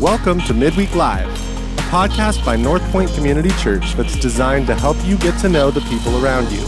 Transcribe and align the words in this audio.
Welcome 0.00 0.40
to 0.42 0.54
Midweek 0.54 0.94
Live, 0.94 1.26
a 1.26 1.82
podcast 1.90 2.44
by 2.44 2.54
North 2.54 2.84
Point 2.92 3.12
Community 3.14 3.50
Church 3.60 3.94
that's 3.94 4.16
designed 4.16 4.68
to 4.68 4.76
help 4.76 4.96
you 5.04 5.18
get 5.18 5.36
to 5.40 5.48
know 5.48 5.72
the 5.72 5.80
people 5.80 6.24
around 6.24 6.52
you 6.52 6.60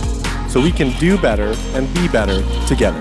so 0.49 0.61
we 0.61 0.73
can 0.73 0.91
do 0.99 1.17
better 1.17 1.55
and 1.77 1.95
be 1.95 2.09
better 2.09 2.43
together. 2.67 2.99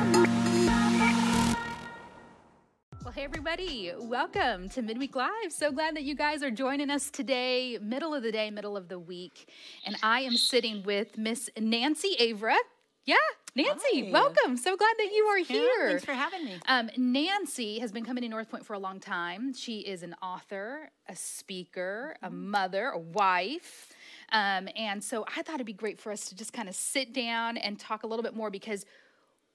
Well, 3.04 3.12
hey, 3.15 3.23
everybody, 3.23 3.92
welcome 3.97 4.70
to 4.70 4.84
Midweek 4.84 5.15
Live. 5.15 5.52
So 5.52 5.72
glad 5.72 5.96
that 5.96 6.04
you 6.04 6.13
guys 6.13 6.44
are 6.44 6.52
joining 6.52 6.92
us 6.92 7.10
today, 7.10 7.80
middle 7.82 8.14
of 8.14 8.22
the 8.22 8.32
day, 8.32 8.52
middle 8.52 8.78
of 8.78 8.88
the 8.88 9.00
week. 9.00 9.50
And 9.84 9.96
I 10.04 10.20
am 10.20 10.38
sitting 10.38 10.84
with 10.84 11.18
Miss 11.18 11.50
Nancy 11.60 12.16
Avra. 12.20 12.58
Yeah, 13.06 13.16
Nancy, 13.56 14.04
Hi. 14.06 14.12
welcome. 14.12 14.56
So 14.58 14.76
glad 14.78 14.94
that 15.00 15.12
you 15.12 15.24
are 15.26 15.40
Yeah, 15.40 15.46
here. 15.46 15.88
thanks 15.88 16.05
for 16.05 16.13
having 16.13 16.45
me. 16.45 16.59
Um, 16.68 16.91
Nancy 16.95 17.80
has 17.80 17.91
been 17.91 18.05
coming 18.05 18.22
to 18.22 18.30
North 18.30 18.50
Point 18.52 18.66
for 18.66 18.73
a 18.73 18.80
long 18.80 19.00
time. 19.00 19.54
She 19.54 19.80
is 19.80 20.04
an 20.04 20.16
author, 20.22 20.92
a 21.08 21.16
speaker, 21.16 22.16
a 22.22 22.28
Mm-hmm. 22.28 22.52
mother, 22.52 22.90
a 22.90 23.00
wife. 23.00 23.92
Um, 24.32 24.70
and 24.76 25.04
so 25.04 25.26
I 25.36 25.42
thought 25.42 25.56
it'd 25.56 25.66
be 25.66 25.73
great 25.73 25.98
for 26.00 26.12
us 26.12 26.26
to 26.26 26.36
just 26.36 26.54
kind 26.54 26.70
of 26.70 26.76
sit 26.76 27.12
down 27.14 27.58
and 27.58 27.80
talk 27.80 28.04
a 28.04 28.08
little 28.08 28.22
bit 28.22 28.36
more 28.36 28.52
because, 28.52 28.86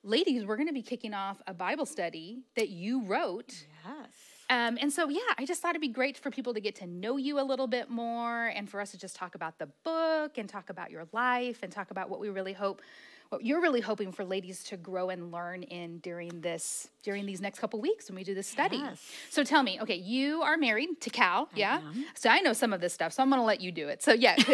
ladies, 0.03 0.45
we're 0.45 0.57
going 0.57 0.69
to 0.69 0.75
be 0.75 0.83
kicking 0.83 1.15
off 1.15 1.41
a 1.47 1.55
Bible 1.55 1.87
study 1.87 2.43
that 2.57 2.71
you 2.71 3.05
wrote. 3.05 3.67
Yes. 3.85 4.11
Um, 4.51 4.79
and 4.81 4.93
so, 4.93 5.09
yeah, 5.09 5.21
I 5.39 5.47
just 5.47 5.63
thought 5.63 5.71
it'd 5.71 5.81
be 5.81 5.89
great 5.89 6.17
for 6.19 6.31
people 6.31 6.55
to 6.55 6.61
get 6.61 6.75
to 6.77 6.87
know 6.87 7.17
you 7.19 7.39
a 7.39 7.45
little 7.45 7.67
bit 7.69 7.89
more 7.89 8.47
and 8.49 8.69
for 8.69 8.81
us 8.81 8.91
to 8.91 8.99
just 8.99 9.15
talk 9.15 9.35
about 9.37 9.59
the 9.59 9.67
book 9.85 10.39
and 10.39 10.49
talk 10.49 10.71
about 10.71 10.91
your 10.91 11.07
life 11.13 11.61
and 11.63 11.71
talk 11.71 11.91
about 11.93 12.11
what 12.11 12.19
we 12.21 12.29
really 12.29 12.53
hope, 12.53 12.83
what 13.31 13.45
you're 13.45 13.61
really 13.61 13.81
hoping 13.81 14.13
for 14.13 14.25
ladies 14.25 14.63
to 14.65 14.77
grow 14.77 15.11
and 15.11 15.33
learn 15.33 15.63
in 15.65 15.99
during 15.99 16.41
this, 16.41 16.89
during 17.03 17.27
these 17.27 17.41
next 17.41 17.59
couple 17.59 17.81
weeks 17.81 18.09
when 18.09 18.17
we 18.17 18.25
do 18.25 18.35
this 18.35 18.47
study. 18.47 18.77
Yes. 18.77 19.01
So 19.31 19.43
tell 19.45 19.63
me, 19.63 19.81
okay, 19.81 19.97
you 19.97 20.43
are 20.43 20.57
married 20.57 21.01
to 21.01 21.11
Cal, 21.11 21.49
yeah? 21.55 21.81
So 22.15 22.29
I 22.29 22.41
know 22.41 22.53
some 22.53 22.73
of 22.73 22.81
this 22.81 22.93
stuff, 22.93 23.13
so 23.13 23.23
I'm 23.23 23.31
gonna 23.31 23.45
let 23.45 23.61
you 23.61 23.73
do 23.73 23.89
it. 23.89 24.03
So, 24.03 24.13
yeah, 24.13 24.37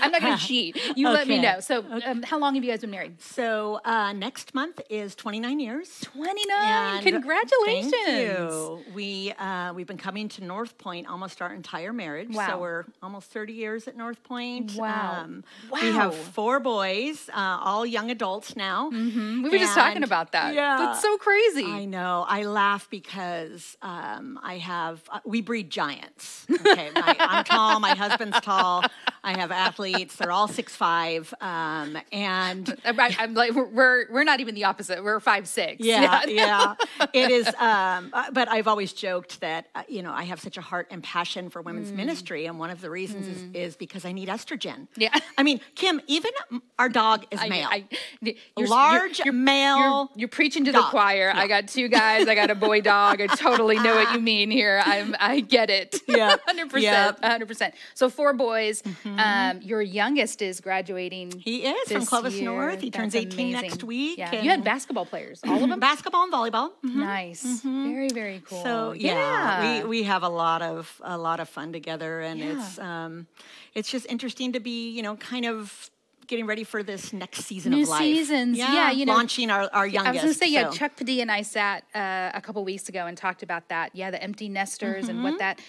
I'm 0.00 0.10
not 0.10 0.20
gonna 0.20 0.36
cheat. 0.38 0.76
You 0.96 1.08
let 1.08 1.26
me 1.28 1.40
know. 1.40 1.60
So, 1.60 1.84
um, 2.04 2.22
how 2.22 2.38
long 2.38 2.54
have 2.54 2.64
you 2.64 2.70
guys 2.70 2.80
been 2.80 2.90
married? 2.90 3.20
So 3.20 3.80
uh, 3.84 4.12
next 4.12 4.54
month 4.54 4.80
is 4.90 5.14
29 5.14 5.60
years. 5.60 6.00
29. 6.02 6.56
And 6.58 7.02
Congratulations. 7.04 7.92
Thank 8.04 8.38
you. 8.38 8.84
We 8.94 9.32
uh, 9.38 9.72
we've 9.74 9.86
been 9.86 9.96
coming 9.98 10.28
to 10.30 10.44
North 10.44 10.76
Point 10.78 11.06
almost 11.08 11.40
our 11.42 11.52
entire 11.52 11.92
marriage. 11.92 12.34
Wow. 12.34 12.48
So 12.48 12.58
we're 12.60 12.84
almost 13.02 13.30
30 13.30 13.52
years 13.52 13.88
at 13.88 13.96
North 13.96 14.22
Point. 14.24 14.74
Wow. 14.74 15.22
Um, 15.22 15.44
Wow. 15.70 15.78
We 15.82 15.92
have 15.92 16.14
four 16.14 16.58
boys, 16.60 16.79
uh, 16.84 17.58
all 17.62 17.84
young 17.86 18.10
adults 18.10 18.56
now. 18.56 18.90
Mhm. 18.90 19.42
We 19.42 19.50
were 19.50 19.58
just 19.58 19.74
talking 19.74 20.02
about 20.02 20.32
that. 20.32 20.54
Yeah. 20.54 20.76
That's 20.78 21.02
so 21.02 21.16
crazy. 21.18 21.64
I 21.66 21.84
know. 21.84 22.24
I 22.28 22.44
laugh 22.44 22.88
because 22.90 23.76
um, 23.82 24.38
I 24.42 24.58
have, 24.58 25.02
uh, 25.10 25.20
we 25.24 25.40
breed 25.42 25.70
giants. 25.70 26.46
Okay. 26.70 26.90
my, 26.94 27.16
I'm 27.18 27.44
tall. 27.44 27.80
My 27.80 27.94
husband's 27.94 28.40
tall. 28.40 28.84
I 29.22 29.38
have 29.38 29.50
athletes. 29.50 30.16
They're 30.16 30.32
all 30.32 30.48
six 30.48 30.74
five. 30.74 31.32
Um, 31.40 31.96
and 32.12 32.76
I'm, 32.84 32.98
I'm 33.18 33.34
like 33.34 33.52
we're, 33.52 34.10
we're 34.10 34.24
not 34.24 34.40
even 34.40 34.54
the 34.54 34.64
opposite. 34.64 35.02
We're 35.02 35.20
five 35.20 35.46
six. 35.48 35.84
yeah, 35.84 36.22
yeah, 36.26 36.74
it 37.12 37.30
is. 37.30 37.46
Um, 37.58 38.10
uh, 38.12 38.30
but 38.32 38.48
I've 38.48 38.68
always 38.68 38.92
joked 38.92 39.40
that 39.40 39.66
uh, 39.74 39.82
you 39.88 40.02
know 40.02 40.12
I 40.12 40.24
have 40.24 40.40
such 40.40 40.56
a 40.56 40.60
heart 40.60 40.88
and 40.90 41.02
passion 41.02 41.50
for 41.50 41.62
women's 41.62 41.92
ministry, 41.92 42.46
and 42.46 42.58
one 42.58 42.70
of 42.70 42.80
the 42.80 42.90
reasons 42.90 43.26
is, 43.26 43.44
is 43.54 43.76
because 43.76 44.04
I 44.04 44.12
need 44.12 44.28
estrogen. 44.28 44.80
Mm. 44.80 44.86
Yeah. 44.96 45.18
I 45.38 45.42
mean, 45.42 45.60
Kim, 45.74 46.00
even 46.06 46.30
our 46.78 46.88
dog 46.88 47.26
is 47.30 47.40
male. 47.48 47.68
I- 47.70 47.84
you're- 48.20 48.36
you're- 48.56 48.68
Large 48.70 49.20
you're, 49.24 49.32
male 49.32 49.76
You're, 49.78 50.08
you're 50.16 50.28
preaching 50.28 50.64
to 50.66 50.72
the 50.72 50.78
dog. 50.80 50.90
choir. 50.90 51.32
I 51.34 51.46
got 51.48 51.66
two 51.68 51.88
guys. 51.88 52.28
I 52.28 52.34
got 52.34 52.50
a 52.50 52.54
boy 52.54 52.80
dog. 52.80 53.20
I 53.20 53.26
totally 53.26 53.78
know 53.78 53.94
what 53.96 54.12
you 54.14 54.20
mean 54.34 54.50
here. 54.50 54.80
I'm 54.84 55.14
I 55.18 55.40
get 55.40 55.70
it. 55.70 55.96
Yeah. 56.06 56.36
hundred 56.46 56.70
percent. 56.70 57.18
Hundred 57.24 57.48
percent. 57.48 57.74
So 57.94 58.08
four 58.08 58.32
boys. 58.32 58.82
Um, 59.18 59.62
your 59.62 59.82
youngest 59.82 60.42
is 60.42 60.60
graduating. 60.60 61.32
He 61.38 61.64
is 61.66 61.90
from 61.90 62.06
Clovis 62.06 62.34
year. 62.34 62.44
North. 62.44 62.80
He 62.80 62.90
turns 62.90 63.12
That's 63.14 63.26
18 63.26 63.52
next 63.52 63.82
week, 63.84 64.18
Yeah. 64.18 64.40
You 64.42 64.50
had 64.50 64.62
basketball 64.64 65.06
players. 65.06 65.40
All 65.46 65.62
of 65.62 65.68
them. 65.70 65.80
basketball 65.80 66.24
and 66.24 66.32
volleyball. 66.32 66.72
Mhm. 66.84 66.94
Nice. 66.96 67.42
Very 67.62 68.08
very 68.10 68.42
cool. 68.44 68.62
So 68.62 68.92
yeah, 68.92 69.82
we, 69.82 69.88
we 69.88 70.02
have 70.04 70.22
a 70.22 70.28
lot 70.28 70.62
of 70.62 71.00
a 71.02 71.16
lot 71.18 71.40
of 71.40 71.48
fun 71.48 71.72
together, 71.72 72.20
and 72.20 72.40
it's 72.40 72.78
um, 72.78 73.26
it's 73.74 73.90
just 73.90 74.06
interesting 74.06 74.52
to 74.52 74.60
be 74.60 74.90
you 74.90 75.02
know 75.02 75.16
kind 75.16 75.46
of 75.46 75.90
getting 76.30 76.46
ready 76.46 76.64
for 76.64 76.82
this 76.82 77.12
next 77.12 77.40
season 77.44 77.72
New 77.72 77.82
of 77.82 77.88
life. 77.88 78.00
seasons, 78.00 78.56
yeah, 78.56 78.90
you 78.90 79.04
know, 79.04 79.12
launching 79.14 79.50
our, 79.50 79.68
our 79.72 79.86
youngest. 79.86 80.08
I 80.08 80.12
was 80.12 80.22
going 80.22 80.32
to 80.34 80.38
say, 80.38 80.50
yeah, 80.50 80.70
so- 80.70 80.76
Chuck 80.76 80.96
Padilla 80.96 81.22
and 81.22 81.30
I 81.30 81.42
sat 81.42 81.84
uh, 81.94 82.30
a 82.32 82.40
couple 82.40 82.64
weeks 82.64 82.88
ago 82.88 83.04
and 83.06 83.16
talked 83.18 83.42
about 83.42 83.68
that. 83.68 83.90
Yeah, 83.94 84.10
the 84.10 84.22
empty 84.22 84.48
nesters 84.48 85.08
and 85.08 85.22
what 85.22 85.38
that 85.40 85.60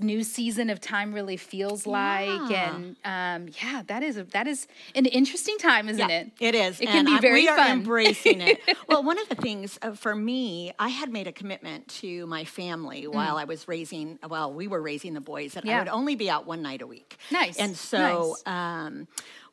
new 0.00 0.24
season 0.24 0.70
of 0.70 0.80
time 0.80 1.14
really 1.14 1.36
feels 1.36 1.86
like. 1.86 2.50
Yeah. 2.50 2.74
And 2.74 2.96
um, 3.04 3.54
yeah, 3.62 3.82
that 3.86 4.02
is 4.02 4.16
a, 4.16 4.24
that 4.24 4.48
is 4.48 4.66
an 4.96 5.04
interesting 5.06 5.56
time, 5.58 5.88
isn't 5.88 6.08
Yeah, 6.08 6.20
it? 6.22 6.32
It 6.40 6.54
is. 6.56 6.80
It 6.80 6.86
can 6.88 7.04
be 7.04 7.12
I- 7.12 7.20
very 7.20 7.42
we 7.42 7.48
are 7.48 7.56
fun. 7.56 7.70
embracing 7.70 8.40
it. 8.40 8.60
well, 8.88 9.04
one 9.04 9.18
of 9.20 9.28
the 9.28 9.36
things 9.36 9.78
uh, 9.82 9.92
for 9.92 10.14
me, 10.16 10.72
I 10.78 10.88
had 10.88 11.12
made 11.12 11.26
a 11.28 11.32
commitment 11.32 11.86
to 12.00 12.26
my 12.26 12.44
family 12.44 13.06
while 13.06 13.36
I 13.36 13.44
was 13.44 13.68
raising. 13.68 14.18
Well, 14.28 14.52
we 14.52 14.66
were 14.66 14.80
raising 14.82 15.12
the 15.14 15.20
boys, 15.20 15.52
that 15.54 15.64
Mm. 15.64 15.68
Yeah. 15.68 15.76
I 15.76 15.78
would 15.80 15.88
only 15.88 16.14
be 16.16 16.30
out 16.30 16.46
one 16.46 16.62
night 16.62 16.80
a 16.82 16.86
week. 16.86 17.18
Nice, 17.30 17.58
And 17.58 17.76
so, 17.76 18.36
um, 18.46 19.06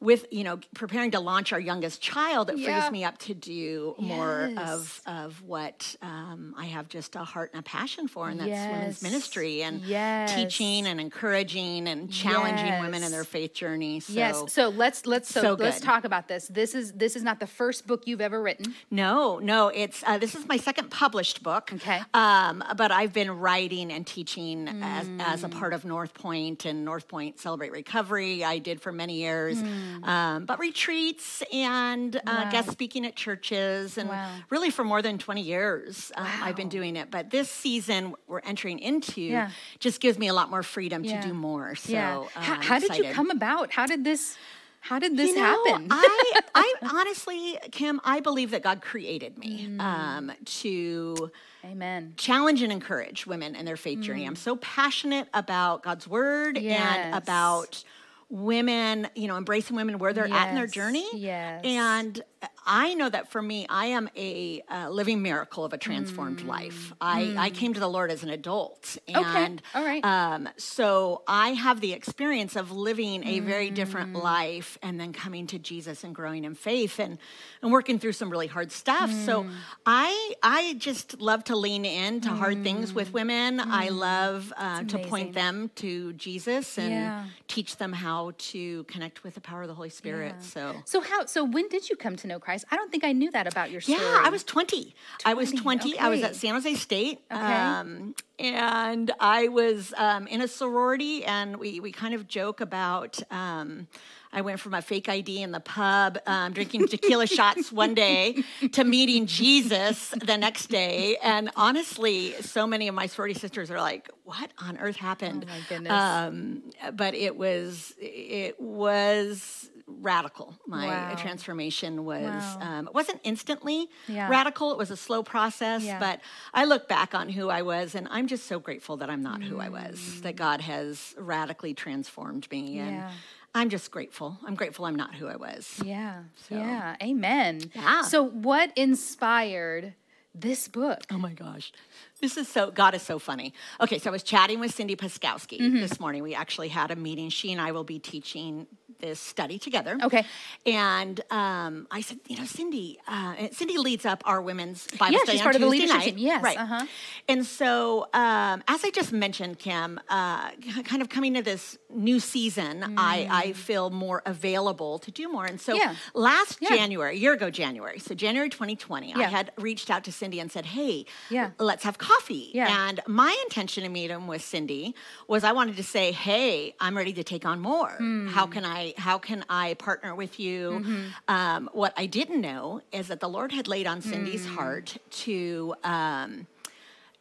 with 0.05 0.25
you 0.31 0.43
know, 0.43 0.59
preparing 0.75 1.11
to 1.11 1.19
launch 1.19 1.51
our 1.51 1.59
youngest 1.59 2.01
child, 2.01 2.49
it 2.49 2.57
Yeah. 2.57 2.79
frees 2.81 2.91
me 2.91 3.03
up 3.03 3.17
to 3.19 3.33
do 3.33 3.95
more 3.99 4.51
of 4.57 5.01
of 5.05 5.41
what 5.41 5.95
um, 6.01 6.53
I 6.57 6.65
have 6.65 6.87
just 6.87 7.15
a 7.15 7.23
heart 7.23 7.51
and 7.53 7.59
a 7.59 7.63
passion 7.63 8.07
for, 8.07 8.29
and 8.29 8.39
that's 8.39 8.71
women's 8.71 9.01
ministry 9.01 9.63
and 9.63 9.81
Yes. 9.81 10.33
teaching 10.35 10.85
and 10.87 10.99
encouraging 11.01 11.87
and 11.87 12.11
challenging 12.11 12.79
women 12.79 13.03
in 13.03 13.11
their 13.11 13.23
faith 13.23 13.53
journey. 13.53 13.99
So, 13.99 14.13
yes. 14.13 14.43
So 14.53 14.69
let's 14.69 15.05
let's 15.05 15.27
so, 15.33 15.41
so 15.41 15.53
let's 15.53 15.79
talk 15.79 16.03
about 16.05 16.27
this. 16.27 16.47
This 16.47 16.75
is 16.75 16.93
this 16.93 17.15
is 17.15 17.23
not 17.23 17.39
the 17.39 17.47
first 17.47 17.87
book 17.87 18.03
you've 18.05 18.21
ever 18.21 18.41
written. 18.41 18.73
No, 18.91 19.39
no, 19.39 19.69
it's 19.69 20.03
uh, 20.05 20.17
this 20.17 20.35
is 20.35 20.47
my 20.47 20.57
second 20.57 20.91
published 20.91 21.41
book. 21.43 21.71
Okay. 21.73 22.01
Um, 22.13 22.63
but 22.77 22.91
I've 22.91 23.13
been 23.13 23.31
writing 23.31 23.91
and 23.91 24.05
teaching 24.05 24.67
as, 24.83 25.07
as 25.19 25.41
Mm. 25.41 25.45
a 25.45 25.49
part 25.49 25.73
of 25.73 25.83
North 25.85 26.13
Point 26.13 26.65
and 26.65 26.85
North 26.85 27.07
Point 27.07 27.39
Celebrate 27.39 27.71
Recovery. 27.71 28.43
I 28.43 28.59
did 28.59 28.81
for 28.81 28.91
many 28.91 29.15
years, 29.15 29.57
um, 30.03 30.45
but 30.45 30.59
retreats 30.59 31.43
and 31.53 32.15
uh, 32.15 32.19
Mm. 32.25 32.45
Wow. 32.45 32.51
guest 32.51 32.71
speaking 32.71 33.05
at 33.05 33.15
churches, 33.15 33.97
and 33.97 34.09
Wow. 34.09 34.29
really 34.49 34.69
for 34.69 34.83
more 34.83 35.01
than 35.01 35.17
twenty 35.17 35.41
years, 35.41 36.11
um, 36.15 36.27
I've 36.43 36.55
been 36.55 36.69
doing 36.69 36.95
it. 36.95 37.09
But 37.11 37.29
this 37.29 37.49
season 37.49 38.15
we're 38.27 38.39
entering 38.41 38.79
into 38.79 39.21
Yeah. 39.21 39.49
just 39.79 39.99
gives 40.01 40.17
me 40.19 40.27
a 40.27 40.33
lot 40.33 40.49
more 40.49 40.63
freedom 40.63 41.03
Yeah. 41.03 41.21
to 41.21 41.27
do 41.27 41.33
more. 41.33 41.75
So 41.75 41.91
yeah. 41.93 42.17
uh, 42.19 42.39
how 42.39 42.61
how 42.61 42.79
did 42.79 42.97
you 42.97 43.05
come 43.13 43.29
about? 43.31 43.71
How 43.71 43.85
did 43.85 44.03
this 44.03 44.37
how 44.81 44.99
did 44.99 45.17
this 45.17 45.29
You 45.31 45.37
know, 45.37 45.63
happen? 45.65 45.87
I, 45.89 46.41
I 46.53 46.73
honestly, 46.93 47.57
Kim, 47.71 47.99
I 48.03 48.19
believe 48.19 48.51
that 48.51 48.61
God 48.61 48.81
created 48.83 49.35
me 49.35 49.65
Mm. 49.67 49.81
um, 49.81 50.31
to 50.61 51.31
Amen. 51.65 52.13
challenge 52.17 52.61
and 52.61 52.71
encourage 52.71 53.25
women 53.25 53.55
in 53.55 53.65
their 53.65 53.77
faith 53.77 54.01
journey. 54.01 54.25
I'm 54.25 54.35
so 54.35 54.57
passionate 54.57 55.27
about 55.33 55.81
God's 55.81 56.07
word 56.07 56.57
Mm. 56.57 56.61
Yes. 56.61 56.97
and 56.99 57.15
about 57.15 57.83
women, 58.29 59.07
you 59.15 59.27
know, 59.27 59.37
embracing 59.37 59.75
women 59.75 59.99
where 59.99 60.13
they're 60.13 60.31
at 60.31 60.49
in 60.49 60.55
their 60.55 60.67
journey. 60.67 61.05
yes. 61.13 61.61
And 61.63 62.21
uh, 62.41 62.47
I 62.65 62.93
know 62.95 63.09
that 63.09 63.31
for 63.31 63.41
me, 63.41 63.65
I 63.69 63.87
am 63.87 64.09
a 64.15 64.61
uh, 64.69 64.89
living 64.89 65.21
miracle 65.21 65.63
of 65.63 65.73
a 65.73 65.77
transformed 65.77 66.41
life. 66.43 66.93
I, 66.99 67.35
I 67.37 67.49
came 67.51 67.73
to 67.73 67.79
the 67.79 67.87
Lord 67.87 68.09
as 68.11 68.23
an 68.23 68.29
adult. 68.29 68.97
Mm. 69.07 69.19
Okay, 69.21 69.43
And 69.45 69.61
all 69.75 69.83
right. 69.85 70.03
um, 70.03 70.49
so 70.57 71.21
I 71.27 71.49
have 71.49 71.79
the 71.81 71.93
experience 71.93 72.55
of 72.55 72.71
living 72.71 73.23
a 73.25 73.39
very 73.41 73.69
different 73.71 74.13
Mm. 74.13 74.21
life 74.23 74.77
and 74.81 74.99
then 74.99 75.13
coming 75.13 75.45
to 75.47 75.59
Jesus 75.59 76.03
and 76.03 76.13
growing 76.15 76.43
in 76.43 76.55
faith 76.55 76.99
and, 76.99 77.17
and 77.61 77.71
working 77.71 77.99
through 77.99 78.13
some 78.13 78.29
really 78.29 78.47
hard 78.47 78.71
stuff. 78.71 79.11
Mm. 79.11 79.25
So 79.25 79.45
I 79.85 80.33
I 80.41 80.75
just 80.77 81.19
love 81.21 81.43
to 81.45 81.55
lean 81.55 81.85
into 81.85 82.29
hard 82.29 82.63
things 82.63 82.95
with 82.95 83.13
women. 83.13 83.59
I 83.59 83.89
love 83.89 84.51
uh, 84.57 84.83
to 84.85 84.97
Mm. 84.97 85.07
point 85.09 85.33
them 85.33 85.69
to 85.75 86.13
Jesus 86.13 86.77
and 86.77 86.89
Yeah. 86.91 87.25
teach 87.47 87.77
them 87.77 87.93
how 87.93 88.31
to 88.51 88.83
connect 88.85 89.23
with 89.23 89.35
the 89.35 89.41
power 89.41 89.61
of 89.63 89.67
the 89.67 89.75
Holy 89.75 89.89
Spirit. 89.89 90.35
So 90.41 90.81
So 90.85 91.01
how 91.01 91.25
so 91.25 91.43
when 91.43 91.67
did 91.69 91.89
you 91.89 91.95
come 91.95 92.15
to 92.17 92.27
know 92.27 92.39
Christ? 92.39 92.54
I 92.71 92.75
don't 92.75 92.91
think 92.91 93.03
I 93.03 93.11
knew 93.11 93.31
that 93.31 93.47
about 93.47 93.71
your 93.71 93.81
story. 93.81 93.99
yeah, 93.99 94.21
I 94.23 94.29
was 94.29 94.43
20. 94.43 94.95
I 95.25 95.33
was 95.33 95.51
20, 95.51 95.61
20. 95.61 95.99
I 95.99 96.09
was 96.09 96.21
at 96.21 96.35
San 96.35 96.53
Jose 96.53 96.75
State. 96.75 97.21
Okay. 97.31 97.41
Um, 97.41 98.15
and 98.39 99.11
I 99.19 99.47
was 99.47 99.93
um, 99.97 100.27
in 100.27 100.41
a 100.41 100.47
sorority, 100.47 101.25
and 101.25 101.57
we, 101.57 101.79
we 101.79 101.91
kind 101.91 102.13
of 102.13 102.27
joke 102.27 102.61
about. 102.61 103.21
Um, 103.31 103.87
I 104.33 104.41
went 104.41 104.59
from 104.59 104.73
a 104.73 104.81
fake 104.81 105.07
ID 105.07 105.41
in 105.41 105.53
the 105.53 105.61
pub, 105.61 106.19
um, 106.27 106.51
drinking 106.51 106.89
tequila 106.89 107.25
shots 107.39 107.71
one 107.71 107.93
day, 107.93 108.43
to 108.73 108.83
meeting 108.83 109.27
Jesus 109.27 110.09
the 110.09 110.37
next 110.37 110.67
day. 110.67 111.15
And 111.23 111.49
honestly, 111.55 112.33
so 112.41 112.67
many 112.67 112.89
of 112.89 112.95
my 112.95 113.07
sorority 113.07 113.39
sisters 113.39 113.71
are 113.71 113.79
like, 113.79 114.09
"What 114.25 114.51
on 114.59 114.77
earth 114.77 114.97
happened?" 114.97 115.45
Oh 115.47 115.51
my 115.51 115.59
goodness. 115.69 115.91
Um, 115.93 116.63
but 116.93 117.15
it 117.15 117.37
was 117.37 117.93
it 117.97 118.59
was 118.59 119.69
radical. 119.87 120.55
My 120.67 120.87
Wow. 120.87 121.15
transformation 121.15 122.05
was, 122.05 122.23
Wow. 122.23 122.57
um, 122.61 122.87
it 122.87 122.93
wasn't 122.93 123.21
instantly 123.23 123.89
Yeah. 124.07 124.27
radical, 124.29 124.71
it 124.71 124.77
was 124.77 124.89
a 124.91 124.97
slow 124.97 125.21
process, 125.23 125.83
Yeah. 125.83 125.99
but 125.99 126.21
I 126.53 126.65
look 126.65 126.87
back 126.87 127.13
on 127.13 127.29
who 127.29 127.49
I 127.49 127.61
was 127.61 127.93
and 127.95 128.07
I'm 128.09 128.27
just 128.27 128.47
so 128.47 128.59
grateful 128.59 128.97
that 128.97 129.09
I'm 129.09 129.21
not 129.21 129.43
who 129.43 129.59
I 129.59 129.67
Mm. 129.67 129.71
was, 129.91 130.21
that 130.21 130.35
God 130.35 130.61
has 130.61 131.13
radically 131.17 131.73
transformed 131.73 132.49
me. 132.51 132.79
And 132.79 132.95
Yeah. 132.95 133.11
I'm 133.53 133.69
just 133.69 133.91
grateful. 133.91 134.39
I'm 134.45 134.55
grateful 134.55 134.85
I'm 134.85 134.95
not 134.95 135.15
who 135.15 135.27
I 135.27 135.35
was. 135.35 135.79
Yeah. 135.85 136.23
So- 136.49 136.55
Yeah. 136.55 136.95
Amen. 137.01 137.71
Yeah. 137.73 138.01
So, 138.01 138.23
what 138.23 138.71
inspired 138.75 139.93
this 140.33 140.67
book? 140.67 141.03
Oh 141.09 141.17
my 141.17 141.31
gosh. 141.31 141.71
This 142.19 142.35
is 142.35 142.49
so, 142.49 142.69
God 142.71 142.93
is 142.95 143.01
so 143.01 143.19
funny. 143.19 143.53
Okay, 143.79 143.99
so 143.99 144.09
I 144.09 144.11
was 144.11 144.23
chatting 144.23 144.59
with 144.59 144.73
Cindy 144.73 144.95
Paskowski 144.97 145.59
Mm-hmm. 145.59 145.77
this 145.79 145.99
morning. 145.99 146.23
We 146.23 146.33
actually 146.35 146.67
had 146.69 146.91
a 146.91 146.95
meeting. 146.97 147.29
She 147.29 147.51
and 147.53 147.61
I 147.61 147.71
will 147.71 147.85
be 147.85 147.99
teaching 147.99 148.67
this 148.99 149.19
study 149.19 149.57
together. 149.59 149.97
Okay. 150.03 150.23
And 150.65 151.21
um, 151.31 151.87
I 151.91 152.01
said, 152.01 152.19
you 152.27 152.37
know, 152.37 152.45
Cindy, 152.45 152.99
uh, 153.07 153.35
Cindy 153.51 153.77
leads 153.77 154.05
up 154.05 154.23
our 154.25 154.41
women's 154.41 154.87
Bible 154.97 155.13
Yeah, 155.13 155.19
study 155.23 155.31
she's 155.37 155.41
on 155.41 155.43
part 155.43 155.55
of 155.55 155.61
the 155.61 155.67
Tuesday 155.69 155.85
leadership 155.87 155.99
night. 156.13 156.15
team. 156.17 156.17
Yes, 156.25 156.43
Right. 156.43 156.57
uh-huh. 156.57 156.85
And 157.27 157.45
so, 157.45 158.07
um, 158.13 158.63
as 158.67 158.83
I 158.83 158.89
just 158.93 159.11
mentioned, 159.11 159.59
Kim, 159.59 159.99
uh, 160.09 160.51
kind 160.83 161.01
of 161.01 161.09
coming 161.09 161.33
to 161.35 161.41
this 161.41 161.77
new 161.89 162.19
season, 162.19 162.95
I, 162.97 163.27
I 163.31 163.53
feel 163.53 163.89
more 163.89 164.21
available 164.25 164.99
to 164.99 165.11
do 165.11 165.29
more. 165.31 165.45
And 165.45 165.59
so 165.59 165.73
Mm. 165.75 165.79
Yeah. 165.79 165.95
last 166.13 166.59
Yeah. 166.61 166.69
January, 166.69 167.15
a 167.15 167.19
year 167.19 167.33
ago, 167.33 167.49
January, 167.49 167.99
so 167.99 168.15
January 168.15 168.49
2020, 168.49 169.13
I 169.15 169.23
had 169.23 169.51
reached 169.57 169.89
out 169.89 170.03
to 170.05 170.11
Cindy 170.11 170.39
and 170.39 170.51
said, 170.51 170.65
hey, 170.67 171.05
Yeah. 171.29 171.51
let's 171.59 171.83
have 171.83 171.97
coffee. 171.97 172.51
Yeah. 172.53 172.87
And 172.87 173.01
my 173.07 173.35
intention 173.43 173.83
to 173.83 173.89
meet 173.89 174.09
him 174.09 174.27
with 174.27 174.41
Cindy 174.43 174.95
was 175.27 175.43
I 175.43 175.51
wanted 175.51 175.75
to 175.77 175.83
say, 175.83 176.11
hey, 176.11 176.75
I'm 176.79 176.95
ready 176.95 177.13
to 177.13 177.23
take 177.23 177.45
on 177.45 177.59
more. 177.59 177.91
Hmm. 177.97 178.27
How 178.27 178.47
can 178.47 178.63
I 178.65 178.84
how 178.97 179.17
can 179.17 179.43
I 179.49 179.73
partner 179.75 180.13
with 180.15 180.39
you? 180.39 180.81
Mm-hmm. 180.83 181.01
Um, 181.27 181.69
what 181.73 181.93
I 181.97 182.05
didn't 182.05 182.41
know 182.41 182.81
is 182.91 183.07
that 183.07 183.19
the 183.19 183.29
Lord 183.29 183.51
had 183.51 183.67
laid 183.67 183.87
on 183.87 184.01
Cindy's 184.01 184.45
Hmm. 184.45 184.55
heart 184.55 184.97
to 185.25 185.75
um, 185.83 186.47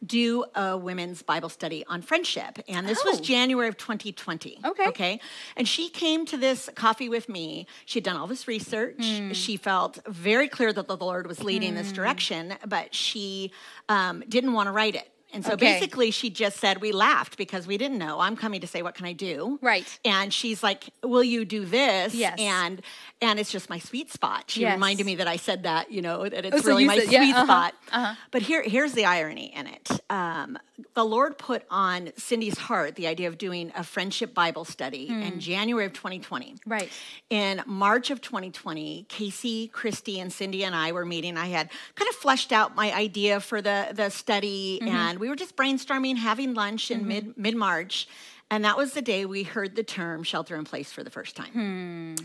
do 0.05 0.45
a 0.53 0.77
women's 0.77 1.21
Bible 1.23 1.49
study 1.49 1.83
on 1.87 2.01
friendship. 2.01 2.59
And 2.67 2.87
this 2.87 3.03
was 3.03 3.19
Oh. 3.19 3.23
January 3.23 3.67
of 3.69 3.77
2020. 3.77 4.59
Okay. 4.63 4.87
Okay. 4.87 5.19
And 5.55 5.67
she 5.67 5.89
came 5.89 6.25
to 6.27 6.37
this 6.37 6.69
coffee 6.75 7.09
with 7.09 7.27
me. 7.27 7.65
She'd 7.85 8.03
done 8.03 8.15
all 8.17 8.27
this 8.27 8.47
research. 8.47 8.97
Hmm. 9.03 9.31
She 9.31 9.57
felt 9.57 9.97
very 10.07 10.47
clear 10.47 10.71
that 10.73 10.87
the 10.87 10.97
Lord 10.97 11.25
was 11.27 11.43
leading 11.43 11.73
this 11.73 11.91
direction, 11.91 12.53
but 12.67 12.93
she 12.93 13.51
um, 13.89 14.23
didn't 14.29 14.53
want 14.53 14.67
to 14.67 14.71
write 14.73 14.95
it. 14.95 15.09
And 15.33 15.43
so 15.43 15.53
Okay. 15.53 15.73
basically, 15.73 16.11
she 16.11 16.29
just 16.29 16.57
said, 16.57 16.81
We 16.81 16.91
laughed 16.91 17.37
because 17.37 17.67
we 17.67 17.77
didn't 17.77 17.97
know. 17.97 18.19
I'm 18.19 18.37
coming 18.37 18.61
to 18.61 18.67
say, 18.67 18.81
What 18.81 18.95
can 18.95 19.05
I 19.05 19.13
do? 19.13 19.59
Right. 19.61 19.99
And 20.05 20.33
she's 20.33 20.63
like, 20.63 20.89
Will 21.03 21.23
you 21.23 21.43
do 21.45 21.65
this? 21.65 22.13
Yes. 22.13 22.39
And 22.39 22.81
and 23.25 23.39
it's 23.39 23.51
just 23.51 23.69
my 23.69 23.79
sweet 23.79 24.11
spot. 24.11 24.45
She 24.51 24.61
Yes. 24.61 24.73
reminded 24.73 25.05
me 25.05 25.15
that 25.15 25.27
I 25.27 25.35
said 25.37 25.63
that, 25.63 25.91
you 25.91 26.01
know, 26.01 26.27
that 26.29 26.45
it's 26.45 26.57
Oh, 26.57 26.59
so 26.61 26.67
really 26.69 26.85
my 26.85 26.99
said- 26.99 27.11
yeah, 27.11 27.19
sweet 27.23 27.33
uh-huh, 27.35 27.43
spot. 27.45 27.73
uh-huh. 27.91 28.15
But 28.31 28.41
here, 28.43 28.61
here's 28.61 28.93
the 28.93 29.05
irony 29.05 29.53
in 29.55 29.67
it. 29.67 29.89
Um, 30.09 30.57
the 30.93 31.03
Lord 31.05 31.37
put 31.37 31.63
on 31.71 32.11
Cindy's 32.17 32.57
heart 32.57 32.95
the 32.95 33.07
idea 33.07 33.27
of 33.27 33.37
doing 33.37 33.71
a 33.75 33.83
friendship 33.83 34.33
Bible 34.33 34.65
study 34.65 35.07
Hmm. 35.07 35.21
in 35.23 35.39
January 35.39 35.85
of 35.85 35.93
2020. 35.93 36.55
Right. 36.65 36.89
In 37.29 37.63
March 37.65 38.11
of 38.11 38.21
2020, 38.21 39.05
Casey, 39.09 39.69
Christy, 39.69 40.19
and 40.19 40.31
Cindy 40.31 40.63
and 40.63 40.75
I 40.75 40.91
were 40.91 41.05
meeting. 41.05 41.37
I 41.37 41.47
had 41.47 41.69
kind 41.95 42.09
of 42.09 42.15
fleshed 42.15 42.51
out 42.51 42.75
my 42.75 42.93
idea 42.93 43.39
for 43.39 43.61
the, 43.61 43.87
the 43.93 44.09
study, 44.09 44.79
Mm-hmm. 44.81 44.95
and 44.95 45.19
we 45.19 45.29
were 45.29 45.35
just 45.35 45.55
brainstorming, 45.55 46.17
having 46.17 46.53
lunch 46.53 46.91
in 46.91 47.07
mid 47.07 47.37
mid 47.37 47.55
March. 47.55 48.07
And 48.51 48.63
that 48.63 48.77
was 48.77 48.93
the 48.93 49.01
day 49.01 49.25
we 49.25 49.41
heard 49.41 49.75
the 49.75 49.83
term 49.83 50.21
shelter 50.21 50.55
in 50.55 50.65
place 50.65 50.91
for 50.91 51.03
the 51.03 51.09
first 51.09 51.35
time. 51.35 52.15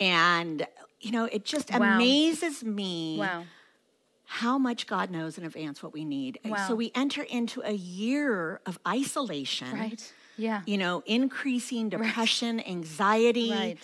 And, 0.00 0.66
you 1.00 1.10
know, 1.12 1.24
it 1.24 1.44
just. 1.44 1.70
Wow. 1.70 1.94
amazes 1.96 2.62
me 2.64 3.16
Wow. 3.18 3.44
how 4.24 4.58
much 4.58 4.86
God 4.86 5.10
knows 5.10 5.38
in 5.38 5.44
advance 5.44 5.82
what 5.82 5.92
we 5.92 6.04
need. 6.04 6.38
And 6.44 6.52
Wow. 6.52 6.68
So 6.68 6.74
we 6.74 6.90
enter 6.94 7.22
into 7.22 7.62
a 7.62 7.72
year 7.72 8.60
of 8.66 8.78
isolation. 8.86 9.72
Right. 9.72 10.12
Yeah. 10.36 10.62
You 10.66 10.78
know, 10.78 11.02
increasing 11.06 11.88
depression, 11.88 12.60
anxiety, 12.60 13.50
Right. 13.50 13.78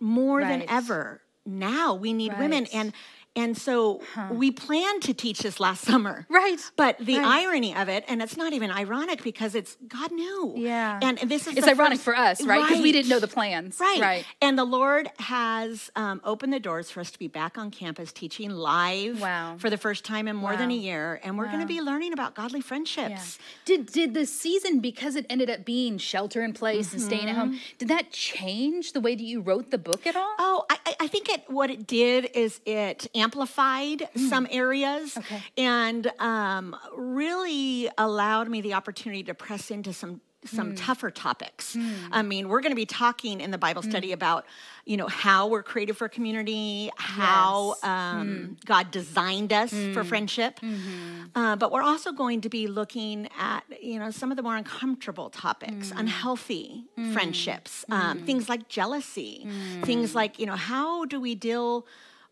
more 0.00 0.40
Right. 0.40 0.48
than 0.60 0.68
ever. 0.68 1.22
Now 1.46 1.94
we 1.94 2.12
need 2.12 2.36
women 2.38 2.66
and 2.66 2.92
and 3.36 3.56
so 3.56 4.00
we 4.30 4.50
planned 4.50 5.02
to 5.02 5.14
teach 5.14 5.40
this 5.40 5.60
last 5.60 5.82
summer. 5.90 6.26
Right. 6.28 6.58
But 6.76 6.98
the 6.98 7.18
Right. 7.18 7.42
irony 7.44 7.74
of 7.76 7.88
it, 7.88 8.04
and 8.08 8.22
it's 8.22 8.36
not 8.36 8.52
even 8.52 8.70
ironic 8.70 9.22
because 9.22 9.54
it's 9.54 9.76
God 9.88 10.10
knew. 10.12 10.54
Yeah. 10.56 10.98
And 11.02 11.18
this 11.18 11.46
is 11.46 11.56
It's 11.56 11.66
ironic 11.68 11.98
first- 11.98 12.04
for 12.04 12.16
us, 12.16 12.42
right? 12.42 12.66
Because 12.66 12.82
we 12.82 12.92
didn't 12.92 13.08
know 13.10 13.20
the 13.20 13.28
plans. 13.28 13.78
Right. 13.80 14.00
Right. 14.00 14.24
And 14.40 14.58
the 14.58 14.64
Lord 14.64 15.08
has 15.18 15.90
um, 15.96 16.20
opened 16.24 16.52
the 16.52 16.60
doors 16.60 16.90
for 16.90 17.00
us 17.00 17.10
to 17.10 17.18
be 17.18 17.28
back 17.28 17.58
on 17.58 17.70
campus 17.70 18.12
teaching 18.12 18.50
live 18.50 19.20
Wow. 19.20 19.56
for 19.58 19.70
the 19.70 19.76
first 19.78 20.04
time 20.04 20.28
in 20.28 20.36
more 20.36 20.56
than 20.56 20.70
a 20.70 20.74
year. 20.74 21.20
And 21.22 21.36
we're 21.38 21.46
going 21.48 21.60
to 21.60 21.66
be 21.66 21.80
learning 21.80 22.12
about 22.12 22.34
godly 22.34 22.60
friendships. 22.60 23.38
Yeah. 23.38 23.76
Did 23.76 23.86
did 23.92 24.14
the 24.14 24.26
season 24.26 24.80
because 24.80 25.16
it 25.16 25.26
ended 25.28 25.50
up 25.50 25.64
being 25.64 25.98
shelter 25.98 26.42
in 26.42 26.52
place 26.52 26.92
and 26.92 27.02
staying 27.02 27.28
at 27.28 27.36
home? 27.36 27.50
Mm-hmm. 27.50 27.76
Did 27.78 27.88
that 27.88 28.10
change 28.12 28.92
the 28.92 29.00
way 29.00 29.14
that 29.14 29.22
you 29.22 29.40
wrote 29.40 29.70
the 29.70 29.78
book 29.78 30.06
at 30.06 30.16
all? 30.16 30.34
Oh, 30.38 30.64
I, 30.70 30.78
I- 30.86 30.92
I 30.98 31.08
think 31.08 31.28
it. 31.28 31.44
What 31.48 31.70
it 31.70 31.86
did 31.86 32.30
is 32.34 32.60
it 32.64 33.06
amplified 33.26 34.08
some 34.30 34.46
areas, 34.50 35.14
Mm. 35.14 35.18
Okay. 35.18 35.40
and 35.58 36.02
um, 36.20 36.76
really 36.94 37.88
allowed 37.98 38.48
me 38.54 38.60
the 38.60 38.74
opportunity 38.74 39.22
to 39.24 39.34
press 39.34 39.70
into 39.70 39.92
some 39.92 40.20
some 40.60 40.70
Mm. 40.74 40.86
tougher 40.86 41.10
topics. 41.10 41.76
I 42.12 42.22
mean, 42.22 42.48
we're 42.50 42.60
going 42.60 42.70
to 42.78 42.82
be 42.86 42.90
talking 43.04 43.40
in 43.40 43.50
the 43.50 43.58
Bible 43.66 43.82
Mm. 43.82 43.90
study 43.90 44.10
about, 44.12 44.42
you 44.84 44.96
know, 44.96 45.08
how 45.08 45.48
we're 45.52 45.64
created 45.72 45.94
for 45.96 46.08
community, 46.08 46.88
how 46.98 47.74
Yes. 47.74 47.80
Mm. 47.82 47.88
um, 48.20 48.56
God 48.64 48.84
designed 48.92 49.52
us 49.62 49.72
for 49.94 50.04
friendship, 50.04 50.60
Mm-hmm. 50.60 51.36
uh, 51.40 51.56
but 51.56 51.72
we're 51.72 51.82
also 51.92 52.12
going 52.12 52.40
to 52.42 52.48
be 52.58 52.68
looking 52.80 53.28
at, 53.50 53.62
you 53.90 53.98
know, 53.98 54.10
some 54.20 54.30
of 54.30 54.36
the 54.38 54.44
more 54.48 54.54
uncomfortable 54.62 55.30
topics, 55.30 55.86
Mm. 55.90 55.98
unhealthy 56.02 56.84
friendships, 57.12 57.84
um, 57.90 58.14
things 58.28 58.48
like 58.52 58.62
jealousy, 58.78 59.34
Mm. 59.48 59.84
things 59.84 60.14
like, 60.20 60.32
you 60.40 60.46
know, 60.50 60.58
how 60.72 60.90
do 61.12 61.16
we 61.26 61.34
deal 61.34 61.86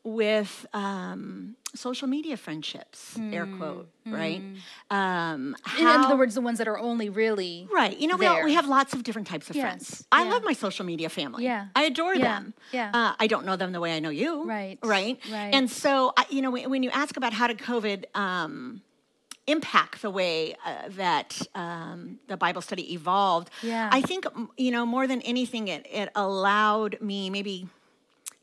with 0.05 0.67
um, 0.75 1.57
social 1.75 2.07
media 2.07 2.37
friendships, 2.37 3.19
air 3.33 3.47
quote, 3.47 3.89
right? 4.07 4.43
Um, 4.91 5.57
Mm. 5.65 5.81
In 5.81 5.87
other 6.05 6.17
words, 6.17 6.35
the 6.35 6.41
ones 6.41 6.59
that 6.59 6.69
are 6.69 6.79
only 6.79 7.09
really 7.09 7.67
Right. 7.73 7.99
You 7.99 8.07
know, 8.09 8.17
we, 8.17 8.27
all, 8.27 8.45
we 8.45 8.55
have 8.55 8.67
lots 8.69 8.93
of 8.95 9.03
different 9.03 9.27
types 9.29 9.49
of 9.51 9.57
Yes, 9.57 9.63
friends. 9.65 10.07
I 10.13 10.25
yeah. 10.25 10.31
love 10.31 10.45
my 10.45 10.53
social 10.53 10.85
media 10.85 11.09
family. 11.09 11.45
Yeah, 11.45 11.67
I 11.75 11.85
adore 11.85 12.15
yeah, 12.15 12.23
them. 12.23 12.55
yeah. 12.73 12.91
Uh, 12.93 13.15
I 13.19 13.27
don't 13.27 13.45
know 13.47 13.57
them 13.57 13.73
the 13.73 13.81
way 13.81 13.97
I 13.97 13.99
know 14.01 14.11
you. 14.11 14.45
Right, 14.45 14.79
Right. 14.83 15.19
right. 15.33 15.55
And 15.55 15.71
so, 15.71 16.13
I, 16.17 16.27
you 16.31 16.43
know, 16.43 16.51
when, 16.51 16.71
when 16.71 16.83
you 16.83 16.91
ask 16.91 17.17
about 17.17 17.33
how 17.33 17.47
did 17.49 17.59
COVID 17.59 18.05
um, 18.15 18.83
impact 19.47 20.03
the 20.03 20.11
way 20.11 20.55
uh, 20.65 20.89
that 20.91 21.41
um, 21.55 22.19
the 22.29 22.37
Bible 22.37 22.63
study 22.63 22.93
evolved, 22.95 23.51
Yeah. 23.63 23.89
I 23.91 24.01
think, 24.03 24.27
you 24.57 24.71
know, 24.71 24.85
more 24.87 25.07
than 25.07 25.21
anything, 25.23 25.69
it, 25.69 25.87
it 25.91 26.11
allowed 26.15 27.01
me 27.01 27.31
maybe 27.31 27.69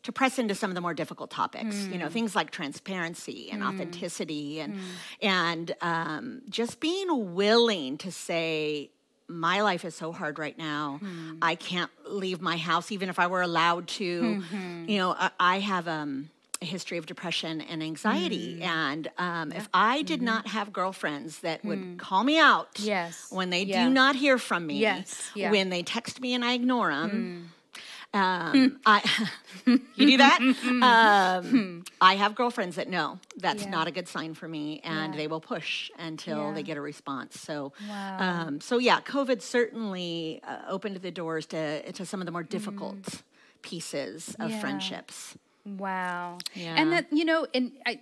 to 0.03 0.11
press 0.11 0.39
into 0.39 0.55
some 0.55 0.69
of 0.71 0.75
the 0.75 0.81
more 0.81 0.93
difficult 0.93 1.29
topics 1.29 1.75
you 1.87 1.95
Mm. 1.95 1.99
know 1.99 2.09
things 2.09 2.35
like 2.35 2.49
transparency 2.51 3.49
and 3.51 3.63
authenticity 3.63 4.59
and 4.59 4.75
and 5.21 5.75
um, 5.81 6.41
just 6.49 6.79
being 6.79 7.35
willing 7.35 7.97
to 7.99 8.11
say 8.11 8.89
my 9.27 9.61
life 9.61 9.85
is 9.85 9.95
so 9.95 10.11
hard 10.11 10.37
right 10.39 10.57
now 10.57 10.97
Hmm. 11.01 11.37
i 11.41 11.55
can't 11.55 11.91
leave 12.05 12.41
my 12.41 12.57
house 12.57 12.91
even 12.91 13.07
if 13.09 13.17
i 13.19 13.27
were 13.27 13.41
allowed 13.41 13.87
to 13.87 14.21
Mm-hmm. 14.21 14.89
you 14.89 14.97
know 14.97 15.11
i, 15.17 15.29
I 15.39 15.59
have 15.59 15.87
um, 15.87 16.29
a 16.61 16.65
history 16.65 16.97
of 16.97 17.05
depression 17.05 17.61
and 17.61 17.81
anxiety 17.81 18.57
Hmm. 18.57 18.63
and 18.63 19.07
um, 19.17 19.51
if 19.53 19.69
i 19.73 20.01
did 20.01 20.21
not 20.21 20.47
have 20.47 20.73
girlfriends 20.73 21.39
that 21.39 21.63
would 21.63 21.97
call 21.97 22.23
me 22.23 22.37
out 22.39 22.73
Mm-hmm. 22.75 22.87
Yes. 22.87 23.27
when 23.29 23.49
they 23.51 23.63
Yeah. 23.63 23.85
do 23.85 23.89
not 23.93 24.15
hear 24.15 24.37
from 24.37 24.67
me 24.67 24.79
Yes. 24.79 25.31
Yeah. 25.35 25.47
Hmm. 25.47 25.51
when 25.53 25.69
they 25.69 25.83
text 25.83 26.19
me 26.19 26.33
and 26.33 26.43
i 26.43 26.53
ignore 26.53 26.89
them 26.93 27.51
um, 28.13 28.79
I 28.85 29.01
you 29.65 29.79
do 29.95 30.17
that. 30.17 30.39
Um, 31.41 31.83
I 32.01 32.15
have 32.15 32.35
girlfriends 32.35 32.75
that 32.75 32.89
know 32.89 33.19
that's 33.37 33.63
Yeah. 33.63 33.69
not 33.69 33.87
a 33.87 33.91
good 33.91 34.07
sign 34.07 34.33
for 34.33 34.47
me, 34.47 34.81
and 34.83 35.13
Yeah. 35.13 35.17
they 35.17 35.27
will 35.27 35.39
push 35.41 35.91
until 35.99 36.47
Yeah. 36.47 36.53
they 36.53 36.63
get 36.63 36.77
a 36.77 36.81
response. 36.81 37.39
So, 37.39 37.73
Wow. 37.87 38.17
um, 38.19 38.61
so 38.61 38.77
yeah, 38.79 38.99
COVID 39.01 39.41
certainly 39.41 40.41
uh, 40.43 40.57
opened 40.67 40.97
the 40.97 41.11
doors 41.11 41.45
to 41.47 41.91
to 41.91 42.05
some 42.05 42.19
of 42.21 42.25
the 42.25 42.31
more 42.31 42.43
difficult 42.43 43.23
pieces 43.61 44.35
of 44.39 44.51
Mm. 44.51 44.61
Friendships. 44.61 45.37
Wow. 45.65 46.39
Yeah. 46.55 46.75
And 46.75 46.91
that, 46.93 47.05
you 47.11 47.23
know, 47.25 47.45
and 47.53 47.71
I 47.85 47.99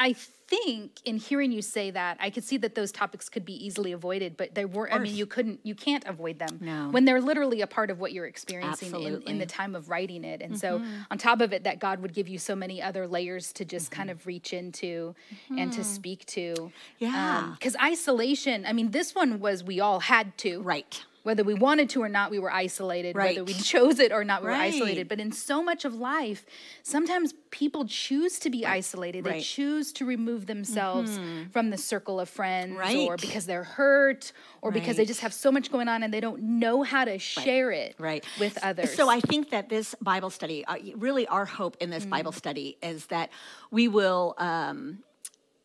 I 0.00 0.14
think 0.14 1.00
in 1.04 1.16
hearing 1.16 1.52
you 1.52 1.62
say 1.62 1.92
that, 1.92 2.16
I 2.20 2.30
could 2.30 2.42
see 2.42 2.56
that 2.56 2.74
those 2.74 2.90
topics 2.90 3.28
could 3.28 3.44
be 3.44 3.64
easily 3.64 3.92
avoided, 3.92 4.36
but 4.36 4.54
they 4.54 4.64
were 4.64 4.92
I 4.92 4.98
mean, 4.98 5.14
you 5.14 5.26
couldn't 5.26 5.60
you 5.62 5.74
can't 5.74 6.04
avoid 6.06 6.38
them 6.38 6.58
No. 6.60 6.88
when 6.90 7.04
they're 7.04 7.20
literally 7.20 7.60
a 7.60 7.66
part 7.66 7.90
of 7.90 8.00
what 8.00 8.12
you're 8.12 8.26
experiencing 8.26 8.92
in, 9.02 9.22
in 9.22 9.38
the 9.38 9.46
time 9.46 9.76
of 9.76 9.88
writing 9.88 10.24
it. 10.24 10.42
And 10.42 10.58
so 10.58 10.80
mm-hmm. 10.80 11.02
on 11.10 11.18
top 11.18 11.40
of 11.40 11.52
it, 11.52 11.64
that 11.64 11.78
God 11.78 12.00
would 12.00 12.12
give 12.12 12.28
you 12.28 12.38
so 12.38 12.56
many 12.56 12.82
other 12.82 13.06
layers 13.06 13.52
to 13.52 13.64
just 13.64 13.90
kind 13.90 14.10
mm-hmm. 14.10 14.18
of 14.18 14.26
reach 14.26 14.52
into 14.52 15.14
and 15.50 15.72
to 15.72 15.80
mm-hmm. 15.80 15.82
speak 15.82 16.26
to. 16.26 16.72
Yeah. 16.98 17.38
Um, 17.38 17.52
because 17.52 17.76
isolation, 17.76 18.66
I 18.66 18.72
mean, 18.72 18.90
this 18.90 19.14
one 19.14 19.38
was 19.38 19.62
we 19.62 19.78
all 19.80 20.00
had 20.00 20.36
to. 20.38 20.62
Right. 20.62 21.04
Whether 21.22 21.44
we 21.44 21.52
wanted 21.54 21.90
to 21.90 22.02
or 22.02 22.08
not, 22.08 22.30
we 22.30 22.38
were 22.38 22.50
isolated. 22.52 23.14
Whether 23.14 23.44
we 23.44 23.52
chose 23.52 23.98
it 23.98 24.10
or 24.10 24.24
not, 24.24 24.42
we 24.42 24.48
were 24.48 24.54
isolated. 24.54 25.06
But 25.08 25.20
in 25.20 25.32
so 25.32 25.62
much 25.62 25.84
of 25.84 25.94
life, 25.94 26.46
sometimes 26.82 27.34
people 27.50 27.84
choose 27.86 28.38
to 28.38 28.48
be 28.50 28.64
isolated. 28.64 29.24
They 29.24 29.30
Right. 29.30 29.36
Mm-hmm. 29.42 29.62
choose 29.62 29.92
to 29.94 30.04
remove 30.06 30.46
themselves 30.46 31.18
from 31.52 31.70
the 31.70 31.76
circle 31.76 32.18
of 32.20 32.28
friends, 32.28 32.78
or 33.06 33.16
because 33.16 33.44
they're 33.46 33.64
hurt, 33.64 34.32
or 34.62 34.70
because 34.70 34.96
they 34.96 35.04
just 35.04 35.20
have 35.20 35.34
so 35.34 35.52
much 35.52 35.70
going 35.70 35.88
on 35.88 36.02
and 36.02 36.12
they 36.14 36.20
don't 36.20 36.40
know 36.42 36.82
how 36.82 37.04
to 37.04 37.18
share 37.18 37.70
it 37.70 37.94
right 37.98 38.24
with 38.38 38.56
others. 38.62 38.94
so 38.94 39.08
i 39.08 39.20
think 39.20 39.50
that 39.50 39.68
this 39.68 39.94
bible 40.00 40.30
study 40.30 40.64
uh, 40.66 40.76
really 40.96 41.26
our 41.26 41.44
hope 41.44 41.76
in 41.80 41.90
this 41.90 42.04
Mm. 42.06 42.10
bible 42.10 42.32
study 42.32 42.76
is 42.82 43.06
that 43.06 43.30
we 43.70 43.88
will 43.88 44.34
um, 44.38 44.98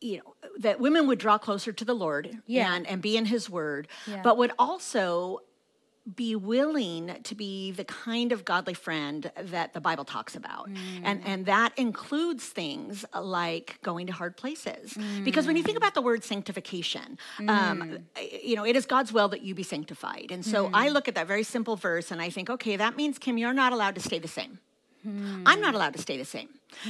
you 0.00 0.18
know 0.18 0.34
that 0.58 0.78
women 0.80 1.06
would 1.06 1.18
draw 1.18 1.38
closer 1.38 1.72
to 1.72 1.84
the 1.84 1.94
lord 1.94 2.38
Yeah. 2.46 2.74
and 2.74 2.86
and 2.86 3.00
be 3.02 3.16
in 3.16 3.24
his 3.26 3.48
word 3.50 3.88
Yeah. 4.06 4.22
but 4.22 4.36
would 4.36 4.52
also 4.58 5.40
be 6.14 6.36
willing 6.36 7.16
to 7.24 7.34
be 7.34 7.72
the 7.72 7.82
kind 7.84 8.30
of 8.30 8.44
godly 8.44 8.74
friend 8.74 9.32
that 9.36 9.72
the 9.72 9.80
bible 9.80 10.04
talks 10.04 10.36
about 10.36 10.66
and 11.02 11.20
Mm. 11.20 11.26
and 11.30 11.46
that 11.46 11.72
includes 11.76 12.44
things 12.46 13.04
like 13.42 13.78
going 13.82 14.06
to 14.06 14.12
hard 14.12 14.36
places 14.36 14.96
because 15.24 15.46
when 15.48 15.56
you 15.56 15.62
Mm. 15.62 15.66
think 15.66 15.78
about 15.78 15.94
the 15.94 16.02
word 16.02 16.22
sanctification 16.22 17.18
um, 17.48 17.98
you 18.48 18.54
know 18.54 18.64
it 18.64 18.76
is 18.76 18.86
god's 18.86 19.12
will 19.12 19.28
that 19.34 19.42
you 19.42 19.52
be 19.54 19.64
sanctified 19.64 20.28
and 20.30 20.44
so 20.44 20.66
Mm. 20.68 20.70
i 20.74 20.88
look 20.90 21.08
at 21.08 21.14
that 21.16 21.26
very 21.26 21.42
simple 21.42 21.74
verse 21.74 22.10
and 22.12 22.20
i 22.22 22.30
think 22.30 22.50
okay 22.50 22.76
that 22.76 22.96
means 22.96 23.18
kim 23.18 23.36
you're 23.38 23.52
not 23.64 23.72
allowed 23.72 23.94
to 23.96 24.00
stay 24.00 24.18
the 24.20 24.28
same 24.40 24.58
Hmm. 25.02 25.42
i'm 25.46 25.60
not 25.60 25.74
allowed 25.74 25.92
to 25.98 26.02
stay 26.02 26.16
the 26.16 26.24
same 26.24 26.48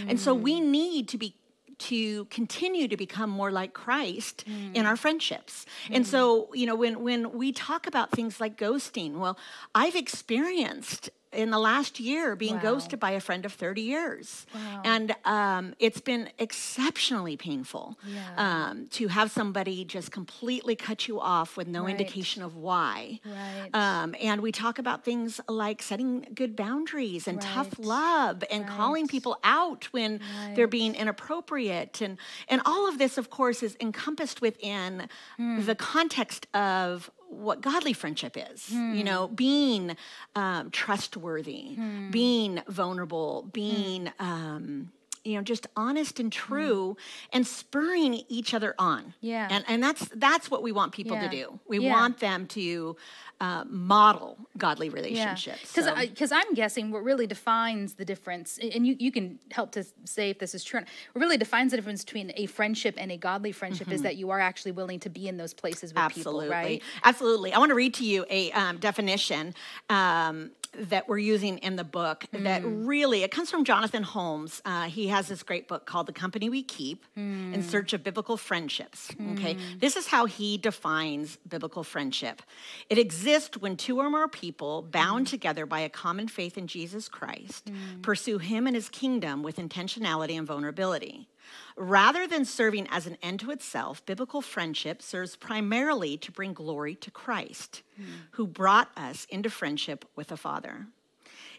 and 0.09 0.19
so 0.21 0.35
we 0.35 0.55
need 0.61 1.09
to 1.09 1.19
be 1.19 1.35
to 1.79 2.25
continue 2.27 2.89
to 2.89 2.97
become 2.97 3.29
more 3.31 3.51
like 3.51 3.73
Christ 3.75 4.45
in 4.47 4.83
Hmm. 4.83 4.87
our 4.87 4.97
friendships. 4.97 5.67
And 5.91 6.07
so, 6.07 6.49
you 6.55 6.67
know, 6.67 6.75
when 6.75 7.03
when 7.03 7.33
we 7.33 7.53
talk 7.53 7.87
about 7.87 8.11
things 8.11 8.41
like 8.41 8.57
ghosting, 8.57 9.19
well, 9.19 9.39
I've 9.75 9.97
experienced 9.97 11.11
in 11.33 11.51
the 11.51 11.59
last 11.59 12.01
year 12.01 12.35
being 12.37 12.55
Wow. 12.57 12.63
ghosted 12.63 13.01
by 13.01 13.11
a 13.13 13.21
friend 13.21 13.45
of 13.45 13.53
30 13.53 13.83
years. 13.83 14.47
Wow. 14.55 14.83
And 14.85 15.15
um, 15.25 15.75
it's 15.79 16.01
been 16.01 16.31
exceptionally 16.39 17.37
painful 17.37 17.99
Yeah. 18.07 18.21
um, 18.37 18.87
to 18.93 19.09
have 19.09 19.31
somebody 19.31 19.85
just 19.85 20.11
completely 20.13 20.77
cut 20.77 21.09
you 21.09 21.21
off 21.21 21.57
with 21.57 21.69
no 21.69 21.83
Right. 21.85 21.91
indication 21.91 22.43
of 22.43 22.57
why. 22.57 23.21
Right. 23.25 23.71
Um, 23.75 24.15
and 24.21 24.41
we 24.41 24.53
talk 24.53 24.79
about 24.79 25.05
things 25.05 25.41
like 25.49 25.83
setting 25.83 26.27
good 26.35 26.57
boundaries 26.57 27.29
and 27.29 27.41
tough 27.41 27.79
love 27.79 28.43
and 28.51 28.67
calling 28.67 29.07
people 29.09 29.39
out 29.45 29.85
when 29.93 30.21
they're 30.55 30.67
being 30.67 30.95
inappropriate 30.95 32.01
and 32.01 32.19
and 32.49 32.63
all 32.65 32.89
of 32.89 32.99
this 32.99 33.19
of 33.19 33.31
course 33.31 33.63
is 33.63 33.77
encompassed 33.81 34.41
within 34.41 35.09
Hmm. 35.37 35.65
the 35.65 35.75
context 35.75 36.47
of 36.55 37.11
what 37.37 37.61
godly 37.61 37.93
friendship 37.93 38.37
is 38.37 38.71
you 38.71 39.05
know 39.05 39.27
Hmm. 39.29 39.35
being 39.35 39.97
um, 40.35 40.71
trustworthy 40.71 41.75
Hmm. 41.77 42.11
being 42.11 42.63
vulnerable 42.69 43.49
being 43.53 44.11
um, 44.19 44.91
you 45.27 45.35
know 45.37 45.43
just 45.43 45.67
honest 45.77 46.21
and 46.21 46.33
true 46.33 46.97
and 47.33 47.47
spurring 47.47 48.23
each 48.29 48.55
other 48.55 48.75
on. 48.79 49.15
Yeah. 49.21 49.49
and 49.51 49.65
and 49.69 49.83
that's 49.83 50.09
that's 50.15 50.51
what 50.51 50.63
we 50.63 50.73
want 50.73 50.93
people 50.93 51.19
to 51.19 51.29
do 51.29 51.59
we 51.69 51.79
Yeah. 51.81 51.93
want 51.93 52.19
them 52.21 52.47
to 52.59 52.97
uh, 53.39 53.65
model 53.69 54.39
godly 54.57 54.89
relationships 54.89 55.61
Because 55.73 55.85
So- 55.87 55.95
because 56.15 56.33
I'm 56.33 56.55
guessing 56.55 56.91
what 56.91 57.03
really 57.05 57.27
defines 57.27 57.95
the 57.95 58.05
difference, 58.13 58.59
and 58.75 58.87
you, 58.87 58.97
you 58.99 59.13
can 59.13 59.39
help 59.51 59.73
to 59.73 59.85
say 60.05 60.31
if 60.31 60.39
this 60.39 60.55
is 60.55 60.65
true. 60.65 60.81
or 60.81 60.85
What 61.13 61.21
really 61.21 61.37
defines 61.37 61.71
the 61.73 61.77
difference 61.77 62.03
between 62.05 62.33
a 62.37 62.47
friendship 62.47 62.95
and 62.97 63.13
a 63.13 63.19
godly 63.19 63.53
friendship 63.53 63.89
is 63.93 64.01
that 64.03 64.17
you 64.17 64.31
are 64.31 64.41
actually 64.41 64.73
willing 64.73 65.01
to 65.01 65.11
be 65.11 65.29
in 65.29 65.37
those 65.37 65.53
places 65.53 65.91
with 65.93 65.97
Mm-hmm. 65.99 66.07
Absolutely. 66.21 66.45
people, 66.47 66.57
right? 66.63 66.83
Absolutely. 67.05 67.53
I 67.53 67.59
want 67.59 67.71
to 67.71 67.75
read 67.75 67.93
to 67.95 68.05
you 68.05 68.25
a 68.31 68.51
um, 68.53 68.79
definition 68.79 69.55
um, 69.91 70.51
that 70.79 71.09
we're 71.09 71.19
using 71.19 71.59
in 71.59 71.77
the 71.77 71.85
book 71.85 72.27
that 72.33 72.63
Mm. 72.63 72.87
really, 72.87 73.23
it 73.23 73.31
comes 73.31 73.51
from 73.51 73.65
Jonathan 73.65 74.03
Holmes. 74.03 74.61
Uh, 74.65 74.85
he 74.85 75.09
has 75.09 75.29
this 75.29 75.43
great 75.43 75.69
book 75.69 75.87
called 75.87 76.07
The 76.07 76.13
Company 76.13 76.49
We 76.49 76.63
Keep 76.63 77.05
Mm. 77.17 77.55
in 77.55 77.63
Search 77.63 77.93
of 77.93 78.03
Biblical 78.05 78.37
Friendships. 78.37 79.11
Okay. 79.33 79.57
This 79.81 79.97
is 79.97 80.09
how 80.09 80.27
he 80.27 80.59
defines 80.59 81.39
biblical 81.49 81.83
friendship 81.85 82.43
it 82.89 82.99
exists 82.99 83.57
when 83.59 83.77
two 83.77 83.99
or 83.99 84.09
more 84.11 84.29
people, 84.29 84.83
bound 84.83 85.27
together 85.27 85.67
by 85.67 85.81
a 85.81 85.89
common 85.89 86.29
faith 86.29 86.57
in 86.59 86.67
Jesus 86.67 87.09
Christ, 87.09 87.71
pursue 88.03 88.39
him 88.39 88.67
and 88.67 88.77
his 88.77 88.89
kingdom 88.89 89.43
with 89.43 89.57
intentionality 89.57 90.37
and 90.39 90.47
vulnerability. 90.47 91.29
Rather 91.77 92.27
than 92.27 92.45
serving 92.45 92.87
as 92.91 93.07
an 93.07 93.19
end 93.23 93.41
to 93.41 93.51
itself, 93.51 94.05
biblical 94.07 94.41
friendship 94.41 95.03
serves 95.03 95.37
primarily 95.37 96.17
to 96.17 96.33
bring 96.33 96.53
glory 96.55 96.95
to 96.95 97.11
Christ, 97.11 97.83
hmm. 97.97 98.05
who 98.33 98.47
brought 98.47 98.91
us 98.97 99.27
into 99.31 99.51
friendship 99.51 100.05
with 100.17 100.29
the 100.29 100.37
Father. 100.37 100.87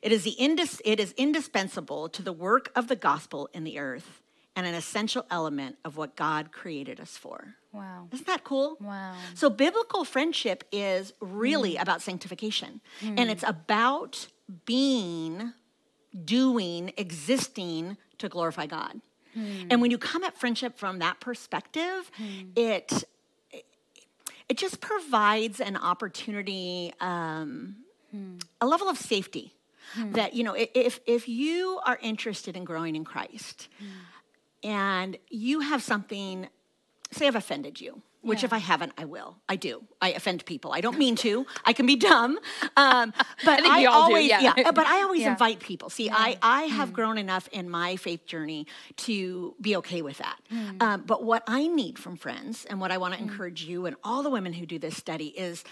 It 0.02 0.12
is, 0.12 0.24
the 0.24 0.36
indis- 0.40 0.82
it 0.86 1.00
is 1.00 1.14
indispensable 1.14 2.10
to 2.10 2.22
the 2.22 2.34
work 2.34 2.72
of 2.76 2.88
the 2.88 2.96
gospel 2.96 3.50
in 3.54 3.64
the 3.64 3.80
earth 3.80 4.22
and 4.56 4.66
an 4.66 4.74
essential 4.74 5.26
element 5.30 5.78
of 5.86 5.98
what 5.98 6.16
God 6.16 6.52
created 6.52 7.00
us 7.00 7.16
for. 7.16 7.56
Wow. 7.72 8.08
Isn't 8.12 8.26
that 8.26 8.44
cool? 8.44 8.78
Wow. 8.80 9.16
So, 9.36 9.52
biblical 9.52 10.04
friendship 10.04 10.64
is 10.72 11.14
really 11.22 11.76
hmm. 11.76 11.82
about 11.82 12.02
sanctification, 12.02 12.82
hmm. 13.00 13.16
and 13.18 13.30
it's 13.30 13.44
about 13.44 14.28
being, 14.66 15.54
doing, 16.26 16.92
existing 16.98 17.98
to 18.18 18.30
glorify 18.30 18.66
God. 18.66 19.00
Hmm. 19.38 19.68
And 19.70 19.82
when 19.82 19.92
you 19.92 20.00
come 20.00 20.24
at 20.24 20.36
friendship 20.36 20.78
from 20.78 21.00
that 21.00 21.20
perspective, 21.20 22.12
hmm. 22.16 22.50
it 22.56 23.04
it 24.50 24.58
just 24.58 24.80
provides 24.80 25.60
an 25.60 25.76
opportunity, 25.76 26.94
um, 27.02 27.76
hmm. 28.12 28.38
a 28.62 28.66
level 28.66 28.90
of 28.90 28.98
safety. 28.98 29.54
That 30.12 30.34
you 30.34 30.44
know, 30.44 30.54
if 30.58 31.00
if 31.06 31.30
you 31.30 31.80
are 31.86 31.98
interested 32.02 32.58
in 32.58 32.66
growing 32.66 32.98
in 32.98 33.06
Christ, 33.06 33.70
and 34.62 35.18
you 35.30 35.62
have 35.62 35.82
something, 35.82 36.50
say 37.12 37.26
I've 37.26 37.36
offended 37.36 37.80
you, 37.80 38.02
which 38.28 38.44
if 38.44 38.54
I 38.54 38.58
haven't, 38.58 38.94
I 38.98 39.06
will. 39.06 39.38
I 39.48 39.56
do. 39.56 39.84
I 40.02 40.12
offend 40.12 40.46
people. 40.46 40.72
I 40.74 40.82
don't 40.82 40.98
mean 40.98 41.16
to. 41.18 41.46
I 41.66 41.74
can 41.74 41.86
be 41.86 41.96
dumb, 41.96 42.38
um, 42.76 43.14
but 43.46 43.66
I, 43.66 43.80
we 43.80 43.86
all 43.86 44.08
do, 44.08 44.14
always, 44.14 44.30
yeah. 44.30 44.54
But 44.72 44.86
I 44.86 45.02
always 45.04 45.22
Yeah. 45.28 45.32
invite 45.32 45.60
people. 45.60 45.90
See, 45.90 46.10
I 46.10 46.38
I 46.42 46.64
have 46.64 46.90
mm. 46.90 46.94
grown 46.94 47.18
enough 47.18 47.48
in 47.52 47.70
my 47.70 47.96
faith 47.96 48.26
journey 48.26 48.68
to 48.98 49.56
be 49.60 49.76
okay 49.78 50.02
with 50.02 50.18
that. 50.20 50.40
Mm. 50.54 50.82
Um, 50.82 51.04
but 51.06 51.24
what 51.24 51.44
I 51.48 51.68
need 51.68 51.98
from 51.98 52.18
friends, 52.18 52.66
and 52.66 52.80
what 52.80 52.92
I 52.92 52.98
want 52.98 53.14
to 53.16 53.20
mm. 53.20 53.24
encourage 53.24 53.64
you 53.64 53.86
and 53.86 53.96
all 54.04 54.24
the 54.24 54.30
women 54.30 54.54
who 54.54 54.66
do 54.66 54.78
this 54.78 54.96
study 54.96 55.28
is, 55.28 55.64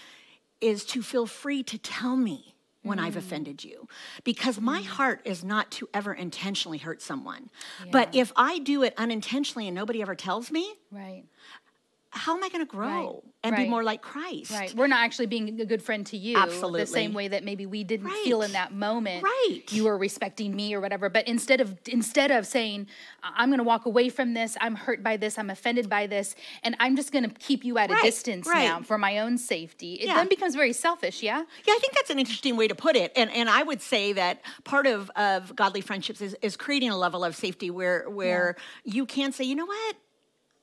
is 0.60 0.84
to 0.86 1.02
feel 1.02 1.26
free 1.26 1.62
to 1.64 1.78
tell 1.78 2.16
me 2.16 2.56
when 2.86 2.98
I've 2.98 3.16
offended 3.16 3.64
you. 3.64 3.88
Because 4.24 4.60
my 4.60 4.80
heart 4.80 5.20
is 5.24 5.42
not 5.42 5.70
to 5.72 5.88
ever 5.92 6.14
intentionally 6.14 6.78
hurt 6.78 7.02
someone. 7.02 7.50
But 7.90 8.14
if 8.14 8.32
I 8.36 8.60
do 8.60 8.82
it 8.82 8.94
unintentionally 8.96 9.66
and 9.66 9.74
nobody 9.74 10.00
ever 10.02 10.14
tells 10.14 10.50
me, 10.50 10.72
Right. 10.92 11.24
How 12.16 12.36
am 12.36 12.42
I 12.42 12.48
going 12.48 12.64
to 12.64 12.70
grow 12.70 13.22
and 13.44 13.52
right. 13.52 13.64
be 13.64 13.68
more 13.68 13.84
like 13.84 14.00
Christ? 14.02 14.50
Right. 14.50 14.74
We're 14.74 14.86
not 14.86 15.00
actually 15.00 15.26
being 15.26 15.60
a 15.60 15.66
good 15.66 15.82
friend 15.82 16.04
to 16.06 16.16
you. 16.16 16.36
Absolutely. 16.36 16.80
The 16.80 16.86
same 16.86 17.12
way 17.12 17.28
that 17.28 17.44
maybe 17.44 17.66
we 17.66 17.84
didn't 17.84 18.10
feel 18.24 18.42
in 18.42 18.52
that 18.52 18.72
moment. 18.72 19.22
Right. 19.22 19.62
You 19.70 19.84
were 19.84 19.98
respecting 19.98 20.56
me 20.56 20.74
or 20.74 20.80
whatever. 20.80 21.08
But 21.10 21.28
instead 21.28 21.60
of 21.60 21.78
instead 21.86 22.30
of 22.30 22.46
saying, 22.46 22.86
"I- 23.22 23.34
I'm 23.36 23.50
gonna 23.50 23.62
walk 23.62 23.86
away 23.86 24.08
from 24.08 24.34
this, 24.34 24.56
I'm 24.60 24.74
hurt 24.74 25.02
by 25.02 25.16
this, 25.16 25.38
I'm 25.38 25.50
offended 25.50 25.88
by 25.88 26.06
this, 26.06 26.34
and 26.62 26.74
I'm 26.80 26.96
just 26.96 27.12
gonna 27.12 27.28
keep 27.28 27.64
you 27.64 27.78
at 27.78 27.90
a 27.90 27.96
distance 28.02 28.46
right. 28.48 28.64
now 28.64 28.80
for 28.82 28.96
my 28.98 29.18
own 29.18 29.36
safety. 29.38 29.94
It 29.94 30.06
Yeah. 30.06 30.14
then 30.14 30.28
becomes 30.28 30.54
very 30.54 30.72
selfish, 30.72 31.22
yeah? 31.22 31.44
Yeah, 31.66 31.74
I 31.74 31.78
think 31.78 31.92
that's 31.94 32.10
an 32.10 32.18
interesting 32.18 32.56
way 32.56 32.66
to 32.68 32.74
put 32.74 32.96
it. 32.96 33.12
And 33.14 33.30
and 33.30 33.50
I 33.50 33.62
would 33.62 33.82
say 33.82 34.12
that 34.14 34.40
part 34.64 34.86
of, 34.86 35.10
of 35.16 35.54
godly 35.54 35.82
friendships 35.82 36.20
is, 36.20 36.34
is 36.42 36.56
creating 36.56 36.90
a 36.90 36.96
level 36.96 37.24
of 37.24 37.36
safety 37.36 37.70
where 37.70 38.08
where 38.08 38.56
you 38.84 39.04
can 39.06 39.32
say, 39.32 39.44
you 39.44 39.54
know 39.54 39.66
what? 39.66 39.96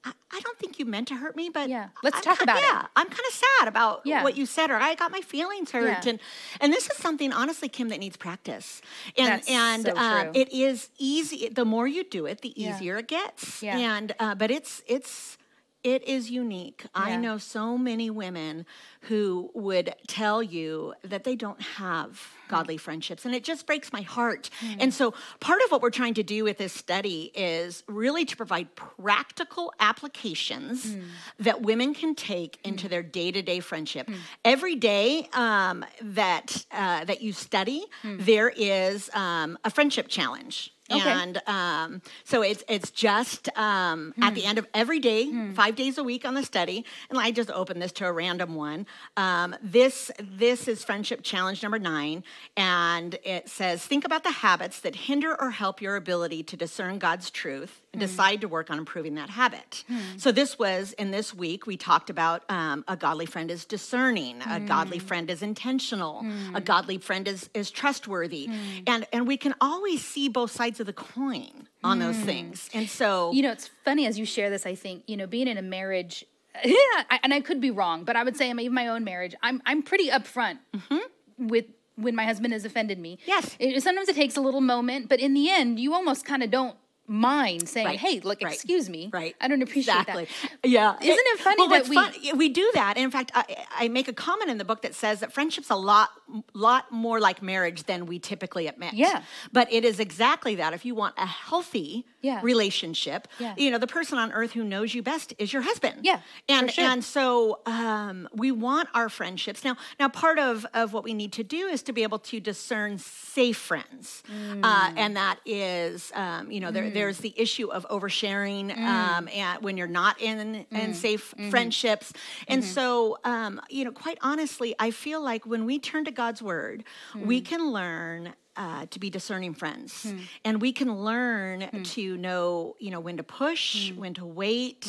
I, 0.06 0.12
I 0.32 0.40
don't 0.42 0.58
think 0.58 0.80
you 0.80 0.86
meant 0.86 1.08
to 1.10 1.16
hurt 1.16 1.36
me, 1.36 1.50
but 1.50 1.70
Yeah, 1.70 1.90
let's 2.04 2.18
I'm 2.18 2.24
talk 2.24 2.40
ki- 2.40 2.44
about 2.44 2.58
it. 2.58 2.64
yeah, 2.64 2.86
I'm 2.96 3.08
kind 3.08 3.22
of 3.28 3.34
sad 3.34 3.68
about 3.68 4.02
Yeah. 4.06 4.24
what 4.24 4.36
you 4.36 4.46
said, 4.46 4.70
or 4.72 4.76
I 4.78 4.96
got 4.96 5.12
my 5.12 5.22
feelings 5.22 5.72
hurt, 5.72 6.04
Yeah. 6.06 6.10
and 6.12 6.20
and 6.62 6.74
this 6.74 6.90
is 6.90 6.98
something 6.98 7.32
honestly, 7.32 7.70
Kim, 7.70 7.90
that 7.90 8.00
needs 8.00 8.18
practice. 8.18 8.82
And 9.18 9.28
That's 9.28 9.50
and 9.50 9.86
so 9.86 9.94
uh, 9.96 10.24
true. 10.24 10.32
it 10.36 10.52
is 10.52 10.90
easy. 10.98 11.50
The 11.50 11.66
more 11.66 11.88
you 11.88 12.04
do 12.04 12.26
it, 12.26 12.42
the 12.42 12.54
Yeah. 12.56 12.76
easier 12.76 12.98
it 12.98 13.08
gets. 13.08 13.64
Yeah. 13.64 13.78
And 13.78 14.14
uh, 14.20 14.36
but 14.36 14.52
it's 14.52 14.82
it's 14.88 15.38
it 15.84 16.08
is 16.08 16.32
unique. 16.32 16.86
I 16.96 17.18
know 17.18 17.38
so 17.38 17.78
many 17.78 18.10
women 18.10 18.66
who 19.02 19.52
would 19.54 19.94
tell 20.08 20.42
you 20.42 20.94
that 21.04 21.26
they 21.26 21.36
don't 21.36 21.62
have 21.62 22.22
godly 22.56 22.78
friendships, 22.88 23.22
and 23.26 23.34
it 23.38 23.44
just 23.52 23.66
breaks 23.66 23.90
my 23.98 24.04
heart. 24.18 24.44
Hmm. 24.62 24.82
And 24.82 24.94
so, 25.00 25.06
part 25.40 25.60
of 25.66 25.72
what 25.72 25.82
we're 25.84 25.98
trying 26.02 26.16
to 26.22 26.24
do 26.36 26.40
with 26.48 26.58
this 26.64 26.74
study 26.86 27.20
is 27.34 27.84
really 27.88 28.24
to 28.32 28.36
provide 28.44 28.68
practical 28.76 29.66
applications 29.80 30.94
Hmm. 30.94 31.02
that 31.48 31.58
women 31.70 31.94
can 32.02 32.12
take 32.16 32.60
into 32.64 32.88
their 32.88 33.04
day-to-day 33.20 33.60
friendship. 33.62 34.06
Every 34.46 34.76
day 34.76 35.28
um, 35.34 35.78
that 36.20 36.66
uh, 36.72 37.04
that 37.10 37.20
you 37.26 37.32
study, 37.34 37.82
Hmm. 38.04 38.18
there 38.30 38.50
is 38.56 39.10
um, 39.14 39.58
a 39.64 39.70
friendship 39.70 40.08
challenge. 40.08 40.58
Okay. 40.92 41.10
and 41.24 41.36
um, 41.48 42.02
so 42.26 42.42
it's 42.50 42.62
it's 42.76 42.92
just 42.92 43.44
um, 43.58 44.14
at 44.22 44.36
the 44.36 44.44
end 44.50 44.58
of 44.62 44.66
every 44.74 45.00
day, 45.00 45.22
five 45.62 45.76
days 45.82 45.98
a 45.98 46.04
week 46.04 46.24
on 46.30 46.34
the 46.40 46.44
study. 46.44 46.84
And 47.10 47.18
I 47.18 47.32
just 47.32 47.50
opened 47.62 47.82
this 47.82 47.94
to 47.94 48.04
a 48.06 48.12
random 48.12 48.52
one. 48.70 48.86
Um, 49.26 49.56
this 49.76 50.12
this 50.42 50.68
is 50.68 50.84
friendship 50.84 51.20
challenge 51.24 51.64
number 51.64 51.80
nine, 51.80 52.18
and 52.56 53.18
it 53.24 53.50
says 53.50 53.86
think 53.86 54.06
about 54.06 54.24
the 54.24 54.32
habits 54.32 54.80
that 54.82 54.96
hinder 54.96 55.40
or 55.40 55.52
help 55.52 55.82
your 55.82 55.96
ability 55.96 56.44
to 56.44 56.58
discern 56.58 57.00
God's 57.00 57.30
truth 57.30 57.82
and 57.92 58.02
hmm. 58.02 58.08
decide 58.08 58.42
to 58.42 58.48
work 58.48 58.70
on 58.70 58.78
improving 58.78 59.16
that 59.16 59.30
habit. 59.30 59.84
Hmm. 59.88 60.00
So 60.18 60.32
this 60.32 60.58
was 60.58 60.94
in 60.94 61.12
this 61.12 61.34
week 61.34 61.66
we 61.66 61.78
talked 61.78 62.10
about 62.10 62.44
um, 62.50 62.84
a 62.88 62.96
godly 62.96 63.26
friend 63.26 63.50
is 63.52 63.66
discerning, 63.66 64.42
a 64.50 64.60
godly 64.60 65.00
hmm. 65.00 65.06
friend 65.06 65.30
is 65.30 65.42
intentional, 65.42 66.26
a 66.54 66.62
godly 66.62 66.98
friend 66.98 67.28
is 67.28 67.50
is 67.54 67.72
trustworthy, 67.72 68.50
and 68.88 69.06
and 69.12 69.28
we 69.28 69.38
can 69.38 69.54
always 69.62 70.04
see 70.04 70.30
both 70.30 70.52
sides 70.52 70.80
of 70.80 70.86
the 70.86 70.94
coin 70.94 71.68
on 71.84 72.00
those 72.00 72.18
things. 72.18 72.70
And 72.74 72.90
so 72.90 73.32
You 73.32 73.44
know, 73.44 73.52
it's 73.52 73.70
funny 73.84 74.06
as 74.06 74.18
you 74.18 74.26
share 74.26 74.50
this. 74.50 74.66
I 74.66 74.76
think 74.76 75.04
you 75.08 75.18
know, 75.18 75.28
being 75.28 75.48
in 75.48 75.58
a 75.58 75.62
marriage, 75.62 76.26
yeah, 76.64 76.74
I, 77.10 77.20
and 77.24 77.34
I 77.34 77.42
could 77.42 77.62
be 77.62 77.72
wrong, 77.72 78.04
but 78.04 78.16
I 78.16 78.24
would 78.24 78.38
say 78.38 78.50
I'm 78.50 78.60
even 78.60 78.74
my 78.74 78.88
own 78.88 79.04
marriage. 79.04 79.36
I'm 79.42 79.62
I'm 79.66 79.84
pretty 79.84 80.10
upfront 80.10 80.60
mm-hmm. 80.76 81.48
with 81.48 81.66
when 81.96 82.16
my 82.16 82.26
husband 82.26 82.54
has 82.54 82.66
offended 82.66 83.00
me. 83.00 83.20
Yes. 83.26 83.56
It, 83.60 83.82
sometimes 83.84 84.10
it 84.10 84.16
takes 84.16 84.36
a 84.36 84.42
little 84.42 84.62
moment, 84.62 85.10
but 85.10 85.20
in 85.20 85.34
the 85.34 85.50
end, 85.50 85.80
you 85.80 85.94
almost 85.94 86.26
kind 86.26 86.44
of 86.44 86.52
don't 86.52 86.76
mind 87.08 87.68
saying, 87.68 87.86
Right, 87.88 88.00
"Hey, 88.00 88.20
look, 88.22 88.42
right, 88.42 88.54
excuse 88.54 88.90
me, 88.90 89.10
Right. 89.12 89.36
I 89.42 89.48
don't 89.48 89.62
appreciate 89.62 89.96
exactly. 90.00 90.28
that." 90.62 90.70
Yeah. 90.70 90.96
Isn't 91.02 91.18
it 91.34 91.40
funny 91.40 91.62
well, 91.62 91.70
that 91.70 91.88
we- 91.88 91.96
fun- 91.96 92.38
we 92.38 92.50
do 92.50 92.70
that? 92.74 92.96
And 92.98 93.04
in 93.06 93.12
fact, 93.12 93.32
I, 93.36 93.66
I 93.76 93.88
make 93.90 94.08
a 94.08 94.14
comment 94.14 94.50
in 94.50 94.58
the 94.58 94.66
book 94.66 94.82
that 94.84 94.96
says 94.96 95.20
that 95.20 95.34
friendship's 95.34 95.70
a 95.70 95.76
lot, 95.76 96.10
lot 96.54 96.92
more 96.92 97.20
like 97.20 97.42
marriage 97.42 97.84
than 97.84 98.06
we 98.06 98.20
typically 98.20 98.68
admit. 98.68 98.94
Yeah. 98.94 99.24
But 99.52 99.72
it 99.72 99.84
is 99.86 100.00
exactly 100.00 100.56
that. 100.56 100.74
If 100.74 100.86
you 100.86 100.96
want 100.96 101.16
a 101.18 101.26
healthy 101.26 102.06
Yeah. 102.22 102.40
relationship, 102.42 103.28
Yeah. 103.40 103.54
you 103.58 103.70
know, 103.70 103.78
the 103.78 103.88
person 103.88 104.18
on 104.18 104.32
earth 104.32 104.54
who 104.54 104.64
knows 104.64 104.96
you 104.96 105.02
best 105.04 105.34
is 105.38 105.52
your 105.52 105.62
husband. 105.64 106.00
Yeah, 106.04 106.22
And 106.48 106.72
sure. 106.72 106.86
and 106.86 107.04
so 107.04 107.60
um, 107.66 108.30
we 108.34 108.52
want 108.52 108.88
our 108.94 109.10
friendships 109.10 109.64
now. 109.66 109.76
Now, 110.00 110.08
part 110.08 110.40
of 110.40 110.66
of 110.74 110.94
what 110.94 111.04
we 111.04 111.14
need 111.14 111.34
to 111.34 111.44
do 111.44 111.68
is 111.68 111.84
to 111.84 111.92
be 111.94 112.04
able 112.04 112.20
to 112.20 112.40
discern 112.40 112.98
safe 112.98 113.58
friends, 113.58 114.24
Mm. 114.32 114.62
uh, 114.64 114.92
and 114.96 115.16
that 115.18 115.40
is, 115.46 116.12
um, 116.16 116.50
you 116.52 116.60
know, 116.62 116.72
there, 116.72 116.90
there's 116.94 117.18
the 117.20 117.34
issue 117.36 117.68
of 117.72 117.86
oversharing, 117.90 118.72
Mm. 118.76 118.88
um, 118.88 119.28
and 119.30 119.64
when 119.64 119.78
you're 119.78 119.88
not 119.88 120.22
in 120.22 120.66
in 120.72 120.94
safe 120.94 121.34
Mm-hmm. 121.38 121.50
friendships, 121.50 122.14
and 122.48 122.64
so, 122.64 123.18
um, 123.24 123.60
you 123.70 123.84
know, 123.86 123.92
quite 123.92 124.18
honestly, 124.22 124.76
I 124.80 124.92
feel 124.92 125.22
like 125.22 125.46
when 125.46 125.66
we 125.66 125.80
turn 125.80 126.06
to 126.06 126.12
God's 126.12 126.42
word, 126.42 126.84
we 127.20 127.42
Mm. 127.42 127.46
can 127.46 127.72
learn. 127.72 128.34
Uh, 128.56 128.86
to 128.92 129.00
be 129.00 129.10
discerning 129.10 129.56
friends, 129.56 130.04
Hmm. 130.04 130.18
and 130.46 130.62
we 130.62 130.72
can 130.74 130.96
learn 131.04 131.84
to 131.86 132.18
know, 132.18 132.76
you 132.80 132.92
know, 132.92 133.00
when 133.00 133.18
to 133.18 133.24
push, 133.24 133.90
Hmm. 133.90 133.98
when 134.02 134.14
to 134.14 134.26
wait. 134.28 134.86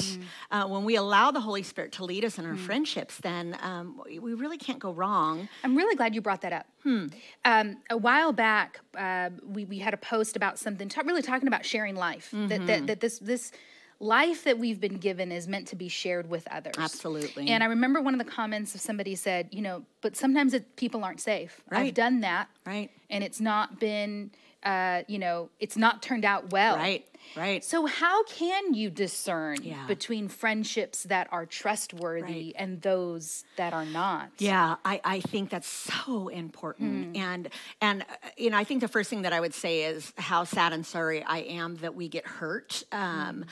Uh, 0.50 0.66
when 0.66 0.84
we 0.84 0.96
allow 0.96 1.30
the 1.30 1.40
Holy 1.40 1.62
Spirit 1.62 1.90
to 1.92 2.04
lead 2.04 2.26
us 2.26 2.38
in 2.38 2.44
our 2.44 2.58
friendships, 2.58 3.16
then 3.22 3.56
um, 3.62 4.02
we 4.20 4.34
really 4.34 4.58
can't 4.58 4.78
go 4.80 4.92
wrong. 4.92 5.48
I'm 5.64 5.74
really 5.74 5.96
glad 5.96 6.14
you 6.14 6.20
brought 6.20 6.42
that 6.42 6.52
up. 6.52 6.66
Hmm. 6.82 7.06
Um, 7.46 7.78
a 7.88 7.96
while 7.96 8.34
back, 8.34 8.80
uh, 8.98 9.30
we, 9.42 9.64
we 9.64 9.78
had 9.78 9.94
a 9.94 9.98
post 10.12 10.36
about 10.36 10.58
something, 10.58 10.90
ta- 10.90 11.00
really 11.06 11.22
talking 11.22 11.48
about 11.48 11.64
sharing 11.64 11.96
life. 11.96 12.32
That, 12.32 12.40
Mm-hmm. 12.50 12.66
that, 12.66 12.86
that 12.88 13.00
this 13.00 13.18
this 13.18 13.50
life 14.04 14.44
that 14.44 14.58
we've 14.58 14.80
been 14.80 14.98
given 14.98 15.32
is 15.32 15.48
meant 15.48 15.68
to 15.68 15.76
be 15.76 15.88
shared 15.88 16.28
with 16.28 16.46
others. 16.50 16.74
Absolutely. 16.78 17.48
And 17.48 17.62
I 17.64 17.66
remember 17.66 18.00
one 18.02 18.14
of 18.14 18.18
the 18.24 18.30
comments 18.30 18.74
of 18.74 18.80
somebody 18.80 19.14
said, 19.14 19.48
you 19.50 19.62
know, 19.62 19.84
but 20.02 20.16
sometimes 20.16 20.52
it, 20.54 20.76
people 20.76 21.02
aren't 21.02 21.20
safe. 21.20 21.62
I've 21.70 21.94
done 21.94 22.20
that, 22.20 22.48
Right. 22.66 22.90
and 23.08 23.24
it's 23.24 23.40
not 23.40 23.80
been, 23.80 24.30
uh, 24.62 25.02
you 25.08 25.18
know, 25.18 25.48
it's 25.58 25.76
not 25.76 26.02
turned 26.02 26.24
out 26.24 26.50
well. 26.52 26.76
Right, 26.76 27.06
right. 27.36 27.64
So 27.64 27.86
how 27.86 28.24
can 28.24 28.74
you 28.74 28.90
discern 28.90 29.56
Yeah. 29.62 29.86
between 29.86 30.28
friendships 30.28 31.04
that 31.04 31.28
are 31.32 31.46
trustworthy 31.46 32.22
Right. 32.22 32.54
and 32.56 32.82
those 32.82 33.44
that 33.56 33.72
are 33.72 33.86
not? 33.86 34.30
Yeah, 34.38 34.76
I, 34.84 35.00
I 35.04 35.20
think 35.20 35.48
that's 35.50 35.68
so 35.68 36.28
important. 36.28 37.16
And 37.16 37.48
and 37.80 38.02
uh, 38.02 38.14
you 38.36 38.50
know, 38.50 38.58
I 38.58 38.64
think 38.64 38.80
the 38.82 38.88
first 38.88 39.08
thing 39.10 39.22
that 39.22 39.32
I 39.32 39.40
would 39.40 39.54
say 39.54 39.84
is 39.84 40.12
how 40.18 40.44
sad 40.44 40.72
and 40.74 40.84
sorry 40.84 41.22
I 41.22 41.38
am 41.38 41.76
that 41.76 41.94
we 41.94 42.08
get 42.08 42.26
hurt. 42.26 42.84
Um, 42.92 43.46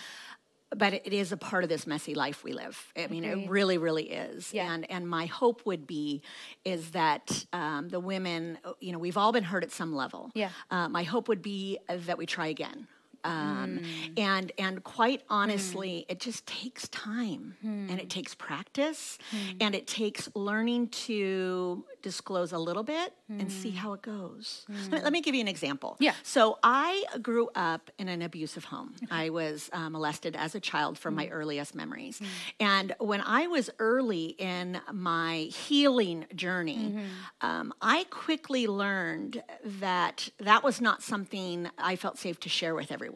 But 0.74 0.94
it 0.94 1.12
is 1.12 1.32
a 1.32 1.36
part 1.36 1.64
of 1.64 1.68
this 1.68 1.86
messy 1.86 2.14
life 2.14 2.44
we 2.44 2.52
live. 2.52 2.92
I 2.96 3.06
mean, 3.08 3.24
it 3.24 3.48
really, 3.50 3.78
really 3.78 4.10
is. 4.10 4.52
Yeah. 4.54 4.72
And 4.72 4.90
and 4.90 5.08
my 5.08 5.26
hope 5.26 5.66
would 5.66 5.86
be 5.86 6.22
is 6.64 6.90
that 6.90 7.44
um, 7.52 7.88
the 7.88 8.00
women, 8.00 8.58
you 8.80 8.92
know, 8.92 8.98
we've 8.98 9.16
all 9.16 9.32
been 9.32 9.44
hurt 9.44 9.64
at 9.64 9.72
some 9.72 9.94
level. 9.94 10.30
Yeah. 10.34 10.50
Uh, 10.70 10.88
my 10.88 11.02
hope 11.02 11.28
would 11.28 11.42
be 11.42 11.78
that 11.88 12.16
we 12.16 12.26
try 12.26 12.46
again. 12.46 12.86
Um, 13.24 13.80
Mm. 13.82 14.18
and 14.18 14.52
and 14.58 14.84
quite 14.84 15.22
honestly, 15.28 16.04
it 16.08 16.18
just 16.20 16.44
takes 16.46 16.88
time 16.88 17.56
and 17.62 17.90
Hmm. 17.90 17.98
it 17.98 18.10
takes 18.10 18.34
practice 18.34 19.18
and 19.60 19.74
it 19.74 19.86
takes 19.86 20.28
learning 20.34 20.88
to 21.06 21.84
disclose 22.02 22.52
a 22.52 22.58
little 22.58 22.82
bit 22.82 23.14
and 23.28 23.50
see 23.50 23.70
how 23.70 23.92
it 23.94 24.02
goes. 24.02 24.66
Let, 24.68 24.92
me, 24.92 25.00
let 25.00 25.12
me 25.12 25.20
give 25.22 25.34
you 25.34 25.40
an 25.40 25.48
example. 25.48 25.94
Hmm. 25.98 26.04
Yeah. 26.04 26.14
So 26.22 26.58
I 26.62 27.04
grew 27.22 27.48
up 27.54 27.90
in 27.98 28.08
an 28.08 28.20
abusive 28.22 28.64
home. 28.64 28.94
I 29.10 29.30
was 29.30 29.70
uh, 29.72 29.88
molested 29.88 30.34
as 30.36 30.54
a 30.54 30.60
child 30.60 30.98
from 30.98 31.14
Hmm. 31.14 31.20
my 31.22 31.28
earliest 31.28 31.74
memories. 31.74 32.20
And 32.60 32.94
when 32.98 33.20
I 33.22 33.46
was 33.46 33.70
early 33.78 34.26
in 34.38 34.80
my 34.92 35.34
healing 35.66 36.26
journey, 36.34 36.72
Mm-hmm. 36.92 37.48
um, 37.48 37.72
I 37.80 38.04
quickly 38.10 38.66
learned 38.66 39.42
that 39.80 40.28
that 40.38 40.62
was 40.64 40.80
not 40.80 41.02
something 41.02 41.68
I 41.78 41.96
felt 41.96 42.18
safe 42.18 42.38
to 42.40 42.48
share 42.48 42.74
with 42.74 42.90
everyone. 42.90 43.11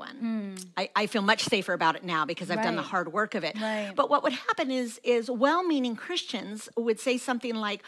I, 0.77 0.91
I 0.95 1.07
feel 1.07 1.23
much 1.23 1.43
safer 1.45 1.73
about 1.73 1.97
it 1.97 2.05
now 2.05 2.25
because 2.25 2.51
I've 2.51 2.63
done 2.63 2.77
the. 2.77 2.83
Hard 2.83 3.13
work 3.13 3.35
of 3.35 3.43
it. 3.43 3.61
Right. 3.61 3.93
But 3.97 4.09
what 4.11 4.23
would 4.23 4.33
happen 4.33 4.71
is, 4.71 5.01
is 5.03 5.29
well-meaning 5.31 5.97
Christians 5.97 6.69
would 6.77 7.01
say 7.01 7.19
something 7.19 7.55
like, 7.55 7.83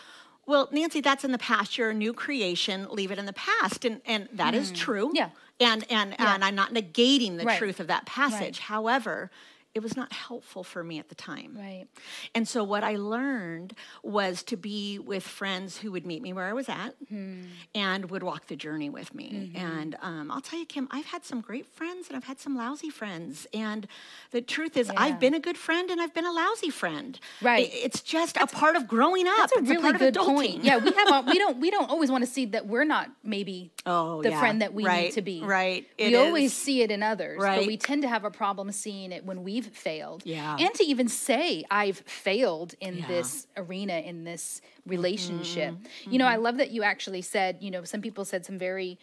well, 0.47 0.69
Nancy, 0.73 1.01
that's 1.01 1.25
in 1.25 1.31
the 1.33 1.39
past. 1.39 1.79
You're 1.79 1.91
a 1.91 1.95
new 1.95 2.13
creation. 2.13 2.89
Leave 2.91 3.11
it 3.13 3.19
in 3.19 3.27
the 3.27 3.33
past, 3.35 3.85
and 3.85 4.01
and 4.07 4.29
that 4.33 4.55
is 4.55 4.73
true. 4.73 5.09
Hmm. 5.11 5.17
Yeah. 5.17 5.31
And 5.61 5.85
and 5.91 6.19
and 6.19 6.43
I'm 6.43 6.55
not 6.55 6.73
negating 6.73 7.37
the 7.37 7.45
Right. 7.45 7.59
truth 7.59 7.81
of 7.81 7.87
that 7.89 8.07
passage. 8.07 8.59
However, 8.61 9.31
it 9.75 9.83
was 9.83 9.97
not 9.97 10.13
helpful 10.13 10.65
for 10.65 10.83
me 10.83 10.99
at 10.99 11.09
the 11.09 11.15
time. 11.15 11.57
Right. 11.57 11.87
And 12.35 12.49
so 12.49 12.65
what 12.65 12.83
I 12.83 12.97
learned 12.97 13.75
was 14.03 14.43
to 14.45 14.57
be 14.57 14.99
with 14.99 15.23
friends 15.23 15.79
who 15.79 15.93
would 15.93 16.05
meet 16.07 16.21
me 16.23 16.33
where 16.33 16.47
I 16.47 16.53
was 16.53 16.69
at 16.69 16.95
Hmm. 17.09 17.43
and 17.75 18.11
would 18.11 18.23
walk 18.23 18.47
the 18.49 18.57
journey 18.57 18.91
with 18.91 19.15
me. 19.15 19.53
Mm-hmm. 19.55 19.67
And 19.67 19.97
um, 20.03 20.31
I'll 20.31 20.41
tell 20.41 20.59
you, 20.59 20.67
Kim, 20.67 20.89
I've 20.91 21.05
had 21.07 21.25
some 21.25 21.41
great 21.41 21.67
friends 21.67 22.09
and 22.09 22.17
I've 22.17 22.25
had 22.25 22.41
some 22.41 22.57
lousy 22.57 22.91
friends. 22.91 23.47
And 23.55 23.87
the 24.33 24.41
truth 24.41 24.77
is, 24.77 24.89
Yeah. 24.89 24.95
I've 24.97 25.21
been 25.21 25.35
a 25.35 25.41
good 25.41 25.57
friend 25.59 25.91
and 25.91 26.01
I've 26.01 26.15
been 26.15 26.27
a 26.27 26.33
lousy 26.33 26.71
friend. 26.71 27.19
Right. 27.43 27.71
It's 27.73 28.01
just 28.01 28.37
a 28.37 28.47
part 28.47 28.75
of 28.75 28.89
growing 28.89 29.29
up. 29.29 29.37
That's 29.37 29.57
a 29.57 29.59
it's 29.61 29.69
really 29.71 29.91
a 29.91 29.99
good 29.99 30.15
point. 30.17 30.65
Yeah, 30.65 30.79
we 30.79 30.91
have 30.93 31.09
a, 31.09 31.21
we 31.31 31.39
don't 31.39 31.59
we 31.61 31.71
don't 31.71 31.91
always 31.91 32.11
want 32.11 32.25
to 32.25 32.31
see 32.31 32.47
that 32.47 32.67
we're 32.67 32.85
not 32.85 33.11
maybe 33.23 33.71
Oh, 33.87 34.23
the 34.23 34.31
yeah. 34.31 34.41
friend 34.41 34.61
that 34.63 34.75
we 34.75 34.85
need 34.85 35.13
to 35.13 35.23
be. 35.23 35.43
right. 35.43 35.87
we 35.99 36.05
It 36.07 36.15
always 36.17 36.53
see 36.53 36.83
it 36.83 36.91
in 36.91 37.03
others, 37.03 37.39
but 37.39 37.67
we 37.67 37.77
tend 37.77 38.03
to 38.03 38.09
have 38.09 38.25
a 38.25 38.31
problem 38.31 38.73
seeing 38.73 39.13
it 39.13 39.25
when 39.25 39.45
we've 39.67 39.77
failed. 39.77 40.23
Yeah. 40.25 40.57
And 40.59 40.73
to 40.75 40.85
even 40.85 41.09
say 41.09 41.65
I've 41.71 41.99
failed 41.99 42.75
in 42.81 42.97
Yeah. 42.97 43.05
Mm-hmm. 43.05 43.13
this 43.13 43.47
arena 43.57 43.95
in 43.95 44.25
this 44.25 44.61
relationship. 44.87 45.75
You 46.09 46.19
know, 46.19 46.27
I 46.27 46.37
love 46.37 46.57
that 46.59 46.71
you 46.71 46.83
actually 46.83 47.23
said, 47.23 47.59
you 47.61 47.71
know, 47.71 47.85
some 47.85 48.01
people 48.03 48.25
said 48.25 48.45
some 48.45 48.59
very 48.59 48.99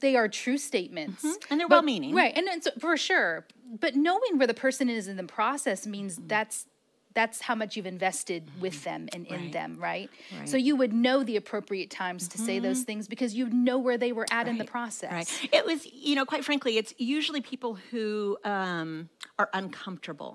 they 0.00 0.16
are 0.16 0.26
true 0.28 0.58
statements. 0.58 1.22
Mm-hmm. 1.22 1.46
And 1.52 1.60
they're 1.60 1.68
well-meaning. 1.68 2.12
Right. 2.14 2.36
And 2.36 2.48
it's 2.48 2.68
for 2.80 2.96
sure. 2.96 3.46
But 3.80 3.94
knowing 3.94 4.36
where 4.36 4.46
the 4.48 4.54
person 4.54 4.88
is 4.88 5.06
in 5.06 5.16
the 5.16 5.24
process 5.24 5.86
means 5.86 6.16
Mm-hmm. 6.16 6.26
that's 6.26 6.66
that's 7.16 7.40
how 7.48 7.54
much 7.54 7.76
you've 7.76 7.86
invested 7.98 8.42
with 8.60 8.84
them 8.84 9.08
and 9.14 9.26
in 9.26 9.40
Right. 9.44 9.52
them, 9.58 9.70
right? 9.80 10.10
So 10.10 10.36
Right. 10.36 10.46
Mm-hmm. 10.46 10.58
you 10.68 10.74
would 10.76 10.92
know 10.92 11.18
the 11.24 11.36
appropriate 11.36 11.90
times 11.90 12.28
to 12.28 12.38
say 12.38 12.58
those 12.60 12.82
things 12.88 13.08
because 13.08 13.34
you 13.34 13.48
know 13.48 13.78
where 13.86 13.98
they 14.04 14.12
were 14.12 14.26
at 14.30 14.46
in 14.46 14.58
the 14.58 14.64
process. 14.76 15.12
Right. 15.12 15.48
It 15.58 15.64
was, 15.66 15.86
you 15.86 16.14
know, 16.14 16.24
quite 16.32 16.44
frankly, 16.44 16.72
it's 16.80 16.92
usually 16.98 17.40
people 17.40 17.72
who 17.90 18.36
um, 18.44 19.08
are 19.38 19.48
uncomfortable 19.60 20.32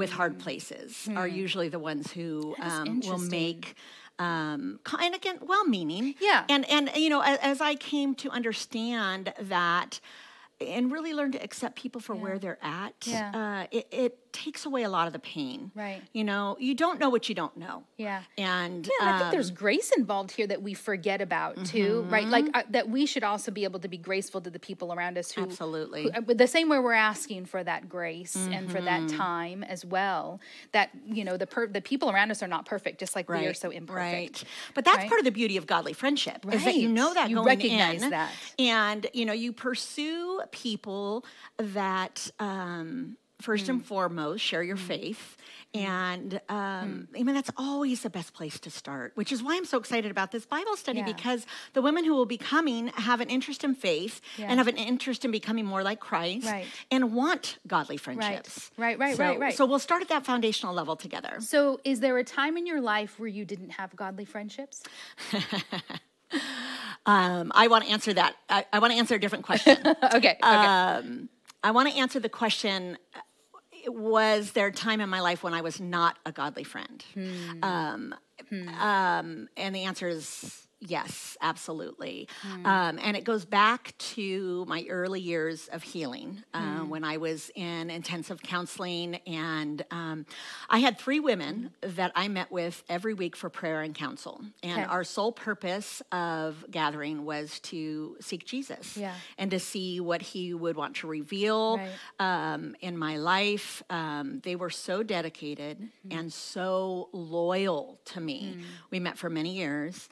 with 0.00 0.10
hard 0.10 0.38
places 0.38 1.08
are 1.14 1.28
usually 1.28 1.68
the 1.68 1.78
ones 1.90 2.10
who 2.12 2.54
Hmm. 2.58 2.62
Um, 2.70 3.00
will 3.00 3.18
make. 3.18 3.74
Um, 4.18 4.80
and 4.98 5.14
again, 5.14 5.38
well-meaning. 5.40 6.14
Yeah. 6.20 6.44
And 6.48 6.68
and 6.70 6.90
you 6.96 7.08
know, 7.08 7.22
as, 7.22 7.38
as 7.38 7.60
I 7.60 7.74
came 7.74 8.14
to 8.16 8.30
understand 8.30 9.32
that, 9.40 10.00
and 10.60 10.92
really 10.92 11.14
learn 11.14 11.32
to 11.32 11.42
accept 11.42 11.74
people 11.76 12.02
for 12.02 12.14
where 12.14 12.38
they're 12.38 12.58
at, 12.62 12.92
Yeah. 13.06 13.30
uh, 13.40 13.66
it, 13.78 13.86
it 13.90 14.29
takes 14.32 14.64
away 14.66 14.82
a 14.82 14.88
lot 14.88 15.06
of 15.06 15.12
the 15.12 15.18
pain. 15.18 15.70
Right. 15.74 16.02
You 16.12 16.24
know, 16.24 16.56
you 16.60 16.74
don't 16.74 16.98
know 16.98 17.10
what 17.10 17.28
you 17.28 17.34
don't 17.34 17.56
know. 17.56 17.84
Yeah. 17.96 18.22
And 18.38 18.86
Yeah, 18.86 18.92
and 19.06 19.10
I 19.10 19.18
think 19.18 19.24
um, 19.26 19.30
there's 19.32 19.50
grace 19.50 19.90
involved 19.96 20.30
here 20.32 20.46
that 20.46 20.62
we 20.62 20.74
forget 20.74 21.20
about 21.20 21.64
too, 21.64 22.06
right? 22.08 22.26
Like 22.26 22.46
uh, 22.54 22.62
that 22.70 22.88
we 22.88 23.06
should 23.06 23.24
also 23.24 23.50
be 23.50 23.64
able 23.64 23.80
to 23.80 23.88
be 23.88 23.96
graceful 23.98 24.40
to 24.40 24.50
the 24.50 24.58
people 24.58 24.92
around 24.92 25.18
us 25.18 25.32
who 25.32 25.42
Absolutely. 25.42 26.04
who- 26.04 26.10
uh, 26.10 26.34
the 26.34 26.46
same 26.46 26.68
way 26.68 26.78
we're 26.78 26.92
asking 26.92 27.46
for 27.46 27.62
that 27.64 27.88
grace 27.88 28.36
and 28.36 28.70
for 28.70 28.80
that 28.80 29.08
time 29.08 29.62
as 29.64 29.84
well. 29.84 30.40
That 30.72 30.90
you 31.06 31.24
know 31.24 31.36
the 31.36 31.46
per- 31.46 31.66
the 31.66 31.80
people 31.80 32.10
around 32.10 32.30
us 32.30 32.42
are 32.42 32.48
not 32.48 32.66
perfect, 32.66 33.00
just 33.00 33.14
like 33.16 33.28
we 33.28 33.46
are 33.46 33.54
so 33.54 33.70
imperfect. 33.70 34.42
Right. 34.42 34.44
But 34.74 34.84
that's 34.84 34.98
right? 34.98 35.08
part 35.08 35.18
of 35.20 35.24
the 35.24 35.30
beauty 35.32 35.56
of 35.56 35.66
godly 35.66 35.92
friendship 35.92 36.44
is 36.52 36.64
that 36.64 36.76
you 36.76 36.88
know 36.88 37.12
that 37.14 37.28
You 37.30 37.36
going 37.36 37.46
recognize 37.46 38.02
in, 38.02 38.10
that. 38.10 38.30
and 38.58 39.06
you 39.12 39.24
know 39.24 39.32
you 39.32 39.52
pursue 39.52 40.40
people 40.52 41.24
that 41.58 42.30
um, 42.38 43.16
first 43.40 43.66
Hmm. 43.66 43.72
and 43.72 43.84
foremost 43.86 44.42
share 44.44 44.62
your 44.62 44.76
faith. 44.76 45.36
And 45.72 46.40
um, 46.48 47.06
Hmm. 47.12 47.16
I 47.16 47.22
mean, 47.22 47.34
that's 47.34 47.50
always 47.56 48.02
the 48.02 48.10
best 48.10 48.34
place 48.34 48.58
to 48.60 48.70
start, 48.70 49.12
which 49.14 49.30
is 49.30 49.40
why 49.40 49.56
I'm 49.56 49.64
so 49.64 49.78
excited 49.78 50.10
about 50.10 50.32
this 50.32 50.44
Bible 50.44 50.76
study 50.76 50.98
Yeah. 50.98 51.04
because 51.04 51.46
the 51.74 51.82
women 51.82 52.04
who 52.04 52.12
will 52.14 52.26
be 52.26 52.36
coming 52.38 52.88
have 52.88 53.20
an 53.20 53.30
interest 53.30 53.62
in 53.62 53.76
faith 53.76 54.20
Yeah. 54.36 54.46
and 54.50 54.58
have 54.58 54.66
an 54.66 54.76
interest 54.76 55.24
in 55.24 55.30
becoming 55.30 55.64
more 55.66 55.84
like 55.84 56.00
Christ 56.00 56.46
Right. 56.46 56.66
and 56.90 57.14
want 57.14 57.58
godly 57.68 57.96
friendships. 57.98 58.72
Right, 58.76 58.98
right, 58.98 59.16
So- 59.16 59.22
right, 59.24 59.38
right. 59.38 59.56
So 59.56 59.64
we'll 59.64 59.78
start 59.78 60.02
at 60.02 60.08
that 60.08 60.24
foundational 60.26 60.74
level 60.74 60.96
together. 60.96 61.36
So, 61.40 61.80
is 61.84 62.00
there 62.00 62.18
a 62.18 62.24
time 62.24 62.56
in 62.56 62.66
your 62.66 62.80
life 62.80 63.20
where 63.20 63.28
you 63.28 63.44
didn't 63.44 63.70
have 63.70 63.94
godly 63.94 64.24
friendships? 64.24 64.82
Um, 67.06 67.50
I 67.54 67.66
want 67.68 67.84
to 67.86 67.90
answer 67.90 68.12
that. 68.12 68.36
I, 68.48 68.64
I 68.72 68.78
want 68.78 68.92
to 68.92 68.98
answer 68.98 69.14
a 69.14 69.18
different 69.18 69.44
question. 69.44 69.76
okay. 69.86 69.96
Okay. 70.04 70.38
I 70.42 71.70
want 71.72 71.88
to 71.90 71.94
answer 71.96 72.20
the 72.20 72.28
question 72.28 72.98
Was 73.86 74.52
there 74.52 74.68
a 74.68 74.72
time 74.72 75.00
in 75.00 75.08
my 75.08 75.20
life 75.20 75.42
when 75.42 75.54
I 75.54 75.60
was 75.60 75.80
not 75.80 76.18
a 76.26 76.32
godly 76.32 76.64
friend? 76.64 77.04
Um, 77.62 78.14
um, 78.80 79.48
and 79.56 79.74
the 79.74 79.84
answer 79.84 80.08
is 80.08 80.66
yes, 80.80 81.36
absolutely. 81.40 82.28
Um, 82.64 82.98
and 83.02 83.16
it 83.16 83.24
goes 83.24 83.44
back 83.44 83.94
to 84.16 84.64
my 84.66 84.86
early 84.88 85.20
years 85.20 85.68
of 85.68 85.82
healing 85.82 86.42
uh, 86.54 86.80
when 86.80 87.04
I 87.04 87.18
was 87.18 87.50
in 87.54 87.90
intensive 87.90 88.42
counseling. 88.42 89.16
And 89.26 89.84
um, 89.90 90.26
I 90.68 90.78
had 90.78 90.98
three 90.98 91.20
women 91.20 91.70
that 91.82 92.12
I 92.14 92.28
met 92.28 92.50
with 92.50 92.82
every 92.88 93.14
week 93.14 93.36
for 93.36 93.50
prayer 93.50 93.82
and 93.82 93.94
counsel. 93.94 94.40
And 94.62 94.80
Okay. 94.80 94.84
our 94.84 95.04
sole 95.04 95.32
purpose 95.32 96.02
of 96.12 96.64
gathering 96.70 97.24
was 97.24 97.60
to 97.60 98.16
seek 98.20 98.44
Jesus 98.46 98.96
Yeah. 98.96 99.14
and 99.38 99.50
to 99.50 99.58
see 99.58 100.00
what 100.00 100.22
he 100.22 100.54
would 100.54 100.76
want 100.76 100.96
to 100.96 101.06
reveal 101.06 101.76
Right. 101.78 101.90
um, 102.52 102.74
in 102.80 102.96
my 102.96 103.16
life. 103.18 103.82
Um, 103.90 104.40
they 104.40 104.56
were 104.56 104.70
so 104.70 105.02
dedicated 105.02 105.78
Mm-hmm. 105.80 106.18
and 106.18 106.32
so 106.32 107.08
loyal 107.12 108.00
to 108.06 108.20
me. 108.20 108.56
Mm. 108.58 108.62
We 108.90 109.00
met 109.00 109.18
for 109.18 109.28
many 109.30 109.54
years. 109.54 110.08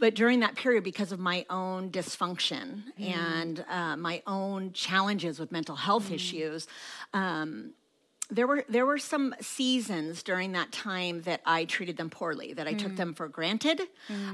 But 0.00 0.14
during 0.14 0.40
that 0.40 0.54
period, 0.56 0.84
because 0.84 1.12
of 1.12 1.18
my 1.18 1.44
own 1.50 1.90
dysfunction 1.90 2.84
Mm. 2.98 3.00
and 3.00 3.64
uh, 3.68 3.96
my 3.96 4.22
own 4.26 4.72
challenges 4.72 5.38
with 5.38 5.52
mental 5.52 5.76
health 5.76 6.08
Mm. 6.10 6.14
issues, 6.14 6.66
um, 7.12 7.72
there 8.28 8.48
were 8.48 8.64
there 8.68 8.84
were 8.84 8.98
some 8.98 9.36
seasons 9.40 10.24
during 10.24 10.50
that 10.52 10.72
time 10.72 11.22
that 11.22 11.40
I 11.46 11.64
treated 11.64 11.96
them 11.96 12.10
poorly, 12.10 12.54
that 12.54 12.66
I 12.66 12.72
took 12.74 12.92
Mm. 12.92 12.96
them 12.96 13.14
for 13.14 13.28
granted. 13.28 13.80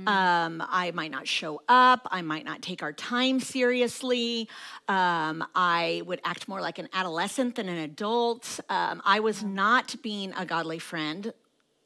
Um, 0.07 0.63
I 0.67 0.93
might 0.95 1.11
not 1.11 1.29
show 1.29 1.61
up. 1.69 2.09
I 2.11 2.23
might 2.23 2.47
not 2.47 2.63
take 2.63 2.83
our 2.83 2.95
time 2.95 3.39
seriously. 3.39 4.49
Um, 4.89 5.45
I 5.55 6.03
would 6.07 6.23
act 6.25 6.49
more 6.49 6.63
like 6.63 6.79
an 6.79 6.89
adolescent 6.95 7.57
than 7.57 7.69
an 7.69 7.77
adult. 7.79 8.61
Um, 8.71 9.03
I 9.05 9.21
was 9.21 9.43
not 9.43 9.97
being 10.03 10.33
a 10.39 10.47
godly 10.47 10.79
friend. 10.79 11.35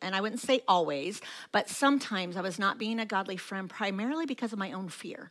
And 0.07 0.16
I 0.16 0.21
wouldn't 0.21 0.40
say 0.40 0.62
always, 0.66 1.21
but 1.53 1.69
sometimes 1.69 2.37
I 2.37 2.40
was 2.40 2.59
not 2.59 2.79
being 2.79 3.01
a 3.01 3.05
godly 3.07 3.37
friend 3.37 3.69
primarily 3.69 4.25
because 4.25 4.53
of 4.53 4.59
my 4.59 4.73
own 4.73 4.88
fear. 4.88 5.31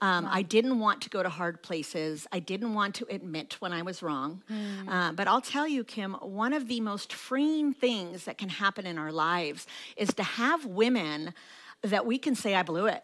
Um, 0.00 0.28
I 0.30 0.42
didn't 0.42 0.78
want 0.78 1.00
to 1.02 1.10
go 1.10 1.22
to 1.22 1.28
hard 1.28 1.62
places. 1.62 2.26
I 2.32 2.40
didn't 2.40 2.74
want 2.74 2.94
to 2.96 3.06
admit 3.08 3.56
when 3.60 3.72
I 3.72 3.82
was 3.82 4.02
wrong. 4.02 4.42
Uh, 4.88 5.12
but 5.12 5.26
I'll 5.28 5.40
tell 5.40 5.66
you, 5.66 5.84
Kim, 5.84 6.14
one 6.14 6.52
of 6.52 6.68
the 6.68 6.80
most 6.80 7.12
freeing 7.12 7.72
things 7.72 8.24
that 8.24 8.36
can 8.36 8.48
happen 8.48 8.86
in 8.86 8.98
our 8.98 9.12
lives 9.12 9.66
is 9.96 10.12
to 10.14 10.22
have 10.22 10.66
women 10.66 11.32
that 11.82 12.04
we 12.04 12.18
can 12.18 12.34
say, 12.34 12.54
I 12.54 12.62
blew 12.62 12.86
it. 12.86 13.02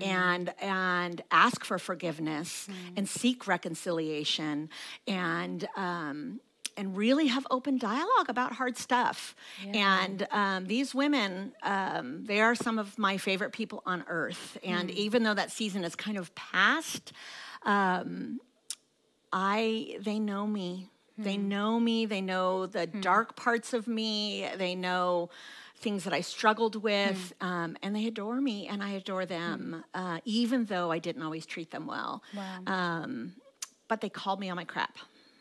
And 0.00 0.54
and 0.60 1.22
ask 1.32 1.64
for 1.64 1.76
forgiveness 1.76 2.68
and 2.96 3.08
seek 3.08 3.48
reconciliation 3.48 4.70
and 5.08 5.66
um, 5.76 6.38
and 6.76 6.96
really 6.96 7.26
have 7.28 7.46
open 7.50 7.78
dialogue 7.78 8.28
about 8.28 8.52
hard 8.52 8.76
stuff. 8.76 9.34
And 9.74 10.26
um, 10.30 10.66
these 10.66 10.94
women, 10.94 11.52
um, 11.62 12.24
they 12.24 12.40
are 12.40 12.54
some 12.54 12.78
of 12.78 12.98
my 12.98 13.16
favorite 13.18 13.52
people 13.52 13.82
on 13.86 14.04
earth. 14.08 14.58
And 14.64 14.90
even 14.90 15.22
though 15.22 15.34
that 15.34 15.50
season 15.50 15.84
is 15.84 15.94
kind 15.94 16.16
of 16.18 16.34
past, 16.34 17.12
um, 17.62 18.40
I 19.32 19.96
they 20.00 20.18
know 20.18 20.46
me. 20.46 20.88
They 21.18 21.36
know 21.36 21.78
me. 21.78 22.06
They 22.06 22.20
know 22.20 22.66
the 22.66 22.86
dark 22.86 23.36
parts 23.36 23.72
of 23.74 23.86
me. 23.86 24.48
They 24.56 24.74
know 24.74 25.30
things 25.76 26.04
that 26.04 26.12
I 26.12 26.20
struggled 26.20 26.76
with, 26.76 27.32
um, 27.40 27.76
and 27.82 27.94
they 27.94 28.06
adore 28.06 28.40
me, 28.40 28.68
and 28.68 28.82
I 28.82 28.90
adore 28.90 29.26
them, 29.26 29.84
uh, 29.94 30.20
even 30.24 30.64
though 30.66 30.92
I 30.92 30.98
didn't 31.00 31.22
always 31.22 31.44
treat 31.44 31.70
them 31.70 31.86
well. 31.86 32.22
Wow. 32.34 32.60
Um, 32.66 33.34
but 33.88 34.00
they 34.00 34.08
called 34.08 34.40
me 34.40 34.48
on 34.48 34.56
my 34.56 34.64
crap, 34.64 34.96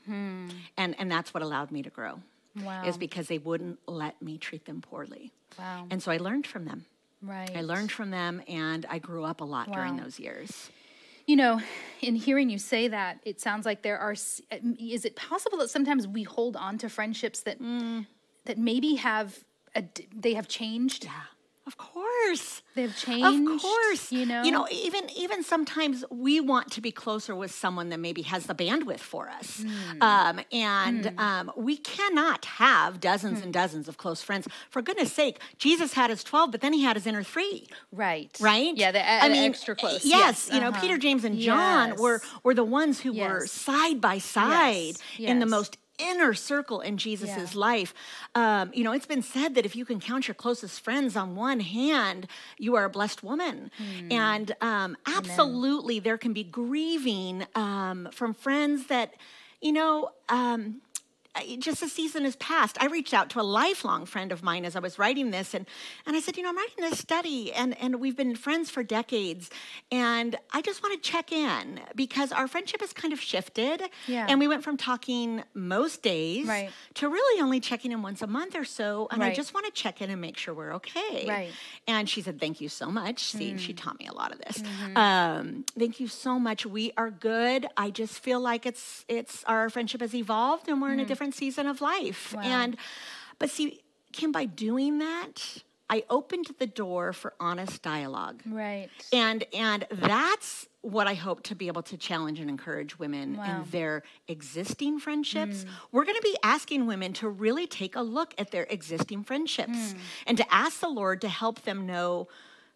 and 0.07 0.95
and 0.99 1.11
that's 1.11 1.33
what 1.33 1.43
allowed 1.43 1.71
me 1.71 1.81
to 1.83 1.89
grow. 1.89 2.19
Wow. 2.63 2.83
Is 2.85 2.97
because 2.97 3.27
they 3.27 3.37
wouldn't 3.37 3.79
let 3.87 4.21
me 4.21 4.37
treat 4.37 4.65
them 4.65 4.81
poorly, 4.81 5.31
Wow. 5.57 5.87
and 5.89 6.03
so 6.03 6.11
I 6.11 6.17
learned 6.17 6.45
from 6.47 6.65
them. 6.65 6.85
right. 7.21 7.49
I 7.55 7.61
learned 7.61 7.91
from 7.91 8.11
them, 8.11 8.41
and 8.47 8.85
I 8.89 8.99
grew 8.99 9.23
up 9.23 9.39
a 9.41 9.45
lot 9.45 9.71
during 9.71 9.95
those 9.97 10.19
years. 10.19 10.69
You 11.27 11.35
know, 11.37 11.61
in 12.01 12.15
hearing 12.15 12.49
you 12.49 12.57
say 12.57 12.89
that, 12.89 13.19
it 13.23 13.39
sounds 13.39 13.65
like 13.65 13.83
there 13.83 13.97
are. 13.99 14.11
uh, 14.51 14.57
Is 14.79 15.05
it 15.05 15.15
possible 15.15 15.57
that 15.59 15.69
sometimes 15.69 16.07
we 16.07 16.23
hold 16.23 16.55
on 16.57 16.77
to 16.79 16.89
friendships 16.89 17.41
that 17.43 17.57
that 18.45 18.57
maybe 18.57 18.95
have 18.95 19.39
a, 19.75 19.83
they 20.13 20.33
have 20.33 20.47
changed? 20.49 21.05
Yeah, 21.05 21.11
of 21.67 21.77
course. 21.77 22.10
They've 22.73 22.95
changed. 22.95 23.49
Of 23.51 23.61
course. 23.61 24.11
You 24.13 24.25
know. 24.25 24.43
You 24.43 24.51
know, 24.51 24.67
even 24.71 25.09
even 25.17 25.43
sometimes 25.43 26.05
we 26.09 26.39
want 26.39 26.71
to 26.71 26.81
be 26.81 26.91
closer 26.91 27.35
with 27.35 27.51
someone 27.51 27.89
that 27.89 27.99
maybe 27.99 28.21
has 28.21 28.45
the 28.45 28.55
bandwidth 28.55 28.99
for 28.99 29.29
us. 29.29 29.63
Hmm. 29.63 30.01
Um, 30.01 30.39
and 30.53 31.13
um, 31.19 31.51
we 31.57 31.75
cannot 31.77 32.45
have 32.45 32.99
dozens 33.01 33.39
Hmm. 33.39 33.45
and 33.45 33.53
dozens 33.53 33.87
of 33.89 33.97
close 33.97 34.21
friends. 34.21 34.47
For 34.69 34.81
goodness 34.81 35.11
sake, 35.11 35.39
Jesus 35.57 35.93
had 35.93 36.09
his 36.09 36.23
12, 36.23 36.51
but 36.51 36.61
then 36.61 36.71
he 36.73 36.83
had 36.83 36.95
his 36.95 37.05
inner 37.05 37.23
three. 37.23 37.67
Right. 37.91 38.35
Right? 38.39 38.75
Yeah. 38.75 38.91
The, 38.91 38.99
uh, 38.99 39.27
the 39.27 39.37
extra 39.39 39.75
close. 39.75 40.05
Yes, 40.05 40.49
you 40.51 40.59
know, 40.61 40.69
uh-huh. 40.69 40.79
Peter, 40.81 40.97
James, 40.97 41.23
and 41.25 41.37
John 41.39 41.95
were 41.97 42.21
Yes. 42.23 42.31
were 42.43 42.53
the 42.53 42.63
ones 42.63 43.01
who 43.01 43.11
were 43.13 43.45
side 43.47 43.99
by 43.99 44.17
side 44.17 44.95
in 45.17 45.39
the 45.39 45.45
most 45.45 45.77
inner 45.97 46.33
circle 46.33 46.81
in 46.81 46.97
Jesus's 46.97 47.53
Yeah. 47.53 47.59
life. 47.59 47.93
Um, 48.35 48.71
you 48.73 48.83
know, 48.83 48.91
it's 48.91 49.05
been 49.05 49.21
said 49.21 49.55
that 49.55 49.65
if 49.65 49.75
you 49.75 49.85
can 49.85 49.99
count 49.99 50.27
your 50.27 50.35
closest 50.35 50.81
friends 50.81 51.15
on 51.15 51.35
one 51.35 51.59
hand, 51.59 52.27
you 52.57 52.75
are 52.75 52.85
a 52.85 52.89
blessed 52.89 53.23
woman. 53.23 53.71
Hmm. 53.77 54.11
And 54.11 54.55
um, 54.61 54.97
absolutely, 55.05 55.99
there 55.99 56.17
can 56.17 56.33
be 56.33 56.43
grieving 56.43 57.45
um, 57.55 58.09
from 58.11 58.33
friends 58.33 58.87
that, 58.87 59.13
you 59.61 59.71
know, 59.71 60.11
um, 60.29 60.81
just 61.59 61.81
a 61.81 61.87
season 61.87 62.23
has 62.25 62.35
passed. 62.35 62.77
I 62.81 62.87
reached 62.87 63.13
out 63.13 63.29
to 63.31 63.39
a 63.39 63.43
lifelong 63.43 64.05
friend 64.05 64.31
of 64.31 64.43
mine 64.43 64.65
as 64.65 64.75
I 64.75 64.79
was 64.79 64.99
writing 64.99 65.31
this, 65.31 65.53
and, 65.53 65.65
and 66.05 66.15
I 66.15 66.19
said, 66.19 66.35
You 66.37 66.43
know, 66.43 66.49
I'm 66.49 66.57
writing 66.57 66.83
this 66.89 66.99
study, 66.99 67.53
and, 67.53 67.77
and 67.81 67.99
we've 67.99 68.17
been 68.17 68.35
friends 68.35 68.69
for 68.69 68.83
decades, 68.83 69.49
and 69.91 70.35
I 70.51 70.61
just 70.61 70.83
want 70.83 71.01
to 71.01 71.09
check 71.09 71.31
in 71.31 71.79
because 71.95 72.31
our 72.31 72.47
friendship 72.47 72.81
has 72.81 72.91
kind 72.93 73.13
of 73.13 73.21
shifted. 73.21 73.81
Yeah. 74.07 74.25
And 74.27 74.39
we 74.39 74.47
went 74.47 74.63
from 74.63 74.77
talking 74.77 75.43
most 75.53 76.01
days 76.01 76.47
Right. 76.47 76.69
to 76.95 77.07
really 77.07 77.41
only 77.41 77.59
checking 77.59 77.91
in 77.91 78.01
once 78.01 78.21
a 78.21 78.27
month 78.27 78.55
or 78.55 78.65
so, 78.65 79.07
and 79.11 79.23
I 79.23 79.33
just 79.33 79.53
want 79.53 79.65
to 79.67 79.71
check 79.71 80.01
in 80.01 80.09
and 80.09 80.19
make 80.19 80.37
sure 80.37 80.53
we're 80.53 80.73
okay. 80.75 81.25
Right. 81.27 81.51
And 81.87 82.09
she 82.09 82.21
said, 82.21 82.39
Thank 82.39 82.59
you 82.61 82.69
so 82.69 82.91
much. 82.91 83.23
See, 83.23 83.51
Mm. 83.53 83.59
she 83.59 83.73
taught 83.73 83.99
me 83.99 84.07
a 84.07 84.13
lot 84.13 84.31
of 84.31 84.39
this. 84.39 84.59
Mm-hmm. 84.59 84.97
Um, 84.97 85.65
thank 85.77 85.99
you 85.99 86.07
so 86.07 86.37
much. 86.39 86.65
We 86.65 86.91
are 86.97 87.09
good. 87.11 87.67
I 87.77 87.89
just 87.89 88.19
feel 88.19 88.39
like 88.39 88.65
it's 88.65 89.05
it's 89.07 89.43
our 89.45 89.69
friendship 89.69 90.01
has 90.01 90.13
evolved 90.15 90.67
and 90.67 90.81
we're 90.81 90.91
in 90.93 90.99
a 90.99 91.05
different 91.05 91.20
season 91.31 91.67
of 91.67 91.81
life. 91.81 92.31
Mm. 92.31 92.35
Wow. 92.37 92.41
And 92.43 92.77
but 93.37 93.49
see, 93.51 93.81
Kim, 94.11 94.31
by 94.31 94.45
doing 94.45 94.97
that, 94.99 95.61
I 95.89 96.03
opened 96.09 96.47
the 96.57 96.67
door 96.67 97.11
for 97.13 97.33
honest 97.39 97.81
dialogue. 97.81 98.41
Right. 98.45 98.89
And 99.13 99.43
and 99.53 99.85
that's 99.91 100.67
what 100.83 101.05
I 101.07 101.13
hope 101.13 101.43
to 101.43 101.53
be 101.55 101.67
able 101.67 101.83
to 101.83 101.97
challenge 101.97 102.39
and 102.39 102.49
encourage 102.49 102.97
women 102.97 103.37
Wow. 103.37 103.61
in 103.63 103.69
their 103.69 104.01
existing 104.27 104.97
Mm. 104.97 105.01
friendships. 105.01 105.65
We're 105.91 106.05
going 106.05 106.15
to 106.17 106.21
be 106.23 106.35
asking 106.41 106.87
women 106.87 107.13
to 107.13 107.29
really 107.29 107.67
take 107.67 107.95
a 107.95 108.01
look 108.01 108.33
at 108.39 108.49
their 108.51 108.63
existing 108.69 109.23
friendships 109.23 109.93
Mm. 109.93 109.97
and 110.27 110.37
to 110.37 110.53
ask 110.53 110.79
the 110.79 110.89
Lord 110.89 111.21
to 111.21 111.29
help 111.29 111.61
them 111.63 111.85
know 111.85 112.27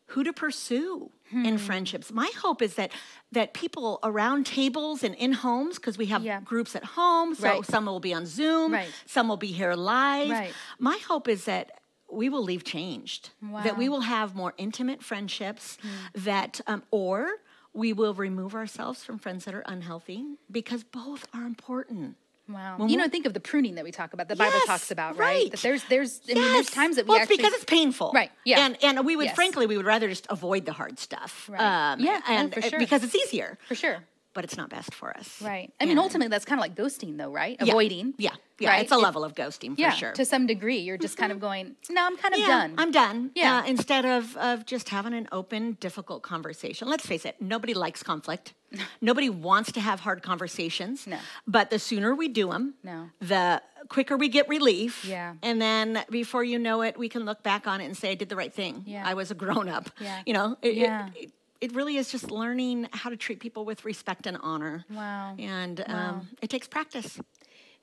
who 0.08 0.24
to 0.24 0.34
pursue 0.34 1.12
Hmm. 1.32 1.44
in 1.46 1.58
friendships. 1.58 2.12
My 2.12 2.30
hope 2.38 2.62
is 2.62 2.76
that 2.76 2.92
that 3.32 3.54
people 3.54 4.00
around 4.04 4.46
tables 4.46 5.04
and 5.04 5.16
in 5.16 5.34
homes, 5.34 5.76
because 5.78 5.98
we 5.98 6.06
have 6.06 6.24
Yeah. 6.24 6.40
groups 6.42 6.76
at 6.76 6.84
home, 6.84 7.34
so 7.34 7.48
Right. 7.48 7.66
some 7.66 7.88
will 7.88 8.00
be 8.00 8.14
on 8.14 8.26
Zoom, 8.28 8.72
Right. 8.74 8.92
some 9.08 9.28
will 9.28 9.36
be 9.38 9.52
here 9.52 9.74
live. 9.74 10.30
Right. 10.30 10.54
My 10.78 10.98
hope 11.08 11.28
is 11.28 11.46
that 11.46 11.82
we 12.12 12.30
will 12.30 12.44
leave 12.44 12.64
changed. 12.64 13.32
That 13.42 13.76
we 13.78 13.90
will 13.90 14.02
have 14.02 14.36
more 14.36 14.54
intimate 14.58 15.04
friendships. 15.04 15.78
Hmm. 15.82 15.88
That 16.14 16.62
um, 16.68 16.84
or 16.92 17.42
we 17.74 17.92
will 17.92 18.14
remove 18.14 18.54
ourselves 18.54 19.04
from 19.04 19.18
friends 19.18 19.46
that 19.46 19.56
are 19.56 19.64
unhealthy 19.66 20.38
because 20.52 20.84
both 20.84 21.26
are 21.34 21.44
important. 21.46 22.16
Wow. 22.48 22.78
When 22.78 22.90
you 22.90 22.98
we- 22.98 23.04
know, 23.04 23.10
think 23.10 23.26
of 23.26 23.34
the 23.34 23.40
pruning 23.40 23.76
that 23.76 23.84
we 23.84 23.92
talk 23.92 24.14
about, 24.14 24.28
the 24.28 24.36
Bible 24.36 24.60
talks 24.68 24.92
about, 24.92 25.18
right? 25.18 25.36
right. 25.44 25.52
That 25.52 25.62
there's, 25.62 25.84
there's, 25.86 26.22
I 26.30 26.34
mean, 26.34 26.44
there's 26.44 26.66
Yes. 26.68 26.72
times 26.72 26.96
that 26.98 27.06
we 27.06 27.10
well, 27.10 27.20
actually. 27.20 27.36
it's 27.36 27.44
because 27.44 27.54
it's 27.54 27.66
painful, 27.66 28.12
Right, 28.14 28.32
yeah. 28.44 28.60
And 28.66 28.78
and 28.84 29.06
we 29.06 29.16
would, 29.16 29.26
Yes. 29.26 29.36
frankly, 29.36 29.66
we 29.66 29.78
would 29.78 29.86
rather 29.86 30.08
just 30.08 30.28
avoid 30.30 30.66
the 30.66 30.74
hard 30.74 31.00
stuff, 31.00 31.50
Right. 31.52 31.94
Um, 31.94 32.00
Yeah, 32.00 32.22
no, 32.28 32.34
and 32.36 32.54
for 32.54 32.62
sure. 32.62 32.78
because 32.80 33.04
it's 33.04 33.16
easier, 33.16 33.58
For 33.68 33.74
sure. 33.76 34.04
but 34.36 34.44
it's 34.44 34.58
not 34.58 34.70
best 34.70 34.94
for 34.94 35.16
us, 35.18 35.42
Right. 35.42 35.72
I 35.82 35.86
mean, 35.86 35.98
ultimately, 35.98 36.30
that's 36.30 36.46
kind 36.46 36.60
of 36.60 36.62
like 36.62 36.76
ghosting, 36.76 37.18
though, 37.18 37.32
right? 37.32 37.58
Yeah. 37.60 37.70
Avoiding. 37.72 38.14
Yeah, 38.18 38.36
yeah, 38.60 38.70
right? 38.70 38.82
it's 38.84 38.92
a 38.92 38.96
If- 38.96 39.02
level 39.02 39.24
of 39.24 39.34
ghosting 39.34 39.74
for 39.76 39.82
yeah, 39.82 39.90
sure. 39.92 40.10
Mm-hmm. 40.10 40.16
to 40.22 40.26
some 40.26 40.46
degree, 40.46 40.78
you're 40.80 40.98
just 40.98 41.18
kind 41.18 41.32
of 41.32 41.40
going, 41.40 41.76
no, 41.90 42.06
I'm 42.06 42.16
kind 42.18 42.34
of 42.36 42.40
yeah, 42.42 42.48
done. 42.48 42.76
I'm 42.78 42.92
done. 42.92 43.32
Yeah. 43.34 43.62
Uh, 43.62 43.66
instead 43.66 44.06
of 44.06 44.38
of 44.38 44.66
just 44.68 44.90
having 44.90 45.14
an 45.14 45.28
open, 45.32 45.78
difficult 45.80 46.22
conversation. 46.22 46.88
Let's 46.88 47.06
face 47.08 47.26
it, 47.26 47.42
nobody 47.42 47.74
likes 47.74 48.04
conflict. 48.04 48.54
Nobody 49.02 49.30
wants 49.30 49.72
to 49.74 49.80
have 49.80 50.00
hard 50.02 50.22
conversations. 50.24 51.08
No. 51.08 51.18
But 51.48 51.70
the 51.70 51.80
sooner 51.80 52.16
we 52.16 52.28
do 52.28 52.50
them, 52.50 52.76
No. 52.84 53.10
the 53.20 53.62
quicker 53.90 54.18
we 54.18 54.30
get 54.30 54.48
relief. 54.50 55.06
Yeah. 55.06 55.36
And 55.42 55.62
then 55.62 56.04
before 56.10 56.44
you 56.44 56.58
know 56.60 56.82
it, 56.82 56.98
we 56.98 57.10
can 57.10 57.24
look 57.26 57.44
back 57.44 57.68
on 57.68 57.82
it 57.82 57.86
and 57.86 57.96
say, 57.96 58.12
I 58.12 58.16
did 58.16 58.30
the 58.30 58.36
right 58.36 58.54
thing. 58.54 58.84
Yeah. 58.86 59.04
I 59.06 59.14
was 59.14 59.32
a 59.32 59.36
grown 59.36 59.70
up. 59.70 59.90
Yeah. 60.00 60.22
You 60.26 60.34
know, 60.34 60.58
it, 60.62 60.76
Yeah. 60.76 61.10
it, 61.16 61.32
it 61.62 61.74
really 61.76 61.98
is 61.98 62.12
just 62.12 62.30
learning 62.32 62.88
how 62.92 63.10
to 63.10 63.16
treat 63.18 63.40
people 63.40 63.64
with 63.66 63.86
respect 63.86 64.28
and 64.28 64.38
honor. 64.42 64.86
Wow. 64.90 65.36
And 65.40 65.84
um, 65.88 66.28
it 66.42 66.50
takes 66.50 66.68
practice. 66.68 67.20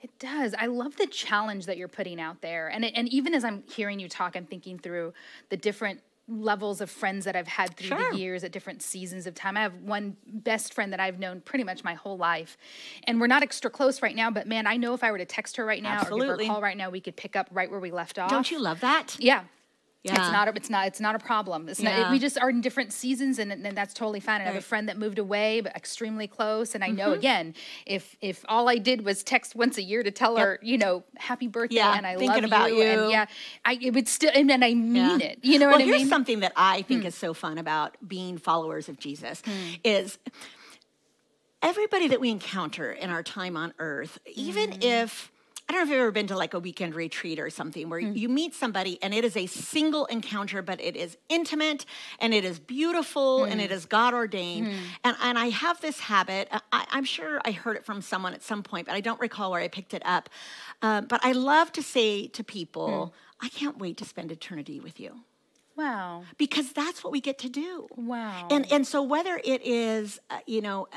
It 0.01 0.11
does. 0.19 0.53
I 0.59 0.67
love 0.67 0.97
the 0.97 1.07
challenge 1.07 1.67
that 1.67 1.77
you're 1.77 1.87
putting 1.89 2.21
out 2.21 2.41
there. 2.43 2.67
And 2.69 2.85
it, 2.85 2.93
and 2.97 3.09
even 3.09 3.35
as 3.35 3.45
I'm 3.45 3.63
hearing 3.71 4.01
you 4.01 4.09
talk, 4.09 4.37
I'm 4.37 4.47
thinking 4.47 4.79
through 4.79 5.15
the 5.49 5.57
different 5.57 6.01
levels 6.29 6.81
of 6.81 6.91
friends 6.91 7.25
that 7.25 7.35
I've 7.37 7.49
had 7.49 7.77
through 7.77 7.89
Sure. 7.89 8.13
the 8.13 8.17
years 8.19 8.45
at 8.45 8.53
different 8.53 8.83
seasons 8.83 9.27
of 9.27 9.35
time. 9.35 9.57
I 9.57 9.61
have 9.63 9.75
one 9.83 10.17
best 10.27 10.73
friend 10.73 10.93
that 10.93 11.01
I've 11.01 11.19
known 11.19 11.41
pretty 11.41 11.65
much 11.65 11.83
my 11.85 11.95
whole 11.95 12.17
life. 12.17 12.57
And 13.05 13.21
we're 13.21 13.27
not 13.27 13.43
extra 13.43 13.71
close 13.71 14.03
right 14.03 14.15
now, 14.15 14.31
but 14.31 14.47
man, 14.47 14.67
I 14.67 14.77
know 14.77 14.95
if 14.95 15.03
I 15.03 15.11
were 15.11 15.19
to 15.19 15.25
text 15.25 15.57
her 15.57 15.65
right 15.65 15.83
now 15.83 15.95
or 15.95 15.99
give 15.99 16.03
Absolutely. 16.13 16.47
her 16.47 16.51
a 16.51 16.55
call 16.55 16.63
right 16.63 16.77
now, 16.77 16.91
we 16.91 17.01
could 17.01 17.17
pick 17.17 17.35
up 17.37 17.49
right 17.51 17.71
where 17.71 17.81
we 17.81 17.91
left 17.91 18.19
off. 18.19 18.31
Don't 18.31 18.51
you 18.51 18.61
love 18.61 18.81
that? 18.81 19.17
Yeah. 19.19 19.45
It's 20.05 20.13
not. 20.33 20.49
A, 20.49 20.53
it's 20.57 20.69
not. 20.69 20.87
It's 20.89 21.01
not 21.01 21.15
a 21.15 21.19
problem. 21.21 21.69
It's 21.69 21.81
not. 21.81 21.91
Yeah. 21.91 22.11
We 22.11 22.19
just 22.19 22.37
are 22.37 22.51
in 22.51 22.61
different 22.61 22.93
seasons, 22.93 23.39
and, 23.39 23.53
and 23.53 23.77
that's 23.77 23.95
totally 23.95 24.19
fine. 24.19 24.41
And 24.41 24.49
I 24.49 24.53
have 24.53 24.61
a 24.61 24.65
friend 24.65 24.89
that 24.89 24.99
moved 24.99 25.21
away, 25.21 25.61
but 25.61 25.77
extremely 25.77 26.27
close. 26.27 26.75
And 26.75 26.83
I 26.83 26.89
know 26.89 27.11
Mm-hmm. 27.11 27.19
again, 27.21 27.55
if 27.87 28.17
if 28.21 28.45
all 28.49 28.69
I 28.69 28.79
did 28.79 29.05
was 29.05 29.23
text 29.23 29.55
once 29.55 29.79
a 29.79 29.83
year 29.83 30.03
to 30.03 30.11
tell 30.11 30.37
her, 30.39 30.59
you 30.61 30.77
know, 30.77 31.05
happy 31.17 31.47
birthday, 31.47 31.77
Yeah, 31.77 31.97
and 31.97 32.05
I 32.07 32.17
thinking 32.17 32.43
love 32.43 32.45
about 32.45 32.71
you, 32.75 32.83
and 32.83 33.03
you. 33.03 33.11
yeah, 33.11 33.27
I 33.65 33.79
it 33.81 33.95
would 33.95 34.09
still, 34.09 34.31
and, 34.35 34.51
and 34.51 34.65
I 34.65 34.75
mean 34.75 35.21
Yeah. 35.21 35.27
it. 35.27 35.39
You 35.43 35.59
know 35.59 35.67
well, 35.67 35.77
what 35.77 35.83
I 35.83 35.85
here's 35.85 35.99
mean? 35.99 36.07
Hmm. 36.07 36.11
something 36.11 36.41
that 36.41 36.53
I 36.57 36.83
think 36.83 37.05
is 37.05 37.15
so 37.15 37.33
fun 37.33 37.59
about 37.59 37.97
being 38.07 38.39
followers 38.39 38.89
of 38.89 38.99
Jesus 38.99 39.43
Hmm. 39.45 39.75
is 39.85 40.19
everybody 41.63 42.09
that 42.09 42.21
we 42.21 42.31
encounter 42.31 42.91
in 42.93 43.11
our 43.11 43.23
time 43.23 43.57
on 43.57 43.73
earth, 43.79 44.19
even 44.35 44.73
Hmm. 44.73 44.79
if 44.83 45.32
I 45.73 45.75
don't 45.77 45.87
know 45.87 45.93
if 45.93 45.97
you've 45.97 46.03
ever 46.03 46.11
been 46.13 46.27
to 46.27 46.37
like 46.37 46.53
a 46.53 46.61
weekend 46.61 46.95
retreat 46.95 47.41
or 47.41 47.49
something 47.49 47.89
where 47.89 48.01
Hmm. 48.01 48.13
you 48.15 48.29
meet 48.29 48.55
somebody 48.55 48.99
and 49.03 49.15
it 49.15 49.25
is 49.25 49.39
a 49.39 49.47
single 49.47 50.05
encounter, 50.07 50.61
but 50.61 50.83
it 50.83 50.97
is 50.97 51.17
intimate 51.31 51.87
and 52.19 52.35
it 52.35 52.45
is 52.45 52.59
beautiful 52.61 53.45
and 53.45 53.59
it 53.59 53.71
Hmm. 53.71 53.89
God 53.89 54.13
ordained. 54.13 54.69
And 55.03 55.17
and 55.23 55.39
I 55.39 55.49
have 55.49 55.81
this 55.81 55.99
habit. 56.01 56.49
I, 56.73 56.85
I'm 56.91 57.05
sure 57.05 57.41
I 57.47 57.53
heard 57.53 57.77
it 57.79 57.87
from 57.87 58.03
someone 58.03 58.35
at 58.35 58.43
some 58.43 58.63
point, 58.63 58.87
but 58.87 58.95
I 58.95 59.01
don't 59.01 59.19
recall 59.19 59.51
where 59.51 59.63
I 59.63 59.69
picked 59.69 59.95
it 59.95 60.03
up. 60.05 60.29
Um, 60.83 61.07
but 61.07 61.25
I 61.25 61.33
love 61.33 61.73
to 61.73 61.83
say 61.83 62.27
to 62.29 62.45
people, 62.45 63.15
Hmm. 63.41 63.47
I 63.47 63.49
can't 63.49 63.79
wait 63.79 63.97
to 63.97 64.05
spend 64.05 64.31
eternity 64.31 64.79
with 64.79 65.01
you 65.01 65.21
wow, 65.75 66.25
because 66.37 66.73
that's 66.75 67.03
what 67.03 67.13
we 67.13 67.21
get 67.23 67.39
to 67.39 67.49
do. 67.49 67.89
wow, 67.97 68.47
And 68.51 68.71
and 68.71 68.87
so 68.87 69.03
whether 69.03 69.41
it 69.43 69.63
is 69.65 70.21
uh, 70.29 70.41
you 70.47 70.61
know 70.61 70.89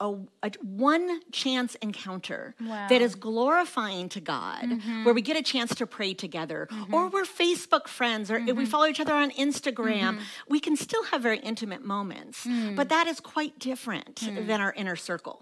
a, 0.00 0.14
a 0.42 0.50
one 0.62 1.20
chance 1.30 1.74
encounter 1.76 2.54
that 2.58 3.02
is 3.02 3.14
glorifying 3.14 4.08
to 4.10 4.20
God, 4.20 4.64
Mm-hmm. 4.64 5.04
where 5.04 5.12
we 5.14 5.20
get 5.22 5.36
a 5.36 5.42
chance 5.42 5.74
to 5.74 5.86
pray 5.86 6.14
together, 6.14 6.68
or 6.90 7.08
we're 7.08 7.24
Facebook 7.24 7.86
friends, 7.88 8.30
or 8.30 8.38
Mm-hmm. 8.40 8.56
we 8.56 8.64
follow 8.66 8.86
each 8.86 9.00
other 9.00 9.14
on 9.14 9.30
Instagram, 9.32 10.20
we 10.48 10.58
can 10.60 10.76
still 10.76 11.04
have 11.04 11.20
very 11.22 11.38
intimate 11.38 11.84
moments. 11.84 12.46
Mm. 12.46 12.76
But 12.76 12.88
that 12.88 13.06
is 13.06 13.20
quite 13.20 13.58
different 13.58 14.16
than 14.20 14.60
our 14.60 14.72
inner 14.72 14.96
circle, 14.96 15.40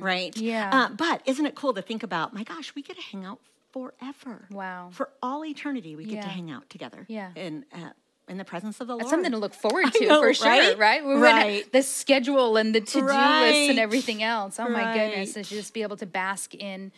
right? 0.00 0.36
Yeah. 0.36 0.70
Uh, 0.72 0.88
but 0.94 1.22
isn't 1.26 1.46
it 1.46 1.54
cool 1.54 1.72
to 1.74 1.82
think 1.82 2.02
about? 2.02 2.34
My 2.34 2.42
gosh, 2.42 2.74
we 2.74 2.82
get 2.82 2.96
to 2.96 3.02
hang 3.02 3.24
out 3.24 3.38
forever. 3.72 4.46
Wow. 4.50 4.88
For 4.92 5.10
all 5.22 5.44
eternity, 5.44 5.94
we 5.94 6.04
get 6.04 6.14
Yeah. 6.16 6.22
to 6.22 6.28
hang 6.28 6.50
out 6.50 6.68
together. 6.68 7.04
Yeah. 7.08 7.30
In 7.36 7.64
uh, 7.72 7.90
in 8.30 8.38
the 8.38 8.44
presence 8.44 8.80
of 8.80 8.86
the 8.86 8.92
Lord. 8.94 9.00
That's 9.02 9.10
something 9.10 9.32
to 9.32 9.38
look 9.38 9.52
forward 9.54 9.92
to 9.92 10.06
know, 10.06 10.22
for 10.22 10.32
sure, 10.32 10.46
right? 10.46 10.78
right? 10.78 11.04
We're 11.04 11.18
Right. 11.20 11.70
the 11.72 11.82
schedule 11.82 12.56
and 12.56 12.74
the 12.74 12.80
to-do 12.80 13.04
list 13.06 13.70
and 13.70 13.78
everything 13.78 14.22
else. 14.22 14.58
Oh 14.58 14.68
my 14.68 14.94
goodness, 14.96 15.36
Right. 15.36 15.44
to 15.44 15.54
just 15.54 15.74
be 15.74 15.82
able 15.82 15.96
to 15.98 16.06
bask 16.06 16.54
in 16.54 16.92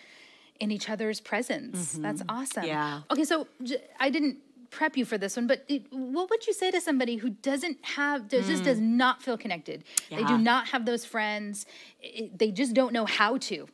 in 0.60 0.70
each 0.70 0.88
other's 0.88 1.18
presence. 1.20 1.94
That's 1.94 2.22
awesome. 2.28 2.62
Mm-hmm. 2.62 2.68
Yeah. 2.68 3.00
Okay, 3.10 3.24
so 3.24 3.48
I 3.98 4.10
didn't 4.10 4.36
prep 4.70 4.96
you 4.96 5.04
for 5.04 5.18
this 5.18 5.36
one, 5.36 5.46
but 5.48 5.64
it, 5.68 5.82
what 5.90 6.30
would 6.30 6.46
you 6.46 6.52
say 6.52 6.70
to 6.70 6.80
somebody 6.80 7.16
who 7.16 7.30
doesn't 7.30 7.78
have, 7.84 8.28
does, 8.28 8.46
just 8.46 8.62
does 8.62 8.78
not 8.78 9.22
feel 9.22 9.36
connected? 9.36 9.82
They 10.08 10.16
do 10.18 10.24
Mm. 10.34 10.42
Not 10.42 10.68
have 10.68 10.86
those 10.86 11.04
friends. 11.04 11.66
I- 12.04 12.30
they 12.34 12.50
just 12.52 12.72
don't 12.74 12.92
know 12.92 13.04
how 13.06 13.38
to. 13.38 13.66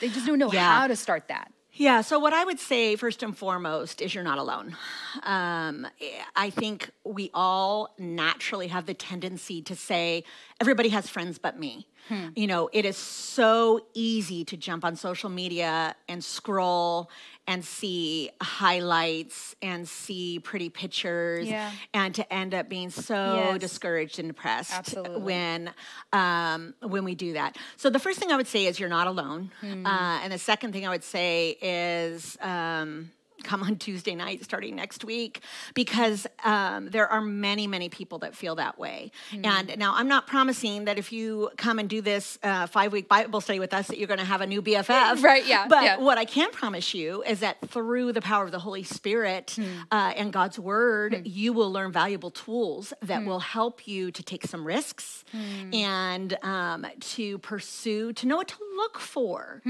They 0.00 0.08
just 0.08 0.26
don't 0.26 0.38
know 0.38 0.48
Mm-hmm. 0.48 0.54
Yeah. 0.56 0.78
how 0.80 0.86
to 0.88 0.96
start 0.96 1.28
that. 1.28 1.52
Yeah, 1.76 2.02
so 2.02 2.20
what 2.20 2.32
I 2.32 2.44
would 2.44 2.60
say 2.60 2.94
first 2.94 3.22
and 3.24 3.36
foremost 3.36 4.00
is 4.00 4.14
you're 4.14 4.22
not 4.22 4.38
alone. 4.38 4.76
Um, 5.24 5.88
I 6.36 6.50
think 6.50 6.90
we 7.02 7.30
all 7.34 7.94
naturally 7.98 8.68
have 8.68 8.86
the 8.86 8.94
tendency 8.94 9.60
to 9.62 9.74
say, 9.74 10.22
everybody 10.60 10.90
has 10.90 11.08
friends 11.08 11.38
but 11.38 11.58
me. 11.58 11.88
You 12.36 12.46
know, 12.46 12.68
it 12.72 12.84
is 12.84 12.98
so 12.98 13.86
easy 13.94 14.44
to 14.44 14.58
jump 14.58 14.84
on 14.84 14.94
social 14.94 15.30
media 15.30 15.96
and 16.06 16.22
scroll 16.22 17.10
and 17.46 17.64
see 17.64 18.30
highlights 18.42 19.54
and 19.62 19.86
see 19.88 20.38
pretty 20.38 20.70
pictures 20.70 21.46
Yeah. 21.46 21.70
and 21.92 22.14
to 22.14 22.32
end 22.32 22.54
up 22.54 22.68
being 22.68 22.90
so 22.90 23.14
Yes. 23.36 23.60
discouraged 23.60 24.18
and 24.18 24.28
depressed 24.28 24.72
Absolutely. 24.72 25.20
when 25.22 25.70
um, 26.12 26.74
when 26.80 27.04
we 27.04 27.14
do 27.14 27.34
that. 27.34 27.56
So 27.76 27.90
the 27.90 27.98
first 27.98 28.18
thing 28.18 28.32
I 28.32 28.36
would 28.36 28.46
say 28.46 28.66
is 28.66 28.80
you're 28.80 28.88
not 28.88 29.06
alone, 29.06 29.50
Hmm. 29.60 29.84
uh, 29.86 30.20
and 30.22 30.32
the 30.32 30.38
second 30.38 30.72
thing 30.72 30.86
I 30.86 30.90
would 30.90 31.04
say 31.04 31.56
is. 31.60 32.36
Um, 32.40 33.10
Come 33.44 33.62
on 33.62 33.76
Tuesday 33.76 34.14
night 34.14 34.42
starting 34.44 34.74
next 34.74 35.04
week 35.04 35.40
because 35.74 36.26
um, 36.44 36.88
there 36.90 37.06
are 37.06 37.20
many, 37.20 37.66
many 37.66 37.88
people 37.88 38.18
that 38.20 38.34
feel 38.34 38.54
that 38.56 38.78
way. 38.78 39.10
Hmm. 39.30 39.44
And 39.44 39.78
now 39.78 39.94
I'm 39.94 40.08
not 40.08 40.26
promising 40.26 40.86
that 40.86 40.98
if 40.98 41.12
you 41.12 41.50
come 41.56 41.78
and 41.78 41.88
do 41.88 42.00
this 42.00 42.38
uh, 42.42 42.66
five 42.66 42.92
week 42.92 43.08
Bible 43.08 43.40
study 43.40 43.60
with 43.60 43.72
us, 43.74 43.86
that 43.88 43.98
you're 43.98 44.08
going 44.08 44.18
to 44.18 44.24
have 44.24 44.40
a 44.40 44.46
new 44.46 44.62
BFF. 44.62 45.22
Right, 45.22 45.46
yeah, 45.46 45.66
But 45.68 45.84
yeah. 45.84 45.96
what 45.98 46.18
I 46.18 46.24
can 46.24 46.50
promise 46.50 46.94
you 46.94 47.22
is 47.22 47.40
that 47.40 47.56
through 47.68 48.12
the 48.12 48.20
power 48.20 48.44
of 48.44 48.50
the 48.52 48.58
Holy 48.58 48.82
Spirit 48.82 49.52
Hmm. 49.56 49.64
uh, 49.90 50.12
and 50.16 50.32
God's 50.32 50.58
Word, 50.58 51.22
you 51.26 51.52
will 51.52 51.70
learn 51.70 51.92
valuable 51.92 52.30
tools 52.30 52.92
that 53.02 53.20
Hmm. 53.22 53.28
will 53.28 53.40
help 53.40 53.86
you 53.86 54.10
to 54.10 54.22
take 54.22 54.46
some 54.46 54.66
risks 54.66 55.24
and 55.72 56.36
um, 56.42 56.86
to 57.00 57.38
pursue, 57.38 58.12
to 58.14 58.26
know 58.26 58.36
what 58.36 58.48
to 58.48 58.56
look 58.76 58.98
for. 58.98 59.62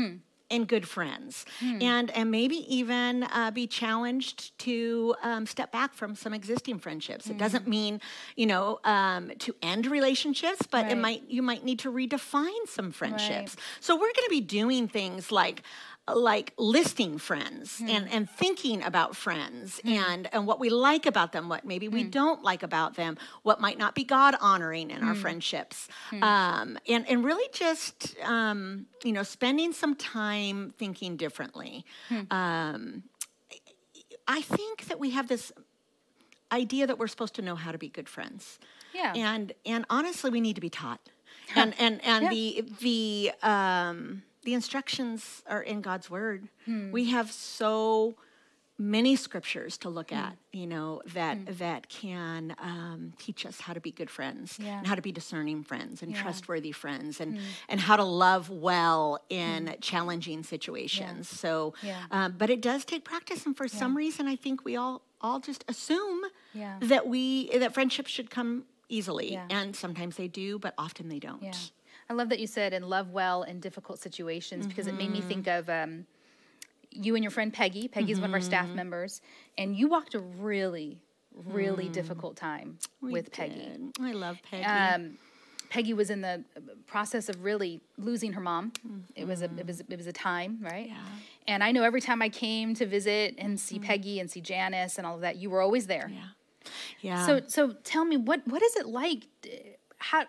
Hmm. 0.50 0.54
In 0.54 0.64
good 0.66 0.86
friends, 0.86 1.46
and 1.60 2.10
and 2.10 2.30
maybe 2.30 2.56
even 2.72 3.24
uh, 3.24 3.50
be 3.50 3.66
challenged 3.66 4.56
to 4.60 5.14
um, 5.22 5.46
step 5.46 5.72
back 5.72 5.94
from 5.94 6.14
some 6.14 6.34
existing 6.34 6.78
friendships. 6.78 7.26
It 7.26 7.32
Hmm. 7.32 7.38
doesn't 7.38 7.66
mean, 7.66 8.00
you 8.36 8.46
know, 8.46 8.78
um, 8.84 9.32
to 9.38 9.54
end 9.62 9.86
relationships, 9.86 10.66
but 10.70 10.90
it 10.90 10.98
might 10.98 11.22
you 11.28 11.42
might 11.42 11.64
need 11.64 11.78
to 11.80 11.90
redefine 11.90 12.68
some 12.68 12.92
friendships. 12.92 13.56
So 13.80 13.94
we're 13.94 14.12
going 14.12 14.28
to 14.28 14.30
be 14.30 14.42
doing 14.42 14.86
things 14.86 15.32
like 15.32 15.62
like 16.12 16.52
listing 16.58 17.16
friends 17.18 17.78
Hmm. 17.78 17.88
and 17.88 18.08
and 18.10 18.28
thinking 18.30 18.82
about 18.82 19.16
friends 19.16 19.80
and 19.84 20.28
and 20.34 20.46
what 20.46 20.60
we 20.60 20.68
like 20.68 21.06
about 21.06 21.32
them 21.32 21.48
what 21.48 21.64
maybe 21.64 21.86
Hmm. 21.86 21.94
we 21.94 22.04
don't 22.04 22.42
like 22.42 22.62
about 22.62 22.94
them 22.96 23.16
what 23.42 23.58
might 23.60 23.78
not 23.78 23.94
be 23.94 24.04
god 24.04 24.34
honoring 24.40 24.90
in 24.90 25.00
Hmm. 25.00 25.08
our 25.08 25.14
friendships 25.14 25.88
um 26.20 26.78
and 26.86 27.08
and 27.08 27.24
really 27.24 27.48
just 27.54 28.14
um 28.22 28.86
you 29.02 29.12
know 29.12 29.22
spending 29.22 29.72
some 29.72 29.94
time 29.94 30.74
thinking 30.76 31.16
differently 31.16 31.84
Hmm. 32.08 32.20
um 32.30 33.02
i 34.28 34.42
think 34.42 34.84
that 34.88 34.98
we 35.00 35.10
have 35.10 35.28
this 35.28 35.52
idea 36.52 36.86
that 36.86 36.98
we're 36.98 37.08
supposed 37.08 37.34
to 37.34 37.42
know 37.42 37.54
how 37.56 37.72
to 37.72 37.78
be 37.78 37.88
good 37.88 38.08
friends 38.08 38.58
Yeah. 38.92 39.14
and 39.14 39.52
and 39.64 39.86
honestly 39.88 40.30
we 40.30 40.40
need 40.40 40.54
to 40.56 40.60
be 40.60 40.70
taught 40.70 41.00
and 41.56 41.74
and 41.80 42.04
and 42.04 42.22
Yeah. 42.24 42.30
the 42.30 42.64
the 42.80 43.32
um 43.42 44.22
the 44.44 44.54
instructions 44.54 45.42
are 45.48 45.62
in 45.62 45.80
god's 45.80 46.08
word 46.10 46.48
Hmm. 46.66 46.90
we 46.92 47.10
have 47.10 47.30
so 47.32 48.14
many 48.76 49.14
scriptures 49.14 49.78
to 49.78 49.88
look 49.88 50.10
at, 50.12 50.36
you 50.52 50.66
know, 50.66 51.00
that 51.14 51.38
that 51.58 51.88
can 51.88 52.56
um, 52.58 53.12
teach 53.18 53.46
us 53.46 53.60
how 53.60 53.72
to 53.72 53.80
be 53.80 53.92
good 53.92 54.10
friends 54.10 54.58
Yeah. 54.60 54.78
and 54.78 54.86
how 54.88 54.96
to 54.96 55.02
be 55.02 55.12
discerning 55.12 55.62
friends 55.62 56.02
and 56.02 56.10
Yeah. 56.12 56.20
trustworthy 56.22 56.72
friends 56.72 57.20
and 57.20 57.38
and 57.68 57.78
how 57.80 57.94
to 57.96 58.02
love 58.02 58.50
well 58.50 59.20
in 59.28 59.76
challenging 59.80 60.42
situations. 60.42 61.28
So, 61.28 61.74
Yeah. 61.82 62.02
um, 62.10 62.34
but 62.36 62.50
it 62.50 62.60
does 62.60 62.84
take 62.84 63.04
practice, 63.04 63.46
and 63.46 63.56
for 63.56 63.68
some 63.68 63.96
reason, 63.96 64.26
I 64.26 64.34
think 64.34 64.64
we 64.64 64.74
all 64.76 65.02
all 65.20 65.38
just 65.38 65.64
assume 65.68 66.22
that 66.80 67.06
we 67.06 67.50
that 67.56 67.72
friendships 67.74 68.10
should 68.10 68.28
come 68.28 68.64
easily, 68.88 69.30
and 69.50 69.76
sometimes 69.76 70.16
they 70.16 70.26
do, 70.28 70.58
but 70.58 70.74
often 70.76 71.08
they 71.08 71.20
don't. 71.20 71.42
I 72.08 72.12
love 72.14 72.28
that 72.28 72.38
you 72.38 72.46
said 72.46 72.72
and 72.72 72.84
love 72.86 73.10
well 73.10 73.42
in 73.42 73.60
difficult 73.60 73.98
situations 73.98 74.66
because 74.66 74.86
it 74.86 74.94
made 74.94 75.10
me 75.10 75.20
think 75.20 75.46
Mm-hmm. 75.46 75.58
of 75.58 75.70
um, 75.70 76.06
you 76.90 77.14
and 77.16 77.24
your 77.24 77.30
friend 77.30 77.52
Peggy. 77.52 77.88
Peggy's 77.88 78.20
one 78.20 78.30
of 78.30 78.34
our 78.34 78.40
staff 78.40 78.66
Mm-hmm. 78.66 78.76
members, 78.76 79.20
and 79.58 79.74
you 79.76 79.88
walked 79.88 80.14
a 80.14 80.20
really, 80.20 80.98
really 81.34 81.88
difficult 81.88 82.36
time 82.36 82.78
Mm. 82.80 83.06
We 83.06 83.12
with 83.12 83.32
Peggy. 83.32 83.68
I 84.00 84.12
love 84.12 84.38
Peggy. 84.48 84.64
Um, 84.64 85.18
Peggy 85.70 85.92
was 85.94 86.08
in 86.10 86.20
the 86.20 86.44
uh, 86.56 86.60
process 86.86 87.28
of 87.28 87.42
really 87.42 87.80
losing 87.98 88.32
her 88.34 88.40
mom. 88.40 88.72
It 89.16 89.26
was 89.26 89.42
a 89.42 89.46
it 89.58 89.66
was 89.66 89.80
it 89.80 89.96
was 89.96 90.06
a 90.06 90.12
time, 90.12 90.58
right? 90.62 90.86
Mm-hmm. 90.88 90.94
Yeah. 90.94 91.52
And 91.54 91.64
I 91.64 91.72
know 91.72 91.82
every 91.82 92.00
time 92.00 92.22
I 92.22 92.28
came 92.28 92.74
to 92.74 92.86
visit 92.86 93.34
and 93.38 93.58
see 93.58 93.78
Peggy 93.80 94.20
and 94.20 94.30
see 94.30 94.40
Janice 94.40 94.98
and 94.98 95.06
all 95.06 95.16
of 95.16 95.22
that, 95.22 95.36
you 95.36 95.50
were 95.50 95.60
always 95.60 95.86
there. 95.88 96.04
Mm-hmm. 96.12 96.14
yeah. 96.14 96.28
Yeah. 97.00 97.26
So 97.26 97.40
so 97.48 97.72
tell 97.82 98.04
me 98.04 98.16
what 98.16 98.46
what 98.46 98.62
is 98.62 98.76
it 98.76 98.86
like? 98.86 99.26
How 99.98 100.24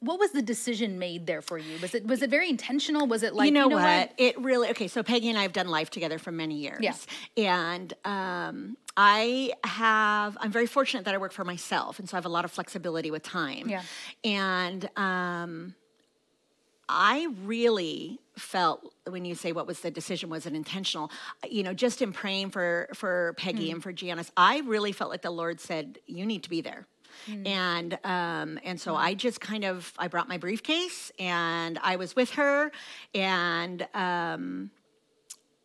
what 0.00 0.18
was 0.18 0.30
the 0.32 0.42
decision 0.42 0.98
made 0.98 1.26
there 1.26 1.42
for 1.42 1.58
you? 1.58 1.78
Was 1.80 1.94
it 1.94 2.06
was 2.06 2.22
it 2.22 2.30
very 2.30 2.48
intentional? 2.48 3.06
Was 3.06 3.22
it 3.22 3.34
like 3.34 3.46
you 3.46 3.52
know, 3.52 3.68
what? 3.68 4.12
It 4.16 4.38
really 4.40 4.68
okay. 4.70 4.88
So 4.88 5.02
Peggy 5.02 5.28
and 5.28 5.38
I 5.38 5.42
have 5.42 5.52
done 5.52 5.68
life 5.68 5.90
together 5.90 6.18
for 6.18 6.32
many 6.32 6.56
years. 6.56 6.80
Yeah. 6.80 6.94
And 7.36 7.92
um, 8.04 8.76
I 8.96 9.52
have. 9.64 10.36
I'm 10.40 10.50
very 10.50 10.66
fortunate 10.66 11.04
that 11.04 11.14
I 11.14 11.18
work 11.18 11.32
for 11.32 11.44
myself, 11.44 11.98
and 11.98 12.08
so 12.08 12.16
I 12.16 12.18
have 12.18 12.26
a 12.26 12.30
lot 12.30 12.44
of 12.44 12.50
flexibility 12.50 13.10
with 13.10 13.22
time. 13.22 13.68
Yeah. 13.68 13.82
And 14.24 14.88
um, 14.96 15.74
I 16.88 17.28
really 17.44 18.18
felt 18.36 18.92
when 19.06 19.24
you 19.26 19.34
say 19.34 19.52
what 19.52 19.66
was 19.66 19.80
the 19.80 19.90
decision 19.90 20.30
was 20.30 20.46
it 20.46 20.54
intentional 20.54 21.10
you 21.46 21.62
know 21.62 21.74
just 21.74 22.00
in 22.00 22.10
praying 22.10 22.48
for 22.48 22.88
for 22.94 23.34
peggy 23.36 23.68
Mm. 23.68 23.72
and 23.74 23.82
for 23.82 23.92
janice 23.92 24.32
i 24.34 24.60
really 24.60 24.92
felt 24.92 25.10
like 25.10 25.20
the 25.20 25.30
lord 25.30 25.60
said 25.60 25.98
you 26.06 26.24
need 26.24 26.42
to 26.44 26.48
be 26.48 26.62
there 26.62 26.86
Mm. 27.28 27.46
and 27.46 27.98
um, 28.04 28.58
and 28.64 28.80
so 28.80 28.94
I 28.96 29.14
just 29.14 29.40
kind 29.40 29.64
of 29.64 29.92
I 29.98 30.08
brought 30.08 30.28
my 30.28 30.38
briefcase 30.38 31.12
and 31.18 31.78
I 31.82 31.96
was 31.96 32.16
with 32.16 32.30
her 32.32 32.70
and 33.14 33.86
um, 33.94 34.70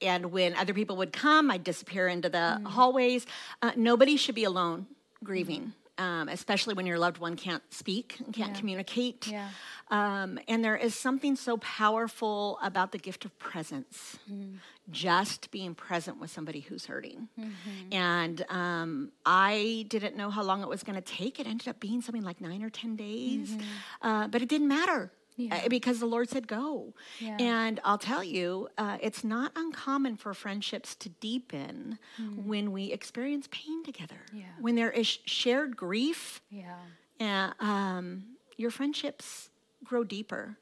and 0.02 0.32
when 0.32 0.56
other 0.56 0.74
people 0.74 0.98
would 0.98 1.14
come, 1.14 1.50
I'd 1.50 1.64
disappear 1.64 2.08
into 2.08 2.30
the 2.30 2.60
Mm. 2.60 2.68
hallways. 2.68 3.26
Uh, 3.62 3.72
nobody 3.76 4.18
should 4.18 4.36
be 4.36 4.44
alone 4.44 4.88
grieving, 5.24 5.74
um, 5.98 6.28
especially 6.30 6.74
when 6.74 6.86
your 6.86 7.00
loved 7.00 7.18
one 7.20 7.36
can't 7.36 7.64
speak 7.74 8.18
and 8.24 8.34
can't 8.34 8.52
Yeah. 8.54 8.60
communicate. 8.60 9.28
Yeah. 9.28 9.50
Um, 9.90 10.40
and 10.48 10.64
there 10.64 10.76
is 10.76 10.96
something 10.96 11.36
so 11.36 11.58
powerful 11.58 12.58
about 12.62 12.92
the 12.92 12.98
gift 12.98 13.24
of 13.26 13.38
presence, 13.40 14.18
Mm. 14.32 14.58
just 14.92 15.52
being 15.52 15.76
present 15.76 16.20
with 16.20 16.32
somebody 16.32 16.60
who's 16.62 16.86
hurting. 16.88 17.30
Mm-hmm. 17.40 17.94
And 17.94 18.46
um, 18.50 19.12
I 19.26 19.86
didn't 19.90 20.16
know 20.16 20.30
how 20.30 20.44
long 20.44 20.62
it 20.64 20.70
was 20.70 20.84
going 20.84 20.96
to 20.96 21.02
take. 21.02 21.40
It 21.40 21.48
ended 21.48 21.68
up 21.68 21.80
being 21.80 22.02
something 22.02 22.24
like 22.24 22.42
nine 22.42 22.62
or 22.64 22.70
10 22.70 22.96
days, 22.96 23.56
uh, 24.02 24.28
but 24.28 24.42
it 24.42 24.50
didn't 24.50 24.68
matter. 24.68 25.12
Mm-hmm. 25.40 25.54
Yeah. 25.54 25.62
uh, 25.66 25.70
Because 25.70 26.00
the 26.00 26.06
Lord 26.06 26.30
said, 26.30 26.48
go. 26.48 26.94
Yeah. 27.20 27.38
And 27.40 27.80
I'll 27.84 27.98
tell 27.98 28.24
you, 28.24 28.70
uh, 28.78 28.98
it's 29.02 29.24
not 29.24 29.52
uncommon 29.56 30.16
for 30.18 30.34
friendships 30.34 30.96
to 30.96 31.10
deepen 31.10 32.00
when 32.46 32.72
we 32.72 32.92
experience 32.92 33.48
pain 33.52 33.84
together. 33.84 34.22
Mm. 34.34 34.40
Yeah. 34.40 34.46
When 34.60 34.76
there 34.76 34.92
is 34.92 35.08
shared 35.26 35.76
grief, 35.76 36.42
Yeah. 36.50 36.76
and 37.20 37.54
um, 37.60 38.24
your 38.58 38.72
friendships 38.72 39.50
grow 39.84 40.04
deeper. 40.04 40.58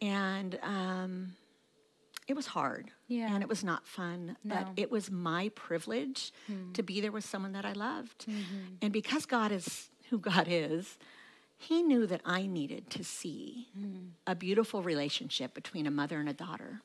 And 0.00 0.58
um, 0.62 1.36
it 2.26 2.34
was 2.34 2.46
hard. 2.46 2.90
Yeah. 3.08 3.32
And 3.32 3.42
it 3.42 3.48
was 3.48 3.62
not 3.62 3.86
fun. 3.86 4.36
No. 4.42 4.54
But 4.54 4.68
it 4.76 4.90
was 4.90 5.10
my 5.10 5.50
privilege 5.54 6.32
to 6.72 6.82
be 6.82 7.00
there 7.00 7.12
with 7.12 7.24
someone 7.24 7.52
that 7.52 7.64
I 7.66 7.72
loved. 7.72 8.26
And 8.82 8.92
because 8.92 9.26
God 9.26 9.52
is 9.52 9.90
who 10.10 10.18
God 10.18 10.46
is, 10.48 10.96
He 11.68 11.82
knew 11.82 12.06
that 12.06 12.20
I 12.26 12.46
needed 12.46 12.90
to 12.90 13.02
see 13.02 13.68
hmm. 13.76 14.08
a 14.26 14.34
beautiful 14.34 14.82
relationship 14.82 15.54
between 15.54 15.86
a 15.86 15.90
mother 15.90 16.20
and 16.20 16.28
a 16.28 16.34
daughter. 16.34 16.82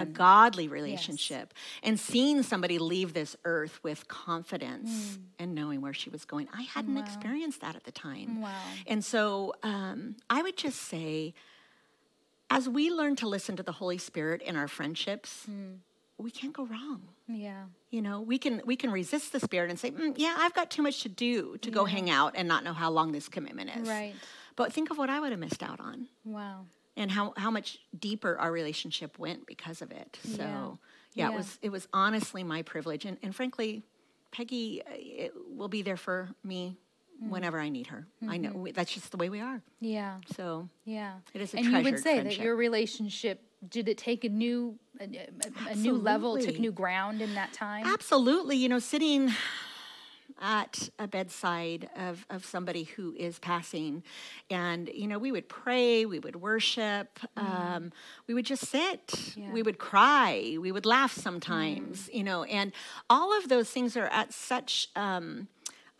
A 0.00 0.06
godly 0.06 0.66
relationship. 0.68 1.54
And 1.82 1.98
seeing 1.98 2.42
somebody 2.42 2.78
leave 2.78 3.14
this 3.14 3.36
earth 3.44 3.78
with 3.84 4.08
confidence 4.08 5.16
hmm. 5.16 5.22
and 5.38 5.54
knowing 5.54 5.80
where 5.80 5.94
she 5.94 6.10
was 6.10 6.24
going. 6.24 6.48
I 6.52 6.62
hadn't 6.62 6.98
experienced 6.98 7.60
that 7.60 7.76
at 7.76 7.84
the 7.84 7.92
time. 7.92 8.42
Wow. 8.42 8.52
And 8.86 9.04
so 9.04 9.54
um, 9.62 10.16
I 10.28 10.42
would 10.42 10.56
just 10.56 10.80
say, 10.82 11.32
as 12.50 12.68
we 12.68 12.90
learn 12.90 13.14
to 13.16 13.28
listen 13.28 13.56
to 13.56 13.62
the 13.62 13.72
Holy 13.72 13.98
Spirit 13.98 14.42
in 14.42 14.56
our 14.56 14.68
friendships, 14.68 15.44
hmm. 15.46 15.74
We 16.18 16.30
can't 16.30 16.52
go 16.52 16.64
wrong. 16.64 17.02
Yeah. 17.28 17.64
You 17.90 18.02
know, 18.02 18.20
we 18.20 18.38
can 18.38 18.62
we 18.64 18.76
can 18.76 18.90
resist 18.90 19.32
the 19.32 19.40
spirit 19.40 19.70
and 19.70 19.78
say, 19.78 19.90
"Mm, 19.90 20.14
"Yeah, 20.16 20.34
I've 20.38 20.54
got 20.54 20.70
too 20.70 20.82
much 20.82 21.02
to 21.02 21.08
do 21.08 21.56
to 21.58 21.70
go 21.70 21.84
hang 21.84 22.08
out 22.10 22.32
and 22.36 22.46
not 22.48 22.64
know 22.64 22.72
how 22.72 22.90
long 22.90 23.12
this 23.12 23.28
commitment 23.28 23.70
is." 23.76 23.88
Right. 23.88 24.14
But 24.56 24.72
think 24.72 24.90
of 24.90 24.96
what 24.98 25.10
I 25.10 25.20
would 25.20 25.30
have 25.32 25.40
missed 25.40 25.62
out 25.62 25.80
on, 25.80 26.08
Wow. 26.24 26.66
and 26.96 27.10
how 27.10 27.34
how 27.36 27.50
much 27.50 27.78
deeper 27.98 28.38
our 28.38 28.50
relationship 28.50 29.18
went 29.18 29.46
because 29.46 29.82
of 29.82 29.90
it. 29.92 30.18
So, 30.24 30.30
Yeah. 30.42 30.46
yeah, 30.46 31.28
Yeah. 31.28 31.30
it 31.32 31.36
was 31.36 31.58
it 31.62 31.68
was 31.70 31.88
honestly 31.92 32.42
my 32.44 32.62
privilege, 32.62 33.04
and 33.04 33.18
and 33.22 33.34
frankly, 33.34 33.82
Peggy 34.30 34.82
uh, 34.82 34.90
it 34.94 35.32
will 35.50 35.68
be 35.68 35.82
there 35.82 35.96
for 35.98 36.30
me 36.42 36.76
Mm. 37.22 37.30
whenever 37.30 37.58
I 37.58 37.70
need 37.70 37.86
her. 37.86 38.06
I 38.22 38.24
Mm-hmm. 38.26 38.42
know 38.42 38.52
we, 38.60 38.72
that's 38.72 38.92
just 38.92 39.10
the 39.10 39.16
way 39.16 39.30
we 39.30 39.40
are. 39.40 39.62
Yeah. 39.80 40.20
So 40.36 40.68
Yeah. 40.84 41.20
It 41.32 41.40
is 41.40 41.54
a 41.54 41.56
and 41.56 41.64
you 41.66 41.72
would 41.72 41.82
treasured 41.82 42.02
say 42.02 42.20
that 42.22 42.36
your 42.38 42.54
relationship 42.56 43.40
did 43.70 43.88
it 43.88 43.98
take 43.98 44.24
a 44.24 44.28
new 44.28 44.78
a, 45.00 45.04
a- 45.70 45.74
new 45.74 45.94
level, 45.94 46.38
took 46.38 46.58
new 46.58 46.72
ground 46.72 47.20
in 47.22 47.34
that 47.34 47.52
time? 47.52 47.86
Absolutely. 47.86 48.56
You 48.56 48.68
know, 48.68 48.78
sitting 48.78 49.30
at 50.40 50.90
a 50.98 51.06
bedside 51.08 51.88
of, 51.96 52.26
of 52.28 52.44
somebody 52.44 52.84
who 52.84 53.14
is 53.18 53.38
passing, 53.38 54.02
and, 54.50 54.90
you 54.94 55.06
know, 55.06 55.18
we 55.18 55.32
would 55.32 55.48
pray, 55.48 56.04
we 56.04 56.18
would 56.18 56.36
worship, 56.36 57.18
um, 57.38 57.90
we 58.26 58.34
would 58.34 58.44
just 58.44 58.66
sit, 58.66 59.06
Mm. 59.06 59.36
Yeah. 59.36 59.52
we 59.52 59.62
would 59.62 59.78
cry, 59.78 60.56
we 60.60 60.72
would 60.72 60.84
laugh 60.84 61.12
sometimes, 61.14 62.10
you 62.12 62.22
know, 62.24 62.42
and 62.44 62.72
all 63.08 63.36
of 63.38 63.48
those 63.48 63.70
things 63.70 63.96
are 63.96 64.06
at 64.08 64.34
such 64.34 64.88
um, 64.94 65.48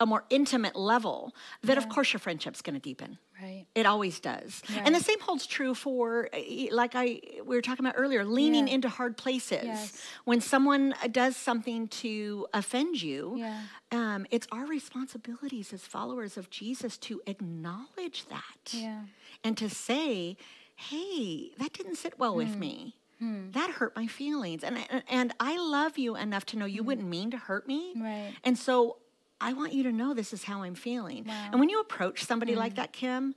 a 0.00 0.04
more 0.06 0.24
intimate 0.28 0.76
level 0.76 1.32
that, 1.62 1.78
of 1.78 1.88
course, 1.88 2.12
your 2.12 2.20
friendship's 2.20 2.60
going 2.60 2.74
to 2.74 2.80
deepen. 2.80 3.18
Right. 3.42 3.66
It 3.74 3.84
always 3.86 4.18
does. 4.20 4.62
And 4.84 4.94
the 4.94 5.00
same 5.00 5.20
holds 5.20 5.46
true 5.46 5.74
for, 5.74 6.28
uh, 6.32 6.38
like 6.72 6.92
I 6.94 7.20
we 7.44 7.54
were 7.56 7.62
talking 7.62 7.84
about 7.84 7.96
earlier, 7.98 8.24
leaning 8.24 8.66
Yeah. 8.68 8.74
into 8.74 8.88
hard 8.88 9.16
places. 9.18 9.64
Yes. 9.64 10.02
When 10.24 10.40
someone 10.40 10.94
uh, 11.02 11.08
does 11.08 11.36
something 11.36 11.88
to 12.02 12.46
offend 12.54 13.02
you, 13.02 13.34
Yeah. 13.36 13.62
um, 13.92 14.26
it's 14.30 14.46
our 14.52 14.64
responsibilities 14.66 15.72
as 15.72 15.82
followers 15.82 16.36
of 16.36 16.48
Jesus 16.50 16.96
to 16.98 17.20
acknowledge 17.26 18.24
that 18.28 18.72
Yeah. 18.72 19.02
and 19.44 19.56
to 19.58 19.68
say, 19.68 20.36
"Hey, 20.74 21.50
that 21.58 21.72
didn't 21.72 21.96
sit 21.96 22.18
well 22.18 22.32
Hmm. 22.32 22.38
with 22.38 22.56
me." 22.56 22.94
That 23.18 23.70
hurt 23.70 23.96
my 23.96 24.06
feelings, 24.06 24.62
and 24.62 24.76
and- 24.90 25.02
and 25.08 25.32
I 25.40 25.56
love 25.56 25.96
you 25.96 26.16
enough 26.16 26.44
to 26.46 26.58
know 26.58 26.66
you 26.66 26.82
wouldn't 26.82 27.08
mean 27.08 27.30
to 27.30 27.38
hurt 27.38 27.66
me, 27.66 27.92
Hmm. 27.94 28.02
Right. 28.02 28.34
and 28.44 28.58
so 28.58 28.98
I 29.40 29.52
want 29.52 29.72
you 29.72 29.82
to 29.84 29.92
know 29.92 30.14
this 30.14 30.32
is 30.32 30.44
how 30.44 30.62
I'm 30.62 30.74
feeling. 30.74 31.24
Wow. 31.24 31.48
And 31.50 31.60
when 31.60 31.68
you 31.68 31.80
approach 31.80 32.24
somebody 32.24 32.54
like 32.54 32.76
that, 32.76 32.92
Kim, 32.92 33.34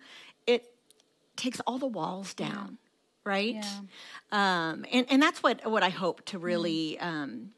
it 0.48 0.66
takes 1.36 1.60
all 1.62 1.78
the 1.78 1.88
walls 1.88 2.34
down, 2.34 2.78
right? 3.26 3.56
Yeah. 3.56 3.80
Um, 4.32 4.86
and, 4.92 5.06
and 5.10 5.22
that's 5.22 5.44
what, 5.44 5.70
what 5.70 5.84
I 5.84 5.90
hope 5.90 6.26
to 6.26 6.40
really, 6.40 7.00
um, 7.00 7.52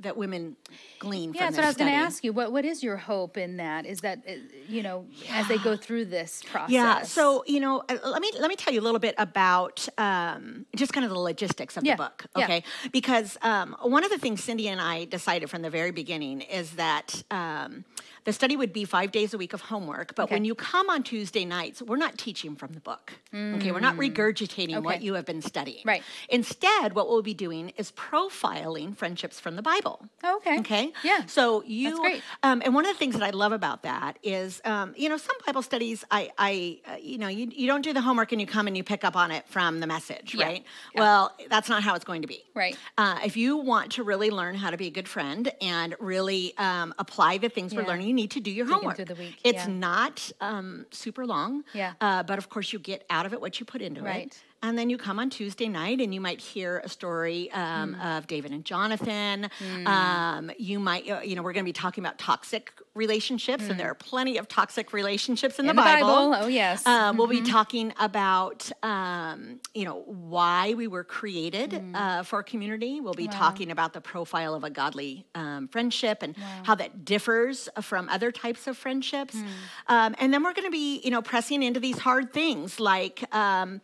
that 0.00 0.16
women 0.16 0.56
glean 0.98 1.32
Yeah, 1.32 1.46
from 1.46 1.46
that's 1.46 1.56
what 1.56 1.64
I 1.64 1.68
was 1.68 1.76
going 1.76 1.90
to 1.90 1.96
ask 1.96 2.24
you. 2.24 2.32
What 2.32 2.52
What 2.52 2.64
is 2.64 2.82
your 2.82 2.96
hope 2.96 3.36
in 3.36 3.56
that? 3.58 3.86
Is 3.86 4.00
that 4.00 4.18
uh, 4.28 4.32
you 4.68 4.82
know 4.82 5.06
as 5.30 5.46
they 5.48 5.58
go 5.58 5.76
through 5.76 6.06
this 6.06 6.42
process? 6.50 6.70
Yeah. 6.72 7.02
So 7.02 7.44
you 7.46 7.60
know, 7.60 7.82
uh, 7.88 7.96
let 8.04 8.20
me 8.22 8.30
let 8.38 8.48
me 8.48 8.56
tell 8.56 8.72
you 8.72 8.80
a 8.80 8.86
little 8.88 8.98
bit 9.00 9.14
about 9.18 9.88
um, 9.98 10.66
just 10.76 10.92
kind 10.92 11.04
of 11.04 11.10
the 11.10 11.18
logistics 11.18 11.76
of 11.76 11.84
Yeah, 11.84 11.96
the 11.96 12.02
book, 12.04 12.26
yeah. 12.36 12.44
okay? 12.44 12.64
Because 12.92 13.36
um, 13.42 13.76
one 13.82 14.04
of 14.04 14.10
the 14.10 14.18
things 14.18 14.42
Cindy 14.42 14.68
and 14.68 14.80
I 14.80 15.04
decided 15.04 15.50
from 15.50 15.62
the 15.62 15.70
very 15.70 15.90
beginning 15.90 16.40
is 16.42 16.72
that 16.72 17.22
um, 17.30 17.84
the 18.24 18.32
study 18.32 18.56
would 18.56 18.72
be 18.72 18.84
five 18.84 19.12
days 19.12 19.32
a 19.34 19.38
week 19.38 19.52
of 19.52 19.60
homework, 19.62 20.14
but 20.14 20.24
Okay. 20.24 20.34
when 20.36 20.44
you 20.44 20.54
come 20.54 20.90
on 20.90 21.02
Tuesday 21.02 21.44
nights, 21.44 21.80
we're 21.82 21.96
not 21.96 22.18
teaching 22.18 22.54
from 22.56 22.72
the 22.74 22.80
book. 22.80 23.12
Okay, 23.34 23.72
we're 23.72 23.80
not 23.80 23.96
regurgitating 23.96 24.82
what 24.82 24.98
Mm. 25.00 25.02
You 25.02 25.14
have 25.14 25.24
been 25.24 25.40
studying. 25.42 25.82
Right. 25.84 26.02
Instead, 26.28 26.94
what 26.94 27.08
we'll 27.08 27.22
be 27.22 27.34
doing 27.34 27.72
is 27.76 27.92
profiling 27.92 28.96
friendships 28.96 29.40
from 29.40 29.56
the 29.56 29.62
Bible. 29.62 30.06
Oh, 30.24 30.36
okay. 30.36 30.58
Okay. 30.60 30.92
Yeah. 31.02 31.24
So 31.26 31.62
you, 31.64 31.98
great. 32.00 32.22
Um, 32.42 32.60
and 32.64 32.74
one 32.74 32.84
of 32.86 32.92
the 32.92 32.98
things 32.98 33.14
that 33.14 33.22
I 33.22 33.30
love 33.30 33.52
about 33.52 33.82
that 33.82 34.18
is, 34.22 34.60
um, 34.64 34.94
you 34.96 35.08
know, 35.08 35.16
some 35.16 35.36
Bible 35.46 35.62
studies, 35.62 36.04
I, 36.10 36.30
I, 36.38 36.80
uh, 36.86 36.96
you 37.00 37.18
know, 37.18 37.28
you, 37.28 37.48
you 37.50 37.66
don't 37.66 37.82
do 37.82 37.92
the 37.92 38.00
homework 38.00 38.32
and 38.32 38.40
you 38.40 38.46
come 38.46 38.66
and 38.66 38.76
you 38.76 38.84
pick 38.84 39.04
up 39.04 39.16
on 39.16 39.30
it 39.30 39.48
from 39.48 39.80
the 39.80 39.86
message, 39.86 40.34
Yeah. 40.34 40.46
right? 40.46 40.64
Yeah. 40.94 41.00
Well, 41.00 41.36
that's 41.48 41.68
not 41.68 41.82
how 41.82 41.94
it's 41.94 42.04
going 42.04 42.22
to 42.22 42.28
be. 42.28 42.44
Right. 42.54 42.76
Uh, 42.98 43.18
if 43.24 43.36
you 43.36 43.56
want 43.56 43.92
to 43.92 44.02
really 44.02 44.30
learn 44.30 44.54
how 44.54 44.70
to 44.70 44.76
be 44.76 44.86
a 44.86 44.90
good 44.90 45.08
friend 45.08 45.50
and 45.60 45.94
really 46.00 46.54
um, 46.58 46.94
apply 46.98 47.38
the 47.38 47.48
things 47.48 47.74
we're 47.74 47.86
learning, 47.86 48.09
you 48.10 48.14
need 48.22 48.30
to 48.32 48.40
do 48.40 48.50
your 48.50 48.66
homework. 48.66 48.98
into 48.98 49.14
the 49.14 49.18
week, 49.20 49.36
It's 49.44 49.66
yeah. 49.66 49.72
not 49.88 50.32
um, 50.40 50.84
super 50.90 51.24
long. 51.26 51.62
Yeah. 51.72 51.92
Uh, 52.00 52.22
but 52.24 52.38
of 52.38 52.48
course, 52.48 52.72
you 52.72 52.78
get 52.80 53.04
out 53.08 53.24
of 53.26 53.32
it 53.32 53.40
what 53.40 53.60
you 53.60 53.64
put 53.66 53.80
into 53.80 54.02
Right. 54.02 54.26
it. 54.26 54.42
And 54.62 54.78
then 54.78 54.90
you 54.90 54.98
come 54.98 55.18
on 55.18 55.30
Tuesday 55.30 55.68
night 55.68 56.00
and 56.02 56.12
you 56.12 56.20
might 56.20 56.38
hear 56.40 56.82
a 56.84 56.88
story 56.88 57.50
um, 57.52 57.94
Mm. 57.94 58.18
of 58.18 58.26
David 58.26 58.52
and 58.52 58.62
Jonathan. 58.62 59.48
Um, 59.86 60.50
you 60.58 60.78
might, 60.78 61.08
uh, 61.08 61.20
you 61.24 61.34
know, 61.34 61.42
we're 61.42 61.54
going 61.54 61.64
to 61.64 61.68
be 61.68 61.72
talking 61.72 62.04
about 62.04 62.18
toxic 62.18 62.72
relationships, 62.94 63.68
and 63.68 63.80
there 63.80 63.88
are 63.90 63.94
plenty 63.94 64.36
of 64.36 64.48
toxic 64.48 64.92
relationships 64.92 65.58
in, 65.58 65.64
Mm. 65.64 65.70
In 65.70 65.76
the 65.76 65.82
Bible. 65.82 66.06
Bible, 66.30 66.44
oh, 66.44 66.48
yes. 66.48 66.82
Uh, 66.86 67.12
we'll 67.16 67.26
be 67.26 67.40
talking 67.40 67.94
about, 67.98 68.70
um, 68.82 69.60
you 69.74 69.84
know, 69.86 70.02
why 70.06 70.74
we 70.74 70.86
were 70.88 71.04
created 71.04 71.70
Mm. 71.70 71.94
uh, 71.94 72.22
for 72.24 72.42
community. 72.42 73.00
We'll 73.00 73.14
be 73.14 73.28
talking 73.28 73.70
about 73.70 73.94
the 73.94 74.00
profile 74.02 74.54
of 74.54 74.62
a 74.64 74.70
godly 74.70 75.24
um, 75.34 75.68
friendship 75.68 76.22
and 76.22 76.36
how 76.64 76.74
that 76.74 77.04
differs 77.06 77.68
from 77.80 78.08
other 78.10 78.30
types 78.30 78.66
of 78.66 78.76
friendships. 78.76 79.34
Mm. 79.36 79.46
Um, 79.86 80.14
and 80.18 80.34
then 80.34 80.42
we're 80.42 80.52
going 80.52 80.66
to 80.66 80.70
be, 80.70 81.00
you 81.02 81.10
know, 81.10 81.22
pressing 81.22 81.62
into 81.62 81.80
these 81.80 81.98
hard 81.98 82.32
things 82.34 82.78
like 82.78 83.24
um, 83.34 83.80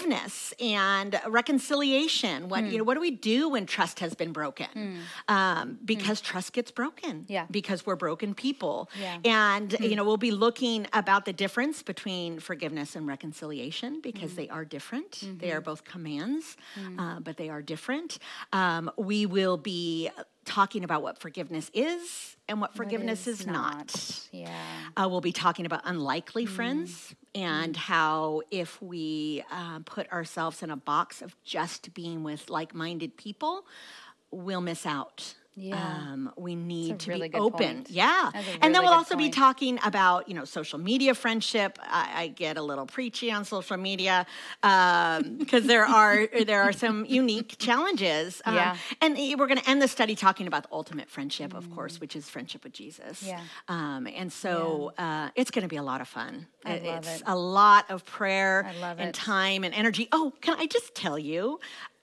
forgiveness 0.00 0.52
and 0.60 1.20
reconciliation. 1.26 2.48
What 2.48 2.64
you 2.64 2.78
know, 2.78 2.84
what 2.84 2.94
do 2.94 3.00
we 3.00 3.10
do 3.10 3.48
when 3.50 3.66
trust 3.66 4.00
has 4.00 4.14
been 4.14 4.32
broken? 4.32 5.00
Um, 5.28 5.78
because 5.84 6.20
trust 6.20 6.52
gets 6.52 6.70
broken. 6.70 7.24
Yeah. 7.28 7.46
Because 7.50 7.86
we're 7.86 7.96
broken 7.96 8.34
people. 8.34 8.90
Yeah. 9.00 9.18
And 9.24 9.72
you 9.80 9.96
know, 9.96 10.04
we'll 10.04 10.16
be 10.16 10.30
looking 10.30 10.86
about 10.92 11.24
the 11.24 11.32
difference 11.32 11.82
between 11.82 12.40
forgiveness 12.40 12.96
and 12.96 13.06
reconciliation 13.06 14.00
because 14.02 14.32
Mm. 14.32 14.36
they 14.36 14.48
are 14.48 14.64
different. 14.64 15.22
They 15.40 15.52
are 15.52 15.60
both 15.60 15.84
commands, 15.84 16.56
Mm. 16.78 16.98
uh, 17.00 17.20
but 17.20 17.36
they 17.36 17.48
are 17.48 17.62
different. 17.62 18.18
Um, 18.52 18.90
we 18.96 19.24
will 19.26 19.56
be 19.56 20.10
talking 20.46 20.84
about 20.84 21.02
what 21.02 21.18
forgiveness 21.18 21.70
is 21.74 22.36
and 22.48 22.60
what 22.60 22.74
forgiveness 22.74 23.26
is, 23.26 23.46
not. 23.46 24.26
Yeah. 24.32 24.48
Uh, 24.96 25.08
we'll 25.10 25.20
be 25.20 25.32
talking 25.32 25.66
about 25.66 25.82
unlikely 25.84 26.46
Mm. 26.46 26.48
friends 26.48 27.14
and 27.34 27.76
how 27.76 28.40
if 28.50 28.80
we 28.80 29.42
uh, 29.50 29.80
put 29.84 30.10
ourselves 30.12 30.62
in 30.62 30.70
a 30.70 30.76
box 30.76 31.20
of 31.22 31.34
just 31.44 31.92
being 31.92 32.22
with 32.22 32.48
like-minded 32.48 33.16
people, 33.16 33.66
we'll 34.30 34.60
miss 34.62 34.86
out. 34.86 35.34
Yeah. 35.58 35.76
Um, 36.12 36.30
we 36.36 36.54
need 36.54 37.00
to 37.00 37.10
really 37.10 37.28
be 37.30 37.38
open. 37.38 37.76
point. 37.76 37.90
Yeah. 37.90 38.30
A 38.34 38.38
and 38.62 38.74
then 38.74 38.82
we'll 38.82 38.92
also 38.92 39.16
be 39.16 39.30
talking 39.30 39.78
about, 39.82 40.28
you 40.28 40.34
know, 40.34 40.44
social 40.44 40.78
media 40.78 41.14
friendship. 41.14 41.78
I, 41.82 42.10
I 42.24 42.28
get 42.28 42.58
a 42.58 42.62
little 42.62 42.84
preachy 42.84 43.32
on 43.32 43.44
social 43.46 43.78
media 43.78 44.26
because 44.62 45.64
there 45.66 45.84
are 45.86 46.28
there 46.44 46.62
are 46.62 46.72
some 46.72 47.04
unique 47.06 47.56
challenges. 47.58 48.42
Um, 48.44 48.54
Yeah. 48.54 48.76
And 49.00 49.16
we're 49.38 49.46
going 49.46 49.58
to 49.60 49.68
end 49.68 49.80
the 49.80 49.88
study 49.88 50.14
talking 50.14 50.46
about 50.46 50.64
the 50.64 50.72
ultimate 50.72 51.08
friendship, 51.08 51.54
of 51.54 51.70
course, 51.74 52.00
which 52.00 52.14
is 52.16 52.28
friendship 52.28 52.62
with 52.64 52.72
Jesus. 52.72 53.22
Mm. 53.22 53.28
Yeah. 53.28 53.40
Um, 53.68 54.06
and 54.06 54.32
so 54.32 54.92
uh, 54.98 55.30
it's 55.34 55.50
going 55.50 55.62
to 55.62 55.68
be 55.68 55.76
a 55.76 55.82
lot 55.82 56.00
of 56.00 56.08
fun. 56.08 56.46
I 56.64 56.72
It- 56.74 56.84
love 56.84 56.98
it's 57.06 57.16
it. 57.20 57.22
a 57.26 57.36
lot 57.36 57.90
of 57.90 58.04
prayer 58.04 58.70
and 58.98 59.14
time 59.14 59.64
and 59.64 59.72
energy. 59.74 60.08
Oh, 60.12 60.32
can 60.40 60.54
I 60.58 60.66
just 60.66 60.94
tell 60.94 61.18
you? 61.18 61.60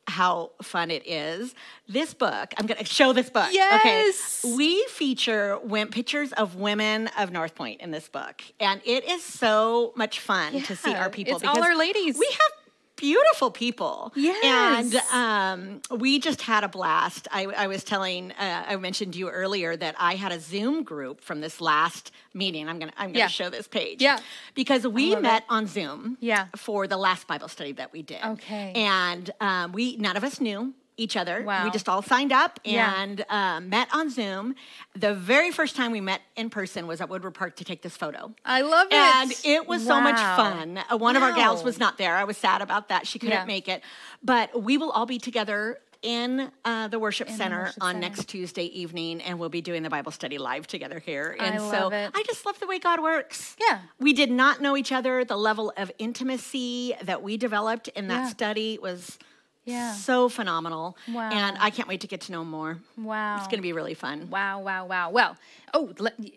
How 0.08 0.52
fun 0.62 0.92
it 0.92 1.08
is. 1.08 1.56
This 1.88 2.14
book, 2.14 2.54
I'm 2.58 2.66
going 2.66 2.78
to 2.78 2.86
show 2.86 3.14
this 3.14 3.30
book. 3.30 3.50
Yes. 3.52 4.44
Okay. 4.46 4.56
We 4.56 4.86
feature 4.90 5.58
wim- 5.66 5.92
pictures 5.92 6.34
of 6.34 6.56
women 6.56 7.10
of 7.18 7.32
North 7.32 7.56
Point 7.56 7.82
in 7.82 7.92
this 7.92 8.10
book. 8.10 8.44
And 8.60 8.82
it 8.86 9.06
is 9.10 9.24
so 9.24 9.94
much 9.96 10.20
fun 10.20 10.62
to 10.64 10.76
see 10.76 10.94
our 10.94 11.10
people. 11.10 11.36
it's 11.38 11.46
all 11.46 11.62
our 11.64 11.76
ladies. 11.78 12.18
We 12.18 12.28
have 12.32 12.63
beautiful 12.96 13.52
people. 13.52 14.12
And 14.16 14.94
Yes. 14.94 15.14
um, 15.14 15.82
we 15.92 16.20
just 16.20 16.42
had 16.42 16.64
a 16.64 16.68
blast. 16.68 17.28
I, 17.32 17.46
I 17.46 17.68
was 17.68 17.84
telling, 17.84 18.32
uh, 18.34 18.66
I 18.68 18.76
mentioned 18.78 19.14
to 19.14 19.20
you 19.20 19.30
earlier 19.30 19.76
that 19.76 19.96
I 19.98 20.16
had 20.16 20.32
a 20.32 20.40
Zoom 20.40 20.84
group 20.84 21.22
from 21.22 21.42
this 21.42 21.60
last 21.60 22.12
meeting. 22.34 22.70
I'm 22.70 22.80
gonna, 22.80 22.94
I'm 22.98 23.10
gonna 23.10 23.20
Yeah. 23.20 23.28
show 23.28 23.50
this 23.50 23.68
page. 23.68 24.02
Yeah. 24.02 24.20
Because 24.54 24.86
we 24.88 25.16
met 25.16 25.44
it. 25.44 25.46
on 25.50 25.68
Zoom. 25.68 26.18
Yeah. 26.20 26.48
For 26.56 26.88
the 26.88 26.98
last 26.98 27.28
Bible 27.28 27.48
study 27.48 27.72
that 27.74 27.92
we 27.92 28.02
did. 28.04 28.24
Okay. 28.24 28.74
And 28.76 29.30
um, 29.42 29.72
we, 29.72 29.98
none 29.98 30.16
of 30.18 30.24
us 30.24 30.40
knew 30.40 30.74
each 30.98 31.18
other. 31.18 31.44
Wow. 31.44 31.64
We 31.64 31.72
just 31.72 31.90
all 31.90 32.02
signed 32.02 32.32
up 32.32 32.60
Yeah. 32.64 33.02
and 33.02 33.26
um, 33.30 33.70
met 33.70 33.88
on 33.94 34.10
Zoom. 34.10 34.56
The 34.96 35.14
very 35.14 35.52
first 35.52 35.76
time 35.76 35.92
we 35.92 36.02
met 36.02 36.22
in 36.36 36.50
person 36.50 36.86
was 36.88 37.02
at 37.02 37.10
Woodward 37.10 37.34
Park 37.34 37.56
to 37.58 37.64
take 37.64 37.82
this 37.82 37.98
photo. 37.98 38.34
I 38.46 38.62
love 38.62 38.88
it. 38.88 38.94
And 38.94 39.34
it 39.44 39.68
was 39.68 39.86
so 39.86 40.00
much 40.00 40.18
fun. 40.18 40.80
Uh, 40.92 40.98
one 40.98 41.16
of 41.16 41.24
our 41.24 41.34
gals 41.34 41.64
was 41.64 41.78
not 41.80 41.98
there. 41.98 42.16
I 42.16 42.24
was 42.26 42.38
sad 42.38 42.62
about 42.62 42.90
that. 42.90 43.08
She 43.08 43.20
couldn't 43.20 43.34
Yeah. 43.36 43.46
make 43.46 43.68
it. 43.68 43.82
But 44.24 44.62
we 44.64 44.78
will 44.78 44.92
all 44.92 45.06
be 45.06 45.18
together 45.18 45.80
in 46.02 46.52
uh, 46.66 46.90
the 46.90 47.00
worship 47.00 47.30
the 47.30 47.34
center 47.34 47.62
worship 47.62 47.78
on 47.82 47.94
center. 47.96 48.00
next 48.02 48.28
Tuesday 48.28 48.66
evening, 48.66 49.22
and 49.22 49.40
we'll 49.40 49.48
be 49.48 49.62
doing 49.62 49.84
the 49.84 49.90
Bible 49.90 50.12
study 50.12 50.38
live 50.38 50.68
together 50.68 51.00
here. 51.00 51.38
I 51.40 51.46
And 51.46 51.60
so 51.62 51.66
love 51.84 51.94
it. 51.94 52.12
I 52.14 52.24
just 52.24 52.46
love 52.46 52.60
the 52.60 52.68
way 52.68 52.78
God 52.78 53.02
works. 53.02 53.56
Yeah. 53.58 53.80
We 54.00 54.12
did 54.12 54.30
not 54.30 54.60
know 54.62 54.76
each 54.76 54.92
other. 54.92 55.24
The 55.24 55.38
level 55.38 55.72
of 55.78 55.94
intimacy 56.00 56.94
that 57.02 57.24
we 57.24 57.38
developed 57.38 57.88
in 57.90 58.10
that 58.10 58.24
Yeah. 58.24 58.28
study 58.30 58.80
was 58.82 59.18
Yeah. 59.66 59.94
so 59.94 60.30
phenomenal. 60.30 60.98
Wow. 61.08 61.30
And 61.32 61.58
I 61.60 61.70
can't 61.70 61.88
wait 61.88 62.02
to 62.02 62.08
get 62.08 62.22
to 62.22 62.32
know 62.32 62.44
more. 62.44 62.80
Wow. 62.98 63.38
It's 63.38 63.48
going 63.48 63.60
to 63.60 63.64
be 63.64 63.74
really 63.74 63.94
fun. 63.94 64.30
Wow, 64.30 64.62
wow, 64.62 64.86
wow. 64.86 65.10
Well, 65.10 65.38
oh, 65.74 65.94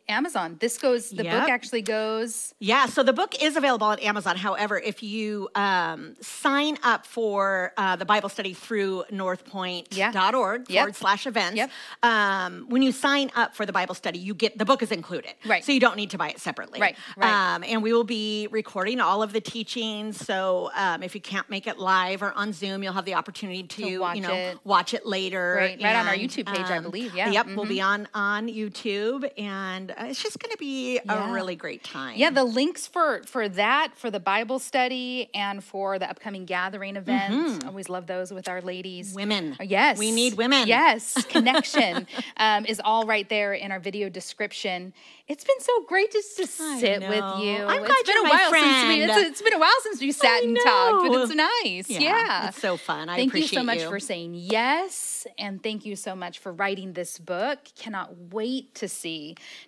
Amazon. 0.08 0.56
This 0.60 0.78
goes, 0.78 1.10
the 1.10 1.24
book 1.24 1.48
actually 1.48 1.82
goes. 1.82 2.54
Yeah, 2.58 2.86
so 2.86 3.02
the 3.02 3.12
book 3.12 3.42
is 3.42 3.56
available 3.56 3.90
at 3.90 4.02
Amazon. 4.02 4.36
However, 4.36 4.78
if 4.78 5.02
you 5.02 5.48
um, 5.54 6.16
sign 6.20 6.78
up 6.82 7.06
for 7.06 7.72
uh, 7.76 7.96
the 7.96 8.04
Bible 8.04 8.28
study 8.28 8.54
through 8.54 9.04
northpoint.org 9.12 10.66
Yep. 10.70 10.78
forward 10.78 10.96
slash 10.96 11.26
events, 11.26 11.56
Yep. 11.56 11.70
um, 12.02 12.66
when 12.68 12.82
you 12.82 12.92
sign 12.92 13.30
up 13.34 13.54
for 13.54 13.66
the 13.66 13.72
Bible 13.72 13.94
study, 13.94 14.18
you 14.18 14.34
get 14.34 14.58
the 14.58 14.64
book 14.64 14.82
is 14.82 14.92
included. 14.92 15.34
Right. 15.44 15.64
So 15.64 15.72
you 15.72 15.80
don't 15.80 15.96
need 15.96 16.10
to 16.10 16.18
buy 16.18 16.30
it 16.30 16.40
separately. 16.40 16.80
Right, 16.80 16.96
right. 17.16 17.54
Um, 17.54 17.64
and 17.64 17.82
we 17.82 17.92
will 17.92 18.04
be 18.04 18.48
recording 18.50 19.00
all 19.00 19.22
of 19.22 19.32
the 19.32 19.40
teachings. 19.40 20.16
So 20.24 20.70
um, 20.74 21.02
if 21.02 21.14
you 21.14 21.20
can't 21.20 21.48
make 21.50 21.66
it 21.66 21.78
live 21.78 22.22
or 22.22 22.32
on 22.32 22.52
Zoom, 22.52 22.82
you'll 22.82 22.92
have 22.92 23.04
the 23.04 23.14
opportunity 23.14 23.62
to, 23.64 23.98
watch 24.00 24.16
you 24.16 24.22
know, 24.22 24.34
it. 24.34 24.58
watch 24.64 24.94
it 24.94 25.06
later. 25.06 25.56
Right, 25.58 25.82
right 25.82 25.96
on 25.96 26.06
our 26.06 26.14
YouTube 26.14 26.46
page, 26.46 26.66
I 26.66 26.78
believe, 26.80 27.14
yeah. 27.14 27.30
Yep, 27.30 27.46
we'll 27.56 27.66
be 27.66 27.80
on 27.80 28.08
on 28.14 28.48
YouTube, 28.48 29.25
and 29.36 29.90
uh, 29.90 29.94
it's 30.06 30.22
just 30.22 30.38
going 30.38 30.52
to 30.52 30.58
be 30.58 31.00
Yeah. 31.04 31.30
a 31.30 31.32
really 31.32 31.56
great 31.56 31.84
time. 31.84 32.16
Yeah, 32.16 32.30
the 32.30 32.44
links 32.44 32.86
for 32.86 33.22
for 33.24 33.48
that, 33.48 33.92
for 33.96 34.10
the 34.10 34.20
Bible 34.20 34.58
study, 34.58 35.28
and 35.34 35.62
for 35.62 35.98
the 35.98 36.08
upcoming 36.08 36.44
gathering 36.44 36.96
events. 36.96 37.64
Always 37.64 37.88
love 37.88 38.06
those 38.06 38.32
with 38.32 38.48
our 38.48 38.60
ladies. 38.62 39.08
Mm-hmm. 39.08 39.16
Women. 39.16 39.56
Uh, 39.60 39.64
Yes. 39.64 39.98
We 39.98 40.10
need 40.12 40.34
women. 40.34 40.66
Yes. 40.68 41.24
Connection 41.28 42.06
um, 42.36 42.64
is 42.66 42.80
all 42.84 43.04
right 43.06 43.28
there 43.28 43.52
in 43.54 43.72
our 43.72 43.80
video 43.80 44.08
description. 44.08 44.92
It's 45.28 45.42
been 45.44 45.58
so 45.60 45.72
great 45.88 46.12
just 46.12 46.36
to 46.36 46.46
sit 46.46 47.00
with 47.00 47.24
you. 47.42 47.56
I'm 47.64 47.82
It's 47.82 47.88
glad 47.88 48.04
been 48.06 48.14
you're 48.14 48.26
a 48.26 48.28
my 48.28 48.30
while 48.30 48.52
since 48.52 48.88
we. 48.88 49.02
It's, 49.02 49.12
friend. 49.12 49.26
it's 49.26 49.42
been 49.42 49.54
a 49.54 49.58
while 49.58 49.80
since 49.82 50.00
we 50.00 50.12
sat 50.12 50.44
and 50.44 50.56
talked, 50.62 51.08
but 51.12 51.20
it's 51.22 51.34
nice. 51.34 51.90
Yeah, 51.90 52.00
Yeah, 52.00 52.48
it's 52.48 52.60
so 52.60 52.76
fun. 52.76 53.08
I 53.08 53.16
thank 53.16 53.34
you 53.34 53.42
so 53.48 53.64
much 53.64 53.80
you. 53.80 53.88
for 53.88 53.98
saying 53.98 54.34
yes, 54.34 55.26
and 55.36 55.60
thank 55.62 55.84
you 55.84 55.96
so 55.96 56.14
much 56.14 56.38
for 56.38 56.52
writing 56.52 56.92
this 56.92 57.18
book. 57.18 57.58
Cannot 57.76 58.08
wait 58.32 58.74
to 58.76 58.88
see 58.88 59.15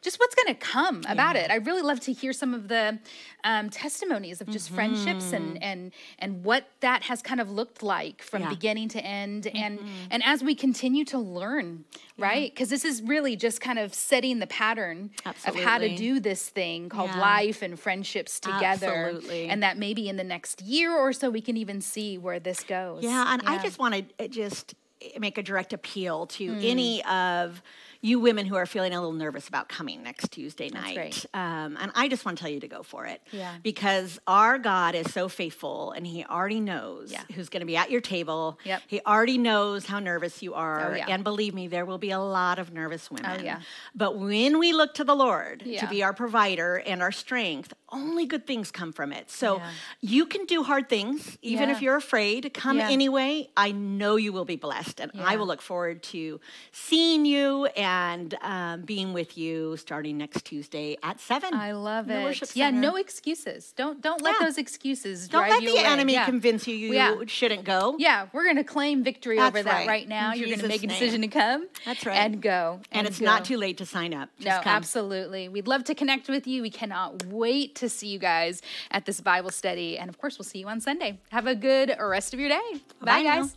just 0.01 0.19
what's 0.21 0.35
going 0.35 0.49
to 0.49 0.55
come 0.55 1.03
about 1.09 1.37
it. 1.37 1.51
I 1.51 1.57
really 1.57 1.83
love 1.83 2.01
to 2.01 2.13
hear 2.13 2.33
some 2.33 2.55
of 2.55 2.69
the 2.69 2.99
um, 3.45 3.71
testimonies 3.71 4.41
of 4.41 4.49
just 4.49 4.71
friendships 4.71 5.27
Mm-hmm. 5.27 5.35
and 5.35 5.63
and 5.63 5.93
and 6.19 6.45
what 6.45 6.63
that 6.81 7.03
has 7.05 7.23
kind 7.23 7.41
of 7.41 7.51
looked 7.51 7.83
like 7.83 8.23
from 8.23 8.41
Yeah. 8.41 8.47
Mm-hmm. 8.47 8.55
beginning 8.55 8.89
to 8.91 9.01
end, 9.01 9.47
and 9.65 9.79
and 10.11 10.23
as 10.25 10.43
we 10.43 10.55
continue 10.55 11.05
to 11.07 11.19
learn, 11.19 11.85
right? 12.19 12.51
Because 12.53 12.69
this 12.71 12.85
is 12.85 13.03
really 13.03 13.37
just 13.37 13.61
kind 13.61 13.79
of 13.79 13.95
setting 13.95 14.39
the 14.39 14.47
pattern 14.47 15.11
of 15.27 15.55
how 15.57 15.79
to 15.79 15.89
do 15.97 16.21
this 16.21 16.49
thing 16.49 16.89
called 16.89 17.11
Yeah. 17.11 17.21
life 17.21 17.63
and 17.63 17.79
friendships 17.79 18.41
together, 18.41 18.95
Absolutely. 19.15 19.49
and 19.51 19.63
that 19.63 19.77
maybe 19.79 20.09
in 20.09 20.17
the 20.17 20.25
next 20.25 20.63
year 20.63 20.91
or 20.97 21.13
so 21.13 21.31
we 21.31 21.41
can 21.41 21.57
even 21.57 21.81
see 21.81 22.19
where 22.19 22.41
this 22.41 22.61
goes. 22.65 23.03
Yeah, 23.05 23.33
and 23.33 23.43
I 23.47 23.63
just 23.63 23.79
want 23.79 23.95
to 24.19 24.29
just 24.29 24.75
make 25.19 25.39
a 25.39 25.43
direct 25.43 25.73
appeal 25.73 26.27
to 26.27 26.45
any 26.75 27.05
of 27.05 27.63
you 28.01 28.21
women 28.21 28.47
who 28.47 28.55
are 28.55 28.67
feeling 28.67 28.93
a 28.95 29.01
little 29.01 29.13
nervous 29.13 29.49
about 29.49 29.69
coming 29.69 30.03
next 30.05 30.31
Tuesday 30.31 30.69
night. 30.69 31.27
Um, 31.35 31.77
and 31.81 31.91
I 31.97 32.09
just 32.09 32.25
want 32.25 32.39
to 32.39 32.43
tell 32.43 32.51
you 32.51 32.61
to 32.61 32.69
go 32.69 32.83
for 32.85 33.07
it. 33.07 33.21
Yeah. 33.33 33.55
Because 33.63 34.21
our 34.27 34.59
God 34.59 34.95
is 34.95 35.13
so 35.13 35.29
faithful 35.29 35.91
and 35.93 36.07
he 36.07 36.25
already 36.25 36.61
knows 36.61 37.11
Yeah. 37.11 37.23
who's 37.35 37.49
going 37.49 37.61
to 37.61 37.67
be 37.67 37.77
at 37.77 37.91
your 37.91 38.01
table. 38.01 38.59
Yep. 38.65 38.83
He 38.87 39.01
already 39.05 39.37
knows 39.39 39.85
how 39.87 39.99
nervous 39.99 40.43
you 40.43 40.55
are. 40.55 40.93
Oh, 40.93 40.95
yeah. 40.97 41.07
And 41.09 41.25
believe 41.25 41.55
me, 41.55 41.67
there 41.67 41.85
will 41.85 41.99
be 41.99 42.11
a 42.13 42.21
lot 42.21 42.59
of 42.61 42.73
nervous 42.73 43.11
women. 43.11 43.45
yeah. 43.45 43.61
But 43.97 44.17
when 44.17 44.59
we 44.61 44.73
look 44.73 44.95
to 44.95 45.05
the 45.05 45.17
Lord 45.17 45.61
to 45.61 45.87
be 45.89 46.03
our 46.05 46.13
provider 46.13 46.77
and 46.77 47.03
our 47.03 47.13
strength, 47.13 47.73
only 47.91 48.27
good 48.27 48.47
things 48.47 48.71
come 48.71 48.93
from 48.93 49.13
it. 49.13 49.31
So 49.31 49.57
Yeah. 49.57 49.71
you 50.01 50.27
can 50.27 50.45
do 50.47 50.63
hard 50.63 50.89
things, 50.89 51.39
even 51.43 51.71
if 51.71 51.81
you're 51.83 51.97
afraid. 51.97 52.53
Come 52.55 52.79
Yeah. 52.79 52.91
anyway. 52.91 53.49
I 53.57 53.73
know 53.73 54.17
you 54.17 54.33
will 54.33 54.45
be 54.45 54.57
blessed. 54.57 55.01
And 55.01 55.11
I 55.21 55.37
will 55.37 55.47
look 55.47 55.63
forward 55.63 56.03
to 56.05 56.41
seeing 56.73 57.25
you 57.25 57.67
and 57.77 58.35
um, 58.43 58.83
being 58.83 59.13
with 59.13 59.37
you 59.39 59.77
starting 59.77 60.19
next 60.19 60.45
Tuesday 60.45 60.97
at 61.03 61.21
7. 61.21 61.55
I 61.55 61.73
love 61.73 62.11
it. 62.11 62.55
Yeah, 62.57 62.71
no 62.71 62.97
excuses. 62.97 63.73
Don't 63.77 64.01
don't 64.01 64.23
let 64.23 64.37
Yeah. 64.39 64.47
those 64.47 64.59
excuses 64.59 65.29
Don't 65.29 65.49
let 65.49 65.61
the 65.61 65.69
away. 65.69 65.85
enemy 65.85 66.13
Yeah. 66.15 66.25
convince 66.25 66.67
you 66.67 66.75
you 66.77 66.93
Yeah. 66.93 67.17
shouldn't 67.27 67.65
go. 67.65 67.97
Yeah, 67.99 68.27
we're 68.33 68.45
going 68.45 68.57
to 68.57 68.65
claim 68.65 69.03
victory 69.03 69.37
That's 69.37 69.49
over 69.49 69.63
that 69.63 69.73
right. 69.73 69.89
right 69.89 70.09
now. 70.09 70.33
In 70.33 70.39
You're 70.39 70.49
going 70.49 70.61
to 70.61 70.69
make 70.69 70.83
a 70.85 70.87
decision 70.87 71.23
to 71.23 71.29
come. 71.29 71.69
That's 71.85 72.05
right. 72.07 72.17
And 72.17 72.41
go. 72.41 72.81
And, 72.93 73.07
it's 73.07 73.21
not 73.21 73.45
too 73.45 73.57
late 73.57 73.79
to 73.79 73.87
sign 73.87 74.13
up. 74.15 74.29
Just 74.37 74.47
No, 74.47 74.61
come. 74.63 74.73
absolutely. 74.77 75.49
We'd 75.49 75.67
love 75.69 75.85
to 75.85 75.95
connect 75.95 76.29
with 76.29 76.47
you. 76.47 76.63
We 76.63 76.71
cannot 76.71 77.25
wait 77.27 77.75
to 77.79 77.89
see 77.89 78.09
you 78.09 78.19
guys 78.19 78.63
at 78.91 79.05
this 79.07 79.21
Bible 79.21 79.51
study. 79.51 79.99
And 79.99 80.09
of 80.09 80.19
course, 80.19 80.39
we'll 80.39 80.45
see 80.45 80.59
you 80.61 80.69
on 80.69 80.81
Sunday. 80.81 81.21
Have 81.31 81.47
a 81.47 81.55
good 81.55 81.95
rest 81.99 82.35
of 82.35 82.41
your 82.41 82.49
day. 82.51 82.71
Bye, 83.01 83.05
Bye 83.05 83.23
now. 83.23 83.43
guys. 83.43 83.57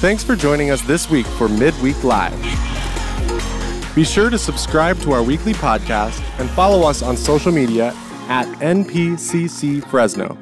Thanks 0.00 0.22
for 0.22 0.36
joining 0.36 0.70
us 0.70 0.80
this 0.82 1.10
week 1.10 1.26
for 1.26 1.48
Midweek 1.48 2.04
Live. 2.04 2.32
Be 3.96 4.04
sure 4.04 4.30
to 4.30 4.38
subscribe 4.38 4.96
to 5.00 5.10
our 5.12 5.24
weekly 5.24 5.54
podcast 5.54 6.22
and 6.38 6.48
follow 6.50 6.88
us 6.88 7.02
on 7.02 7.16
social 7.16 7.50
media 7.50 7.92
at 8.28 8.46
NPCC 8.60 9.84
Fresno. 9.90 10.38